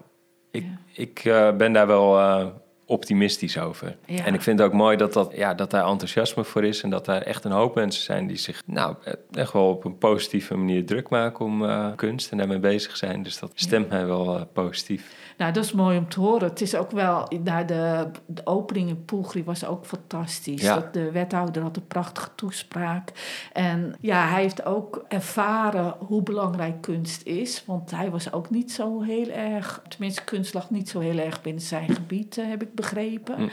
ik, 0.51 0.63
ja. 0.63 0.79
ik 0.93 1.25
uh, 1.25 1.57
ben 1.57 1.73
daar 1.73 1.87
wel 1.87 2.19
uh, 2.19 2.47
optimistisch 2.87 3.59
over. 3.59 3.97
Ja. 4.07 4.25
En 4.25 4.35
ik 4.35 4.43
vind 4.43 4.59
het 4.59 4.69
ook 4.69 4.75
mooi 4.75 4.97
dat, 4.97 5.13
dat, 5.13 5.33
ja, 5.35 5.55
dat 5.55 5.71
daar 5.71 5.87
enthousiasme 5.87 6.45
voor 6.45 6.65
is. 6.65 6.83
En 6.83 6.91
dat 6.91 7.05
daar 7.05 7.23
echt 7.23 7.45
een 7.45 7.51
hoop 7.51 7.75
mensen 7.75 8.03
zijn 8.03 8.27
die 8.27 8.37
zich 8.37 8.63
nou, 8.67 8.95
echt 9.33 9.53
wel 9.53 9.69
op 9.69 9.85
een 9.85 9.99
positieve 9.99 10.57
manier 10.57 10.87
druk 10.87 11.09
maken 11.09 11.45
om 11.45 11.67
kunst. 11.97 12.31
En 12.31 12.39
daarmee 12.39 12.59
bezig 12.59 12.97
zijn. 12.97 13.23
Dus 13.23 13.39
dat 13.39 13.51
stemt 13.55 13.89
mij 13.89 14.07
wel 14.07 14.47
positief. 14.53 15.15
Nou, 15.37 15.53
dat 15.53 15.65
is 15.65 15.73
mooi 15.73 15.99
om 15.99 16.09
te 16.09 16.21
horen. 16.21 16.49
Het 16.49 16.61
is 16.61 16.75
ook 16.75 16.91
wel, 16.91 17.29
naar 17.45 17.67
de, 17.67 18.11
de 18.27 18.47
opening 18.47 18.89
in 18.89 19.05
Poelgri 19.05 19.45
was 19.45 19.65
ook 19.65 19.87
fantastisch. 19.87 20.63
Ja. 20.63 20.75
Dat 20.75 20.93
de 20.93 21.11
wethouder 21.11 21.63
had 21.63 21.77
een 21.77 21.87
prachtige 21.87 22.31
toespraak. 22.35 23.13
En 23.53 23.95
ja, 24.01 24.29
hij 24.29 24.43
heeft 24.43 24.65
ook 24.65 25.05
ervaren 25.09 25.95
hoe 25.99 26.23
belangrijk 26.23 26.81
kunst 26.81 27.23
is. 27.23 27.63
Want 27.67 27.91
hij 27.91 28.11
was 28.11 28.33
ook 28.33 28.51
niet 28.51 28.73
zo 28.73 29.03
heel 29.03 29.29
erg, 29.29 29.83
tenminste 29.89 30.25
kunst 30.25 30.55
lag 30.55 30.71
niet 30.71 30.89
zo 30.89 31.01
heel 31.01 31.19
erg 31.19 31.43
binnen 31.43 31.63
zijn 31.63 31.95
gebied, 31.95 32.37
heb 32.41 32.63
ik 32.63 32.75
begrepen. 32.75 33.37
Hm. 33.37 33.49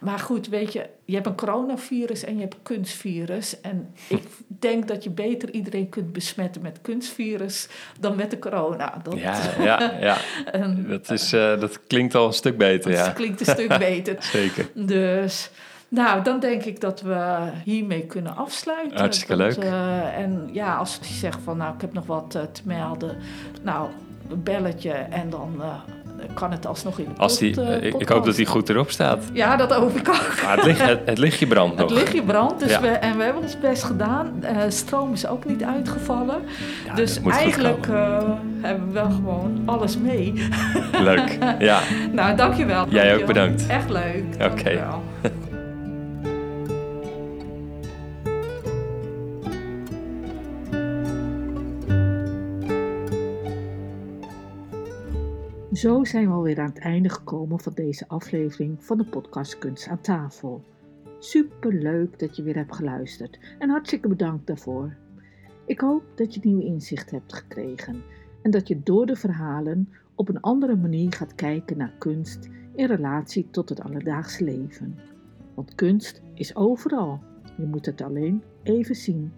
Maar 0.00 0.18
goed, 0.18 0.48
weet 0.48 0.72
je, 0.72 0.88
je 1.12 1.18
hebt 1.18 1.30
een 1.30 1.46
coronavirus 1.46 2.24
en 2.24 2.34
je 2.34 2.40
hebt 2.40 2.54
een 2.54 2.62
kunstvirus. 2.62 3.60
En 3.60 3.94
ik 4.08 4.22
denk 4.46 4.88
dat 4.88 5.04
je 5.04 5.10
beter 5.10 5.50
iedereen 5.50 5.88
kunt 5.88 6.12
besmetten 6.12 6.62
met 6.62 6.78
kunstvirus 6.82 7.68
dan 8.00 8.16
met 8.16 8.30
de 8.30 8.38
corona. 8.38 9.00
Dat, 9.02 9.18
ja, 9.18 9.40
ja, 9.64 9.96
ja. 10.00 10.16
en, 10.44 10.86
dat, 10.88 11.10
is, 11.10 11.32
uh, 11.32 11.60
dat 11.60 11.86
klinkt 11.86 12.14
al 12.14 12.26
een 12.26 12.32
stuk 12.32 12.58
beter. 12.58 12.90
dat 12.90 13.06
ja. 13.06 13.12
klinkt 13.12 13.40
een 13.40 13.54
stuk 13.54 13.78
beter. 13.88 14.16
Zeker. 14.18 14.68
Dus, 14.74 15.50
nou, 15.88 16.22
dan 16.22 16.40
denk 16.40 16.62
ik 16.62 16.80
dat 16.80 17.00
we 17.00 17.38
hiermee 17.64 18.06
kunnen 18.06 18.36
afsluiten. 18.36 18.98
Hartstikke 18.98 19.36
dat, 19.36 19.56
leuk. 19.56 19.64
Uh, 19.64 20.18
en 20.18 20.48
ja, 20.52 20.76
als 20.76 20.98
je 21.02 21.14
zegt 21.14 21.38
van, 21.44 21.56
nou, 21.56 21.74
ik 21.74 21.80
heb 21.80 21.92
nog 21.92 22.06
wat 22.06 22.34
uh, 22.36 22.42
te 22.42 22.62
melden. 22.64 23.16
Nou, 23.62 23.88
een 24.30 24.42
belletje 24.42 24.92
en 24.92 25.30
dan 25.30 25.62
kan 26.34 26.50
het 26.50 26.66
alsnog 26.66 26.98
in 26.98 27.04
de 27.14 27.20
Als 27.20 27.38
die, 27.38 27.54
pod- 27.54 27.64
eh, 27.68 27.82
ik, 27.82 27.94
ik 27.94 28.08
hoop 28.08 28.24
dat 28.24 28.36
hij 28.36 28.44
goed 28.44 28.68
erop 28.68 28.90
staat. 28.90 29.24
Ja, 29.32 29.56
dat 29.56 29.72
hoop 29.72 29.96
ik 29.96 30.08
ook. 30.08 30.42
Maar 30.44 30.56
het, 30.56 30.64
licht, 30.64 30.80
het, 30.86 31.00
het 31.04 31.18
lichtje 31.18 31.46
brandt 31.46 31.76
nog. 31.76 31.88
Het 31.90 31.98
lichtje 31.98 32.22
brandt, 32.22 32.60
dus 32.60 32.70
Ja. 32.70 32.80
we, 32.80 32.88
en 32.88 33.16
we 33.16 33.22
hebben 33.22 33.42
ons 33.42 33.58
best 33.60 33.82
gedaan. 33.84 34.32
Eh, 34.40 34.56
stroom 34.68 35.12
is 35.12 35.26
ook 35.26 35.44
niet 35.44 35.62
uitgevallen. 35.64 36.36
Ja, 36.86 36.94
dus 36.94 37.20
eigenlijk 37.22 37.86
eh, 37.86 38.18
hebben 38.60 38.86
we 38.86 38.92
wel 38.92 39.10
gewoon 39.10 39.62
alles 39.66 39.98
mee. 39.98 40.32
Leuk. 41.02 41.38
Ja, 41.58 41.80
nou, 42.12 42.36
dankjewel. 42.36 42.86
Jij 42.88 43.16
ook 43.16 43.26
bedankt. 43.26 43.66
Echt 43.66 43.90
leuk. 43.90 44.24
Oké. 44.52 44.80
Zo 55.82 56.04
zijn 56.04 56.26
we 56.26 56.34
alweer 56.34 56.60
aan 56.60 56.68
het 56.68 56.78
einde 56.78 57.08
gekomen 57.08 57.60
van 57.60 57.72
deze 57.72 58.08
aflevering 58.08 58.84
van 58.84 58.98
de 58.98 59.04
podcast 59.04 59.58
Kunst 59.58 59.88
aan 59.88 60.00
tafel. 60.00 60.62
Super 61.18 61.72
leuk 61.72 62.18
dat 62.18 62.36
je 62.36 62.42
weer 62.42 62.54
hebt 62.54 62.74
geluisterd 62.74 63.38
en 63.58 63.70
hartstikke 63.70 64.08
bedankt 64.08 64.46
daarvoor. 64.46 64.96
Ik 65.66 65.80
hoop 65.80 66.02
dat 66.14 66.34
je 66.34 66.40
nieuwe 66.42 66.64
inzicht 66.64 67.10
hebt 67.10 67.34
gekregen 67.34 68.02
en 68.42 68.50
dat 68.50 68.68
je 68.68 68.82
door 68.82 69.06
de 69.06 69.16
verhalen 69.16 69.88
op 70.14 70.28
een 70.28 70.40
andere 70.40 70.76
manier 70.76 71.12
gaat 71.12 71.34
kijken 71.34 71.76
naar 71.76 71.94
kunst 71.98 72.48
in 72.74 72.86
relatie 72.86 73.48
tot 73.50 73.68
het 73.68 73.80
alledaagse 73.80 74.44
leven. 74.44 74.98
Want 75.54 75.74
kunst 75.74 76.22
is 76.34 76.56
overal, 76.56 77.20
je 77.56 77.66
moet 77.66 77.86
het 77.86 78.00
alleen 78.00 78.42
even 78.62 78.94
zien. 78.94 79.32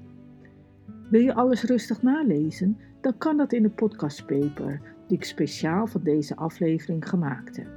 Wil 1.11 1.21
je 1.21 1.35
alles 1.35 1.63
rustig 1.63 2.03
nalezen? 2.03 2.79
Dan 3.01 3.19
kan 3.19 3.37
dat 3.37 3.53
in 3.53 3.63
de 3.63 3.71
podcastpaper 3.71 4.94
die 5.07 5.17
ik 5.17 5.25
speciaal 5.25 5.87
voor 5.87 6.03
deze 6.03 6.37
aflevering 6.37 7.09
gemaakt 7.09 7.57
heb. 7.57 7.69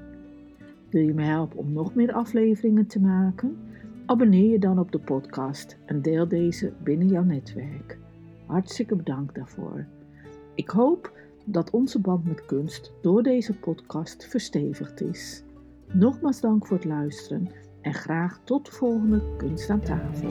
Wil 0.89 1.01
je 1.01 1.13
me 1.13 1.23
helpen 1.23 1.57
om 1.57 1.73
nog 1.73 1.95
meer 1.95 2.13
afleveringen 2.13 2.88
te 2.88 2.99
maken? 2.99 3.57
Abonneer 4.05 4.51
je 4.51 4.59
dan 4.59 4.80
op 4.80 4.91
de 4.91 4.99
podcast 4.99 5.78
en 5.86 6.01
deel 6.01 6.28
deze 6.28 6.73
binnen 6.84 7.07
jouw 7.07 7.23
netwerk. 7.23 7.97
Hartstikke 8.45 8.95
bedankt 8.95 9.36
daarvoor. 9.36 9.86
Ik 10.55 10.69
hoop 10.69 11.11
dat 11.45 11.69
onze 11.69 11.99
band 11.99 12.25
met 12.25 12.45
kunst 12.45 12.93
door 13.01 13.23
deze 13.23 13.53
podcast 13.53 14.25
verstevigd 14.25 15.01
is. 15.01 15.43
Nogmaals 15.93 16.41
dank 16.41 16.67
voor 16.67 16.78
het 16.78 16.86
luisteren 16.86 17.49
en 17.82 17.93
graag 17.93 18.39
tot 18.43 18.65
de 18.65 18.71
volgende 18.71 19.21
Kunst 19.38 19.69
aan 19.69 19.82
tafel. 19.82 20.30